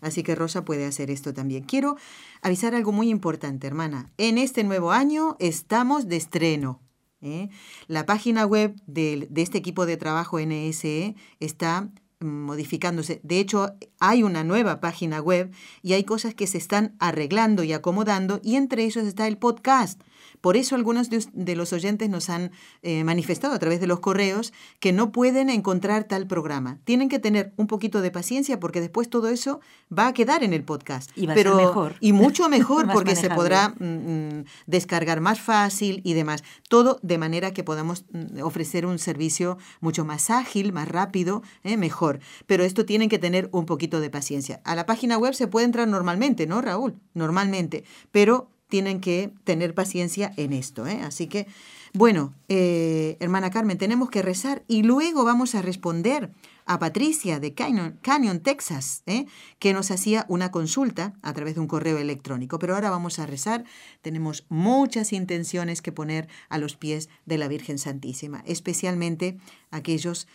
Así 0.00 0.22
que 0.22 0.34
Rosa 0.34 0.64
puede 0.64 0.86
hacer 0.86 1.10
esto 1.10 1.32
también. 1.32 1.64
Quiero 1.64 1.96
avisar 2.42 2.74
algo 2.74 2.92
muy 2.92 3.08
importante, 3.08 3.66
hermana. 3.66 4.10
En 4.18 4.38
este 4.38 4.64
nuevo 4.64 4.92
año 4.92 5.36
estamos 5.38 6.08
de 6.08 6.16
estreno. 6.16 6.80
¿eh? 7.20 7.48
La 7.86 8.06
página 8.06 8.46
web 8.46 8.74
de, 8.86 9.26
de 9.30 9.42
este 9.42 9.58
equipo 9.58 9.86
de 9.86 9.96
trabajo 9.96 10.40
NSE 10.40 11.14
está 11.40 11.88
modificándose. 12.20 13.20
De 13.22 13.38
hecho, 13.38 13.74
hay 14.00 14.22
una 14.22 14.44
nueva 14.44 14.80
página 14.80 15.20
web 15.20 15.52
y 15.82 15.92
hay 15.92 16.04
cosas 16.04 16.34
que 16.34 16.46
se 16.46 16.58
están 16.58 16.96
arreglando 16.98 17.62
y 17.62 17.72
acomodando 17.72 18.40
y 18.42 18.56
entre 18.56 18.84
esos 18.86 19.04
está 19.04 19.26
el 19.28 19.38
podcast. 19.38 20.00
Por 20.40 20.56
eso 20.56 20.74
algunos 20.74 21.08
de, 21.10 21.56
los 21.56 21.72
oyentes 21.72 22.08
nos 22.08 22.30
han 22.30 22.50
eh, 22.82 23.04
manifestado 23.04 23.54
a 23.54 23.58
través 23.58 23.80
de 23.80 23.86
los 23.86 24.00
correos 24.00 24.52
que 24.80 24.92
no 24.92 25.12
pueden 25.12 25.50
encontrar 25.50 26.04
tal 26.04 26.26
programa. 26.26 26.78
Tienen 26.84 27.08
que 27.08 27.18
tener 27.18 27.52
un 27.56 27.66
poquito 27.66 28.00
de 28.00 28.10
paciencia 28.10 28.60
porque 28.60 28.80
después 28.80 29.08
todo 29.08 29.28
eso 29.28 29.60
va 29.96 30.08
a 30.08 30.12
quedar 30.12 30.42
en 30.42 30.52
el 30.52 30.64
podcast. 30.64 31.10
Y 31.16 31.26
va 31.26 31.34
a 31.34 31.36
ser 31.36 31.54
mejor. 31.54 31.96
Y 32.00 32.12
mucho 32.12 32.48
mejor 32.48 32.90
porque 32.92 33.16
se 33.16 33.30
podrá 33.30 33.70
mm, 33.70 33.84
mm, 33.84 34.44
descargar 34.66 35.20
más 35.20 35.40
fácil 35.40 36.00
y 36.04 36.14
demás. 36.14 36.44
Todo 36.68 36.98
de 37.02 37.18
manera 37.18 37.52
que 37.52 37.64
podamos 37.64 38.04
mm, 38.10 38.42
ofrecer 38.42 38.86
un 38.86 38.98
servicio 38.98 39.58
mucho 39.80 40.04
más 40.04 40.30
ágil, 40.30 40.72
más 40.72 40.88
rápido, 40.88 41.42
eh, 41.64 41.76
mejor. 41.76 42.20
Pero 42.46 42.64
esto 42.64 42.84
tienen 42.84 43.08
que 43.08 43.18
tener 43.18 43.48
un 43.52 43.66
poquito 43.66 44.00
de 44.00 44.10
paciencia. 44.10 44.60
A 44.64 44.74
la 44.74 44.86
página 44.86 45.18
web 45.18 45.34
se 45.34 45.48
puede 45.48 45.66
entrar 45.66 45.88
normalmente, 45.88 46.46
¿no, 46.46 46.60
Raúl? 46.60 46.96
Normalmente. 47.14 47.84
Pero 48.12 48.50
tienen 48.68 49.00
que 49.00 49.32
tener 49.44 49.74
paciencia 49.74 50.32
en 50.36 50.52
esto. 50.52 50.86
¿eh? 50.86 51.00
Así 51.02 51.26
que, 51.26 51.46
bueno, 51.94 52.34
eh, 52.48 53.16
hermana 53.20 53.50
Carmen, 53.50 53.78
tenemos 53.78 54.10
que 54.10 54.22
rezar 54.22 54.62
y 54.68 54.82
luego 54.82 55.24
vamos 55.24 55.54
a 55.54 55.62
responder 55.62 56.30
a 56.66 56.78
Patricia 56.78 57.40
de 57.40 57.54
Canyon, 57.54 58.40
Texas, 58.42 59.02
¿eh? 59.06 59.24
que 59.58 59.72
nos 59.72 59.90
hacía 59.90 60.26
una 60.28 60.50
consulta 60.50 61.14
a 61.22 61.32
través 61.32 61.54
de 61.54 61.62
un 61.62 61.66
correo 61.66 61.96
electrónico. 61.96 62.58
Pero 62.58 62.74
ahora 62.74 62.90
vamos 62.90 63.18
a 63.18 63.26
rezar. 63.26 63.64
Tenemos 64.02 64.44
muchas 64.50 65.14
intenciones 65.14 65.80
que 65.80 65.92
poner 65.92 66.28
a 66.50 66.58
los 66.58 66.76
pies 66.76 67.08
de 67.24 67.38
la 67.38 67.48
Virgen 67.48 67.78
Santísima, 67.78 68.44
especialmente 68.46 69.38
aquellos 69.70 70.28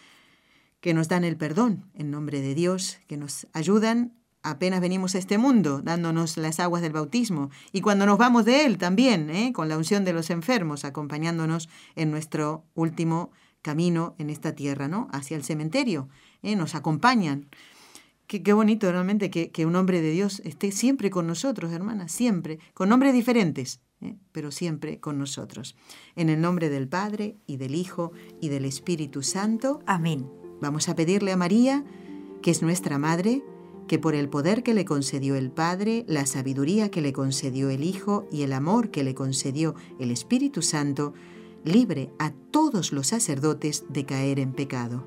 que 0.81 0.95
nos 0.95 1.07
dan 1.07 1.23
el 1.23 1.37
perdón 1.37 1.85
en 1.93 2.09
nombre 2.09 2.41
de 2.41 2.55
Dios, 2.55 2.99
que 3.07 3.15
nos 3.15 3.47
ayudan 3.53 4.13
apenas 4.43 4.81
venimos 4.81 5.15
a 5.15 5.17
este 5.17 5.37
mundo, 5.37 5.81
dándonos 5.81 6.37
las 6.37 6.59
aguas 6.59 6.81
del 6.81 6.93
bautismo, 6.93 7.49
y 7.71 7.81
cuando 7.81 8.05
nos 8.05 8.17
vamos 8.17 8.45
de 8.45 8.65
Él 8.65 8.77
también, 8.77 9.29
¿eh? 9.29 9.53
con 9.53 9.69
la 9.69 9.77
unción 9.77 10.05
de 10.05 10.13
los 10.13 10.29
enfermos, 10.29 10.85
acompañándonos 10.85 11.69
en 11.95 12.11
nuestro 12.11 12.65
último 12.75 13.31
camino 13.61 14.15
en 14.19 14.29
esta 14.29 14.53
tierra, 14.53 14.87
¿no? 14.87 15.07
Hacia 15.11 15.37
el 15.37 15.43
cementerio, 15.43 16.09
¿eh? 16.43 16.55
nos 16.55 16.75
acompañan. 16.75 17.49
Qué, 18.27 18.43
qué 18.43 18.53
bonito 18.53 18.91
realmente 18.91 19.29
que, 19.29 19.51
que, 19.51 19.65
un 19.65 19.75
hombre 19.75 20.01
de 20.01 20.11
Dios 20.11 20.41
esté 20.45 20.71
siempre 20.71 21.09
con 21.09 21.25
nosotros, 21.25 21.71
hermanas, 21.71 22.11
siempre, 22.11 22.59
con 22.73 22.89
nombres 22.89 23.13
diferentes, 23.13 23.81
¿eh? 24.01 24.15
pero 24.31 24.51
siempre 24.51 24.99
con 24.99 25.17
nosotros. 25.17 25.75
En 26.15 26.29
el 26.29 26.41
nombre 26.41 26.69
del 26.69 26.87
Padre, 26.87 27.37
y 27.47 27.57
del 27.57 27.75
Hijo, 27.75 28.11
y 28.41 28.49
del 28.49 28.65
Espíritu 28.65 29.23
Santo. 29.23 29.79
Amén. 29.85 30.29
Vamos 30.61 30.89
a 30.89 30.95
pedirle 30.95 31.31
a 31.31 31.37
María, 31.37 31.83
que 32.41 32.51
es 32.51 32.61
nuestra 32.61 32.97
Madre, 32.97 33.43
que 33.87 33.99
por 33.99 34.15
el 34.15 34.29
poder 34.29 34.63
que 34.63 34.73
le 34.73 34.85
concedió 34.85 35.35
el 35.35 35.51
Padre, 35.51 36.05
la 36.07 36.25
sabiduría 36.25 36.89
que 36.89 37.01
le 37.01 37.13
concedió 37.13 37.69
el 37.69 37.83
Hijo 37.83 38.27
y 38.31 38.43
el 38.43 38.53
amor 38.53 38.91
que 38.91 39.03
le 39.03 39.15
concedió 39.15 39.75
el 39.99 40.11
Espíritu 40.11 40.61
Santo, 40.61 41.13
libre 41.63 42.11
a 42.19 42.31
todos 42.31 42.91
los 42.91 43.07
sacerdotes 43.07 43.85
de 43.89 44.05
caer 44.05 44.39
en 44.39 44.53
pecado. 44.53 45.05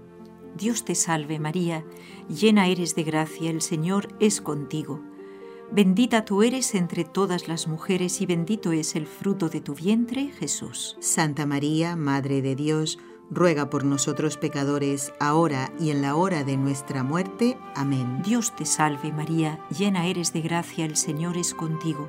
Dios 0.57 0.85
te 0.85 0.95
salve 0.95 1.39
María, 1.39 1.85
llena 2.29 2.69
eres 2.69 2.95
de 2.95 3.03
gracia, 3.03 3.51
el 3.51 3.61
Señor 3.61 4.09
es 4.21 4.41
contigo. 4.41 5.03
Bendita 5.71 6.25
tú 6.25 6.43
eres 6.43 6.75
entre 6.75 7.05
todas 7.05 7.49
las 7.49 7.67
mujeres 7.67 8.21
y 8.21 8.27
bendito 8.27 8.73
es 8.73 8.95
el 8.95 9.07
fruto 9.07 9.49
de 9.49 9.61
tu 9.61 9.75
vientre, 9.75 10.31
Jesús. 10.39 10.97
Santa 11.01 11.45
María, 11.45 11.97
Madre 11.97 12.41
de 12.41 12.55
Dios, 12.55 12.99
ruega 13.31 13.71
por 13.71 13.85
nosotros 13.85 14.37
pecadores, 14.37 15.13
ahora 15.21 15.73
y 15.79 15.91
en 15.91 16.03
la 16.03 16.17
hora 16.17 16.45
de 16.45 16.57
nuestra 16.57 17.03
muerte. 17.03 17.59
Amén. 17.75 18.23
Dios 18.25 18.55
te 18.55 18.65
salve 18.65 19.13
María, 19.13 19.61
llena 19.71 20.07
eres 20.07 20.33
de 20.33 20.43
gracia, 20.43 20.85
el 20.85 20.97
Señor 20.97 21.37
es 21.37 21.55
contigo. 21.55 22.09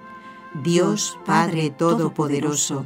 Dios 0.53 1.17
Padre 1.25 1.69
Todopoderoso, 1.69 2.85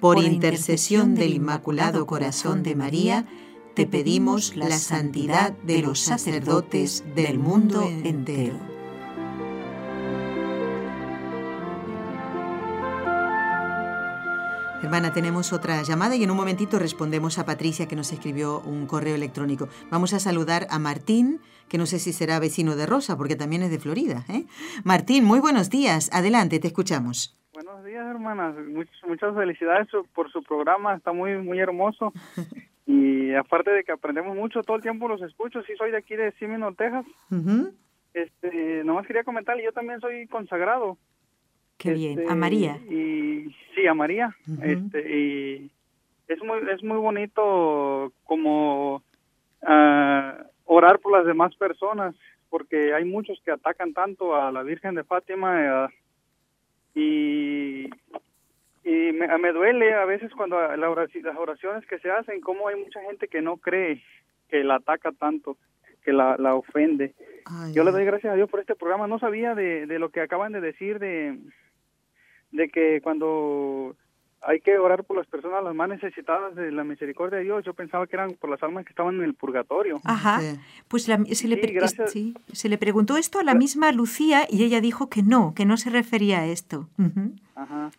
por 0.00 0.18
intercesión 0.18 1.16
del 1.16 1.34
Inmaculado 1.34 2.06
Corazón 2.06 2.62
de 2.62 2.76
María, 2.76 3.26
te 3.74 3.86
pedimos 3.86 4.54
la 4.54 4.70
santidad 4.78 5.52
de 5.64 5.82
los 5.82 5.98
sacerdotes 5.98 7.04
del 7.16 7.38
mundo 7.38 7.82
entero. 7.82 8.54
Hermana, 14.82 15.12
tenemos 15.12 15.52
otra 15.52 15.82
llamada 15.82 16.16
y 16.16 16.24
en 16.24 16.30
un 16.30 16.36
momentito 16.36 16.78
respondemos 16.78 17.38
a 17.38 17.44
Patricia 17.44 17.86
que 17.86 17.96
nos 17.96 18.12
escribió 18.12 18.60
un 18.60 18.86
correo 18.86 19.14
electrónico. 19.14 19.68
Vamos 19.90 20.12
a 20.12 20.20
saludar 20.20 20.66
a 20.70 20.78
Martín, 20.78 21.40
que 21.72 21.78
no 21.78 21.86
sé 21.86 21.98
si 21.98 22.12
será 22.12 22.38
vecino 22.38 22.76
de 22.76 22.84
Rosa, 22.84 23.16
porque 23.16 23.34
también 23.34 23.62
es 23.62 23.70
de 23.70 23.78
Florida. 23.78 24.26
¿eh? 24.28 24.44
Martín, 24.84 25.24
muy 25.24 25.40
buenos 25.40 25.70
días. 25.70 26.10
Adelante, 26.12 26.60
te 26.60 26.66
escuchamos. 26.66 27.34
Buenos 27.54 27.82
días, 27.82 28.06
hermanas. 28.06 28.54
muchas 29.08 29.34
felicidades 29.34 29.88
por 30.14 30.30
su 30.30 30.42
programa. 30.42 30.94
Está 30.94 31.14
muy, 31.14 31.38
muy 31.38 31.58
hermoso. 31.58 32.12
Y 32.84 33.32
aparte 33.34 33.70
de 33.70 33.84
que 33.84 33.92
aprendemos 33.92 34.36
mucho, 34.36 34.60
todo 34.62 34.76
el 34.76 34.82
tiempo 34.82 35.06
los 35.08 35.22
escucho. 35.22 35.62
Sí, 35.62 35.72
soy 35.78 35.92
de 35.92 35.98
aquí 35.98 36.16
de 36.16 36.32
Simino, 36.32 36.74
Texas. 36.74 37.06
este, 38.12 38.82
nomás 38.84 39.06
quería 39.06 39.22
comentarle, 39.22 39.62
yo 39.62 39.72
también 39.72 40.00
soy 40.00 40.26
consagrado. 40.26 40.98
Qué 41.78 41.94
bien. 41.94 42.18
¿A 42.18 42.22
este, 42.22 42.34
María? 42.34 42.76
Y, 42.90 43.54
sí, 43.74 43.86
a 43.86 43.94
María. 43.94 44.36
este, 44.62 45.16
y 45.16 45.70
es 46.26 46.42
muy, 46.42 46.58
es 46.74 46.82
muy 46.82 46.98
bonito 46.98 48.12
como 48.24 49.02
ah, 49.62 50.42
orar 50.72 50.98
por 50.98 51.12
las 51.12 51.26
demás 51.26 51.54
personas, 51.56 52.14
porque 52.50 52.94
hay 52.94 53.04
muchos 53.04 53.40
que 53.44 53.50
atacan 53.50 53.92
tanto 53.92 54.34
a 54.34 54.52
la 54.52 54.62
Virgen 54.62 54.94
de 54.94 55.04
Fátima 55.04 55.90
y, 56.94 57.84
y 58.84 59.12
me, 59.12 59.52
duele 59.52 59.94
a 59.94 60.04
veces 60.04 60.32
cuando 60.32 60.60
las 60.76 61.36
oraciones 61.38 61.86
que 61.86 61.98
se 61.98 62.10
hacen, 62.10 62.40
como 62.40 62.68
hay 62.68 62.76
mucha 62.76 63.00
gente 63.02 63.28
que 63.28 63.40
no 63.40 63.56
cree, 63.56 64.02
que 64.48 64.64
la 64.64 64.76
ataca 64.76 65.12
tanto, 65.12 65.56
que 66.04 66.12
la, 66.12 66.36
la 66.38 66.54
ofende. 66.54 67.14
Yo 67.72 67.84
le 67.84 67.90
doy 67.90 68.04
gracias 68.04 68.32
a 68.32 68.36
Dios 68.36 68.50
por 68.50 68.60
este 68.60 68.74
programa. 68.74 69.06
No 69.06 69.18
sabía 69.18 69.54
de, 69.54 69.86
de 69.86 69.98
lo 69.98 70.10
que 70.10 70.20
acaban 70.20 70.52
de 70.52 70.60
decir 70.60 70.98
de, 70.98 71.38
de 72.50 72.68
que 72.68 73.00
cuando 73.00 73.96
hay 74.44 74.60
que 74.60 74.76
orar 74.76 75.04
por 75.04 75.16
las 75.16 75.26
personas 75.26 75.62
las 75.62 75.74
más 75.74 75.88
necesitadas 75.88 76.54
de 76.54 76.72
la 76.72 76.84
misericordia 76.84 77.38
de 77.38 77.44
Dios. 77.44 77.64
Yo 77.64 77.74
pensaba 77.74 78.06
que 78.06 78.16
eran 78.16 78.32
por 78.32 78.50
las 78.50 78.62
almas 78.62 78.84
que 78.84 78.90
estaban 78.90 79.14
en 79.16 79.22
el 79.22 79.34
purgatorio. 79.34 80.00
Ajá. 80.04 80.40
Pues 80.88 81.04
se, 81.04 81.16
le, 81.16 81.34
se, 81.34 82.68
le, 82.68 82.78
preguntó 82.78 83.16
esto 83.16 83.38
a 83.38 83.44
la 83.44 83.54
misma 83.54 83.92
Lucía 83.92 84.46
y 84.50 84.64
ella 84.64 84.80
dijo 84.80 85.08
que 85.08 85.22
no, 85.22 85.54
que 85.54 85.64
no 85.64 85.76
se 85.76 85.90
refería 85.90 86.40
a 86.40 86.46
esto. 86.46 86.88
Ajá. 87.54 87.90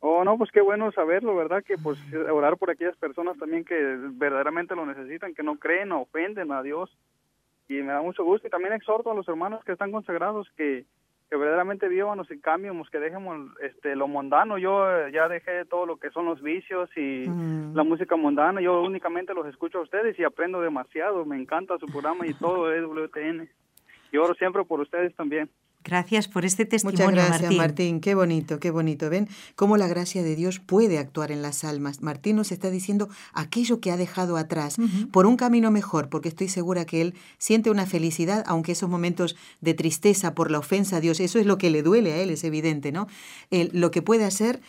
Oh, 0.00 0.24
no, 0.24 0.36
pues 0.38 0.50
qué 0.50 0.60
bueno 0.60 0.90
saberlo, 0.92 1.36
¿verdad? 1.36 1.62
Que 1.62 1.76
pues 1.78 1.98
orar 2.32 2.56
por 2.56 2.70
aquellas 2.70 2.96
personas 2.96 3.38
también 3.38 3.64
que 3.64 3.74
verdaderamente 4.14 4.74
lo 4.74 4.86
necesitan, 4.86 5.34
que 5.34 5.42
no 5.42 5.56
creen 5.56 5.92
o 5.92 6.00
ofenden 6.00 6.52
a 6.52 6.62
Dios. 6.62 6.90
Y 7.68 7.74
me 7.74 7.92
da 7.92 8.02
mucho 8.02 8.24
gusto. 8.24 8.46
Y 8.46 8.50
también 8.50 8.72
exhorto 8.72 9.10
a 9.10 9.14
los 9.14 9.28
hermanos 9.28 9.62
que 9.64 9.72
están 9.72 9.92
consagrados 9.92 10.48
que 10.56 10.86
que 11.32 11.38
verdaderamente 11.38 11.88
vivamos 11.88 12.30
y 12.30 12.38
cambiemos, 12.40 12.90
que 12.90 12.98
dejemos 12.98 13.52
este 13.62 13.96
lo 13.96 14.06
mundano. 14.06 14.58
Yo 14.58 14.84
eh, 14.90 15.10
ya 15.14 15.28
dejé 15.28 15.64
todo 15.64 15.86
lo 15.86 15.96
que 15.96 16.10
son 16.10 16.26
los 16.26 16.42
vicios 16.42 16.90
y 16.94 17.26
mm. 17.26 17.74
la 17.74 17.84
música 17.84 18.16
mundana. 18.16 18.60
Yo 18.60 18.82
únicamente 18.82 19.32
los 19.32 19.46
escucho 19.46 19.78
a 19.78 19.82
ustedes 19.82 20.18
y 20.18 20.24
aprendo 20.24 20.60
demasiado. 20.60 21.24
Me 21.24 21.40
encanta 21.40 21.78
su 21.78 21.86
programa 21.86 22.26
y 22.26 22.34
todo 22.34 22.70
es 22.74 22.82
WTN. 22.82 23.48
Y 24.12 24.16
oro 24.18 24.34
siempre 24.34 24.62
por 24.64 24.80
ustedes 24.80 25.16
también. 25.16 25.48
Gracias 25.84 26.28
por 26.28 26.44
este 26.44 26.64
testimonio. 26.64 27.10
Muchas 27.10 27.28
gracias, 27.28 27.54
Martín. 27.54 28.00
Qué 28.00 28.14
bonito, 28.14 28.60
qué 28.60 28.70
bonito. 28.70 29.10
Ven 29.10 29.28
cómo 29.56 29.76
la 29.76 29.88
gracia 29.88 30.22
de 30.22 30.36
Dios 30.36 30.60
puede 30.60 30.98
actuar 30.98 31.32
en 31.32 31.42
las 31.42 31.64
almas. 31.64 32.02
Martín 32.02 32.36
nos 32.36 32.52
está 32.52 32.70
diciendo 32.70 33.08
aquello 33.32 33.80
que 33.80 33.90
ha 33.90 33.96
dejado 33.96 34.36
atrás 34.36 34.76
por 35.10 35.26
un 35.26 35.36
camino 35.36 35.70
mejor, 35.70 36.08
porque 36.08 36.28
estoy 36.28 36.48
segura 36.48 36.84
que 36.84 37.00
él 37.00 37.14
siente 37.38 37.70
una 37.70 37.86
felicidad, 37.86 38.44
aunque 38.46 38.72
esos 38.72 38.88
momentos 38.88 39.36
de 39.60 39.74
tristeza 39.74 40.34
por 40.34 40.50
la 40.50 40.58
ofensa 40.58 40.96
a 40.96 41.00
Dios, 41.00 41.20
eso 41.20 41.38
es 41.38 41.46
lo 41.46 41.58
que 41.58 41.70
le 41.70 41.82
duele 41.82 42.12
a 42.12 42.16
él, 42.18 42.30
es 42.30 42.44
evidente, 42.44 42.92
¿no? 42.92 43.08
lo 43.50 43.90
que 43.90 44.02
puede 44.02 44.24
hacer 44.24 44.60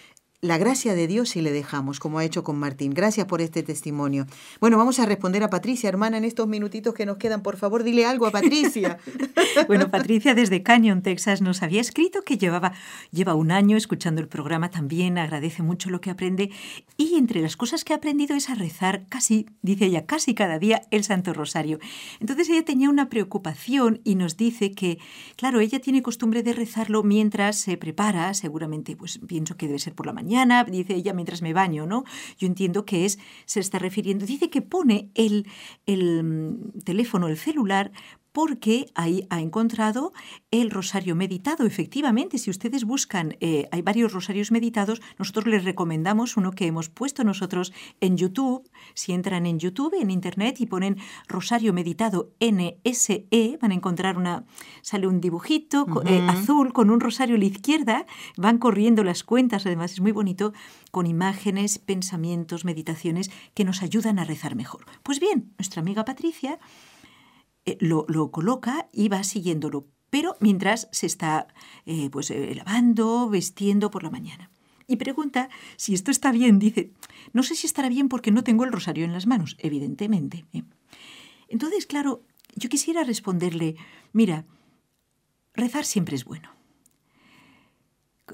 la 0.44 0.58
gracia 0.58 0.94
de 0.94 1.08
Dios 1.08 1.30
si 1.30 1.42
le 1.42 1.54
dejamos, 1.54 2.02
como 2.02 2.20
ha 2.20 2.26
hecho 2.26 2.44
con 2.44 2.60
Martín. 2.60 2.94
Gracias 2.94 3.26
por 3.28 3.40
este 3.40 3.64
testimonio. 3.64 4.28
Bueno, 4.60 4.78
vamos 4.78 5.00
a 5.00 5.06
responder 5.06 5.42
a 5.42 5.50
Patricia, 5.50 5.88
hermana, 5.88 6.18
en 6.18 6.26
estos 6.26 6.50
minutitos 6.50 6.94
que 6.94 7.06
nos 7.06 7.16
quedan. 7.16 7.42
Por 7.42 7.56
favor, 7.56 7.84
dile 7.84 8.06
algo 8.06 8.28
a 8.28 8.32
Patricia. 8.32 8.98
bueno, 9.68 9.90
Patricia 9.90 10.36
desde 10.36 10.62
Canyon, 10.62 11.02
Texas, 11.02 11.42
nos 11.42 11.64
había 11.64 11.80
escrito 11.80 12.24
que 12.24 12.38
llevaba, 12.38 12.74
lleva 13.12 13.36
un 13.36 13.52
año 13.54 13.78
escuchando 13.78 14.20
el 14.20 14.28
programa 14.28 14.70
también, 14.70 15.18
agradece 15.18 15.64
mucho 15.64 15.90
lo 15.90 16.02
que 16.02 16.10
aprende 16.10 16.52
y 16.98 17.16
entre 17.16 17.42
las 17.42 17.56
cosas 17.56 17.86
que 17.86 17.94
ha 17.94 17.96
aprendido 17.96 18.36
es 18.36 18.50
a 18.50 18.56
rezar 18.56 19.06
casi, 19.08 19.46
dice 19.62 19.86
ella, 19.86 20.06
casi 20.06 20.34
cada 20.36 20.60
día 20.60 20.82
el 20.92 21.06
Santo 21.06 21.34
Rosario. 21.34 21.80
Entonces 22.20 22.50
ella 22.50 22.66
tenía 22.66 22.90
una 22.90 23.08
preocupación 23.08 24.02
y 24.04 24.16
nos 24.16 24.36
dice 24.36 24.74
que, 24.74 25.00
claro, 25.38 25.62
ella 25.62 25.80
tiene 25.80 26.02
costumbre 26.02 26.44
de 26.44 26.52
rezarlo 26.52 27.02
mientras 27.02 27.56
se 27.56 27.78
prepara, 27.78 28.34
seguramente, 28.34 28.98
pues 28.98 29.22
pienso 29.26 29.56
que 29.56 29.68
debe 29.68 29.80
ser 29.80 29.96
por 29.96 30.06
la 30.06 30.12
mañana 30.12 30.33
dice 30.70 30.96
ella 30.96 31.14
mientras 31.14 31.42
me 31.42 31.54
baño, 31.54 31.86
¿no? 31.86 32.04
Yo 32.38 32.48
entiendo 32.48 32.86
que 32.86 33.06
es, 33.06 33.20
se 33.46 33.60
está 33.60 33.80
refiriendo, 33.80 34.26
dice 34.26 34.50
que 34.50 34.62
pone 34.62 35.10
el, 35.16 35.48
el 35.86 36.24
mm, 36.24 36.80
teléfono, 36.84 37.28
el 37.28 37.38
celular, 37.38 37.92
porque 38.34 38.88
ahí 38.96 39.26
ha 39.30 39.40
encontrado 39.40 40.12
el 40.52 40.72
rosario 40.72 41.16
meditado. 41.16 41.66
Efectivamente, 41.66 42.38
si 42.38 42.50
ustedes 42.50 42.84
buscan, 42.84 43.38
eh, 43.40 43.70
hay 43.72 43.82
varios 43.82 44.12
rosarios 44.12 44.52
meditados, 44.52 45.02
nosotros 45.18 45.46
les 45.48 45.64
recomendamos 45.64 46.36
uno 46.36 46.52
que 46.52 46.66
hemos 46.66 46.90
puesto 46.90 47.24
nosotros 47.24 47.72
en 48.02 48.18
YouTube. 48.18 48.70
Si 48.96 49.14
entran 49.14 49.46
en 49.46 49.60
YouTube, 49.60 49.94
en 50.02 50.12
Internet 50.12 50.60
y 50.60 50.66
ponen 50.66 50.98
rosario 51.28 51.74
meditado 51.74 52.32
NSE, 52.40 53.58
van 53.62 53.72
a 53.72 53.76
encontrar 53.76 54.18
una, 54.18 54.46
sale 54.82 55.08
un 55.08 55.22
dibujito 55.22 55.86
eh, 56.06 56.26
azul 56.28 56.74
con 56.74 56.90
un 56.90 57.00
rosario 57.00 57.36
a 57.36 57.40
la 57.40 57.46
izquierda, 57.46 58.06
van 58.36 58.58
corriendo 58.58 59.04
las 59.04 59.24
cuentas, 59.24 59.66
además 59.68 59.94
es 59.94 60.02
muy 60.02 60.12
bonito, 60.12 60.54
con 60.90 61.06
imágenes, 61.06 61.78
pensamientos, 61.78 62.66
meditaciones 62.66 63.30
que 63.54 63.64
nos 63.64 63.84
ayudan 63.84 64.18
a 64.18 64.24
rezar 64.24 64.56
mejor. 64.56 64.86
Pues 65.04 65.20
bien, 65.20 65.54
nuestra 65.60 65.82
amiga 65.82 66.04
Patricia 66.04 66.60
eh, 67.66 67.78
lo, 67.80 68.32
coloca 68.32 68.90
y 68.92 69.08
va 69.08 69.24
siguiéndolo, 69.24 69.88
pero 70.10 70.36
mientras 70.42 70.90
se 70.92 71.06
está 71.06 71.48
eh, 71.86 72.10
pues, 72.10 72.30
eh, 72.30 72.54
lavando, 72.56 73.30
vestiendo 73.30 73.90
por 73.90 74.04
la 74.04 74.10
mañana. 74.10 74.52
Y 74.86 74.98
pregunta 74.98 75.50
si 75.78 75.94
esto 75.94 76.12
está 76.12 76.34
bien. 76.34 76.60
Dice, 76.60 76.92
no 77.32 77.42
sé 77.42 77.56
si 77.56 77.66
estará 77.66 77.88
bien 77.88 78.10
porque 78.10 78.32
no 78.32 78.44
tengo 78.44 78.66
el 78.66 78.72
rosario 78.74 79.06
en 79.06 79.14
las 79.14 79.28
manos, 79.28 79.56
evidentemente. 79.60 80.46
Entonces, 81.48 81.86
claro, 81.86 82.22
yo 82.56 82.68
quisiera 82.68 83.06
responderle, 83.06 83.76
mira, 84.12 84.46
rezar 85.54 85.86
siempre 85.86 86.18
es 86.18 86.26
bueno. 86.26 86.50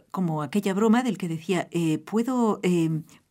Como 0.10 0.42
aquella 0.42 0.74
broma 0.74 1.04
del 1.04 1.20
que 1.20 1.28
decía, 1.28 1.70
¿puedo, 2.06 2.62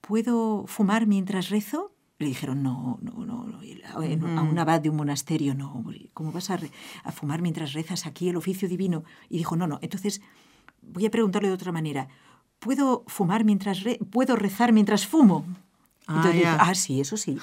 ¿puedo 0.00 0.64
fumar 0.68 1.08
mientras 1.08 1.50
rezo? 1.50 1.92
Le 2.18 2.26
dijeron, 2.26 2.62
no, 2.62 2.98
no, 3.00 3.24
no, 3.24 3.46
a 3.94 4.42
un 4.42 4.58
abad 4.58 4.80
de 4.80 4.90
un 4.90 4.96
monasterio, 4.96 5.54
no, 5.54 5.84
¿cómo 6.14 6.32
vas 6.32 6.50
a, 6.50 6.58
fumar 7.12 7.42
mientras 7.42 7.72
rezas 7.72 8.06
aquí 8.06 8.28
el 8.28 8.36
oficio 8.36 8.68
divino? 8.68 9.04
Y 9.28 9.38
dijo, 9.38 9.54
no, 9.56 9.66
no, 9.66 9.78
entonces 9.82 10.20
voy 10.82 11.06
a 11.06 11.10
preguntarle 11.10 11.48
de 11.48 11.54
otra 11.54 11.70
manera, 11.70 12.08
¿puedo 12.58 13.04
fumar 13.06 13.44
mientras, 13.44 13.84
puedo 14.10 14.34
rezar 14.34 14.72
mientras 14.72 15.06
fumo? 15.06 15.46
Ah, 16.10 16.58
ah, 16.58 16.74
sí, 16.74 17.00
eso 17.00 17.18
sí. 17.18 17.36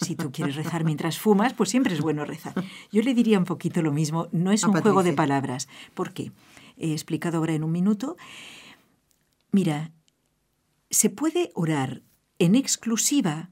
Si 0.00 0.14
tú 0.14 0.30
quieres 0.30 0.54
rezar 0.54 0.84
mientras 0.84 1.18
fumas, 1.18 1.52
pues 1.52 1.68
siempre 1.68 1.94
es 1.94 2.00
bueno 2.00 2.24
rezar. 2.24 2.54
Yo 2.92 3.02
le 3.02 3.12
diría 3.12 3.38
un 3.38 3.44
poquito 3.44 3.82
lo 3.82 3.90
mismo, 3.92 4.28
no 4.30 4.52
es 4.52 4.62
un 4.62 4.72
juego 4.72 5.02
de 5.02 5.12
palabras. 5.12 5.68
¿Por 5.94 6.12
qué? 6.12 6.30
He 6.76 6.92
explicado 6.92 7.38
ahora 7.38 7.54
en 7.54 7.64
un 7.64 7.72
minuto. 7.72 8.16
Mira, 9.50 9.90
se 10.90 11.10
puede 11.10 11.50
orar 11.54 12.02
en 12.38 12.54
exclusiva 12.54 13.50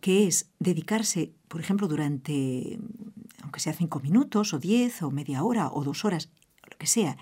que 0.00 0.26
es 0.26 0.50
dedicarse, 0.58 1.32
por 1.48 1.60
ejemplo, 1.60 1.88
durante, 1.88 2.78
aunque 3.42 3.60
sea 3.60 3.72
cinco 3.72 4.00
minutos 4.00 4.52
o 4.54 4.58
diez 4.58 5.02
o 5.02 5.10
media 5.10 5.44
hora 5.44 5.70
o 5.70 5.84
dos 5.84 6.04
horas, 6.04 6.30
lo 6.68 6.76
que 6.78 6.86
sea, 6.86 7.16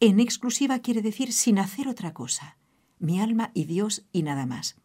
en 0.00 0.20
exclusiva 0.20 0.80
quiere 0.80 1.02
decir 1.02 1.32
sin 1.32 1.58
hacer 1.58 1.88
otra 1.88 2.12
cosa, 2.12 2.58
mi 2.98 3.20
alma 3.20 3.50
y 3.54 3.64
Dios 3.64 4.06
y 4.12 4.22
nada 4.22 4.46
más. 4.46 4.76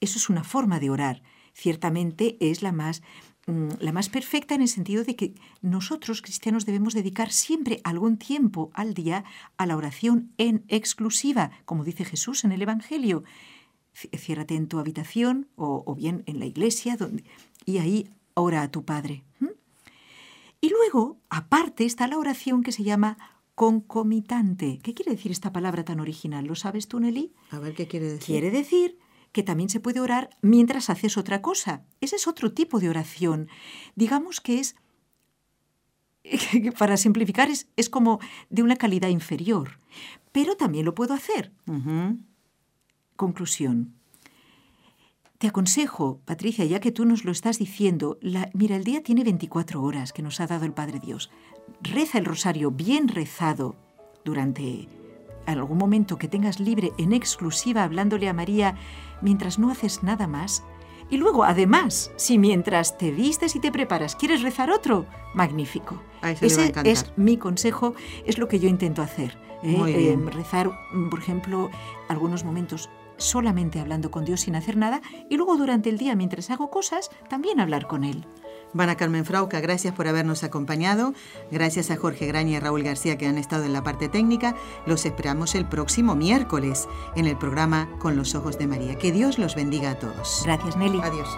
Eso 0.00 0.18
es 0.18 0.28
una 0.28 0.44
forma 0.44 0.80
de 0.80 0.90
orar. 0.90 1.22
Ciertamente 1.54 2.36
es 2.40 2.62
la 2.62 2.72
más, 2.72 3.02
mm, 3.46 3.68
la 3.80 3.92
más 3.92 4.08
perfecta 4.08 4.54
en 4.54 4.62
el 4.62 4.68
sentido 4.68 5.04
de 5.04 5.16
que 5.16 5.34
nosotros 5.62 6.22
cristianos 6.22 6.66
debemos 6.66 6.94
dedicar 6.94 7.32
siempre 7.32 7.80
algún 7.84 8.18
tiempo 8.18 8.70
al 8.74 8.94
día 8.94 9.24
a 9.56 9.66
la 9.66 9.76
oración 9.76 10.32
en 10.36 10.64
exclusiva, 10.68 11.50
como 11.64 11.84
dice 11.84 12.04
Jesús 12.04 12.44
en 12.44 12.52
el 12.52 12.62
Evangelio 12.62 13.24
ciérrate 13.94 14.54
en 14.54 14.68
tu 14.68 14.78
habitación 14.78 15.48
o, 15.56 15.94
bien 15.94 16.22
en 16.26 16.38
la 16.38 16.46
iglesia 16.46 16.96
donde, 16.96 17.24
y 17.64 17.78
ahí 17.78 18.08
ora 18.34 18.62
a 18.62 18.70
tu 18.70 18.84
Padre. 18.84 19.24
Y 20.60 20.70
luego, 20.70 21.18
aparte, 21.28 21.84
está 21.84 22.08
la 22.08 22.16
oración 22.18 22.62
que 22.62 22.72
se 22.72 22.84
llama 22.84 23.18
concomitante. 23.54 24.78
¿Qué 24.82 24.94
quiere 24.94 25.12
decir 25.12 25.30
esta 25.30 25.52
palabra 25.52 25.84
tan 25.84 26.00
original? 26.00 26.46
¿Lo 26.46 26.54
sabes 26.54 26.88
tú, 26.88 27.00
Nelly? 27.00 27.32
A 27.50 27.58
ver 27.58 27.74
qué 27.74 27.86
quiere 27.86 28.06
decir. 28.06 28.26
Quiere 28.26 28.50
decir 28.50 28.98
que 29.32 29.42
también 29.42 29.68
se 29.68 29.80
puede 29.80 30.00
orar 30.00 30.30
mientras 30.40 30.90
haces 30.90 31.18
otra 31.18 31.42
cosa. 31.42 31.84
Ese 32.00 32.16
es 32.16 32.26
otro 32.26 32.52
tipo 32.52 32.80
de 32.80 32.88
oración. 32.88 33.48
Digamos 33.94 34.40
que 34.40 34.60
es, 34.60 34.76
para 36.78 36.96
simplificar, 36.96 37.50
es, 37.50 37.68
es 37.76 37.90
como 37.90 38.20
de 38.48 38.62
una 38.62 38.76
calidad 38.76 39.08
inferior. 39.08 39.80
Pero 40.32 40.56
también 40.56 40.84
lo 40.84 40.94
puedo 40.94 41.14
hacer. 41.14 41.52
Conclusión. 43.16 43.94
Te 45.38 45.48
aconsejo, 45.48 46.20
Patricia, 46.24 46.64
ya 46.64 46.80
que 46.80 46.92
tú 46.92 47.04
nos 47.04 47.24
lo 47.24 47.32
estás 47.32 47.58
diciendo, 47.58 48.18
la, 48.20 48.50
mira, 48.54 48.76
el 48.76 48.84
día 48.84 49.02
tiene 49.02 49.24
24 49.24 49.82
horas 49.82 50.12
que 50.12 50.22
nos 50.22 50.40
ha 50.40 50.46
dado 50.46 50.64
el 50.64 50.72
Padre 50.72 51.00
Dios. 51.00 51.30
Reza 51.82 52.18
el 52.18 52.24
rosario 52.24 52.70
bien 52.70 53.08
rezado 53.08 53.76
durante 54.24 54.88
algún 55.46 55.78
momento 55.78 56.16
que 56.16 56.28
tengas 56.28 56.60
libre 56.60 56.92
en 56.98 57.12
exclusiva 57.12 57.84
hablándole 57.84 58.28
a 58.28 58.32
María 58.32 58.76
mientras 59.20 59.58
no 59.58 59.70
haces 59.70 60.02
nada 60.02 60.26
más. 60.26 60.64
Y 61.10 61.18
luego, 61.18 61.44
además, 61.44 62.10
si 62.16 62.38
mientras 62.38 62.96
te 62.96 63.10
vistes 63.10 63.54
y 63.54 63.60
te 63.60 63.70
preparas 63.70 64.16
quieres 64.16 64.40
rezar 64.40 64.70
otro, 64.70 65.06
magnífico. 65.34 66.00
Ese 66.40 66.72
es 66.84 67.12
mi 67.16 67.36
consejo, 67.36 67.94
es 68.24 68.38
lo 68.38 68.48
que 68.48 68.58
yo 68.58 68.68
intento 68.68 69.02
hacer. 69.02 69.36
¿eh? 69.62 69.76
Eh, 69.88 70.30
rezar, 70.30 70.70
por 71.10 71.18
ejemplo, 71.18 71.70
algunos 72.08 72.44
momentos 72.44 72.88
solamente 73.16 73.80
hablando 73.80 74.10
con 74.10 74.24
Dios 74.24 74.42
sin 74.42 74.56
hacer 74.56 74.76
nada 74.76 75.00
y 75.28 75.36
luego 75.36 75.56
durante 75.56 75.90
el 75.90 75.98
día 75.98 76.14
mientras 76.14 76.50
hago 76.50 76.70
cosas 76.70 77.10
también 77.28 77.60
hablar 77.60 77.86
con 77.86 78.04
Él. 78.04 78.26
Vana 78.74 78.96
Carmen 78.96 79.24
Frauca, 79.24 79.60
gracias 79.60 79.94
por 79.94 80.08
habernos 80.08 80.42
acompañado. 80.42 81.14
Gracias 81.50 81.90
a 81.90 81.96
Jorge 81.96 82.26
Graña 82.26 82.56
y 82.56 82.60
Raúl 82.60 82.82
García 82.82 83.16
que 83.16 83.26
han 83.26 83.38
estado 83.38 83.64
en 83.64 83.72
la 83.72 83.84
parte 83.84 84.08
técnica. 84.08 84.56
Los 84.84 85.06
esperamos 85.06 85.54
el 85.54 85.66
próximo 85.66 86.16
miércoles 86.16 86.88
en 87.14 87.26
el 87.26 87.38
programa 87.38 87.88
Con 88.00 88.16
los 88.16 88.34
Ojos 88.34 88.58
de 88.58 88.66
María. 88.66 88.98
Que 88.98 89.12
Dios 89.12 89.38
los 89.38 89.54
bendiga 89.54 89.92
a 89.92 89.98
todos. 89.98 90.42
Gracias, 90.44 90.76
Nelly. 90.76 91.00
Adiós. 91.00 91.28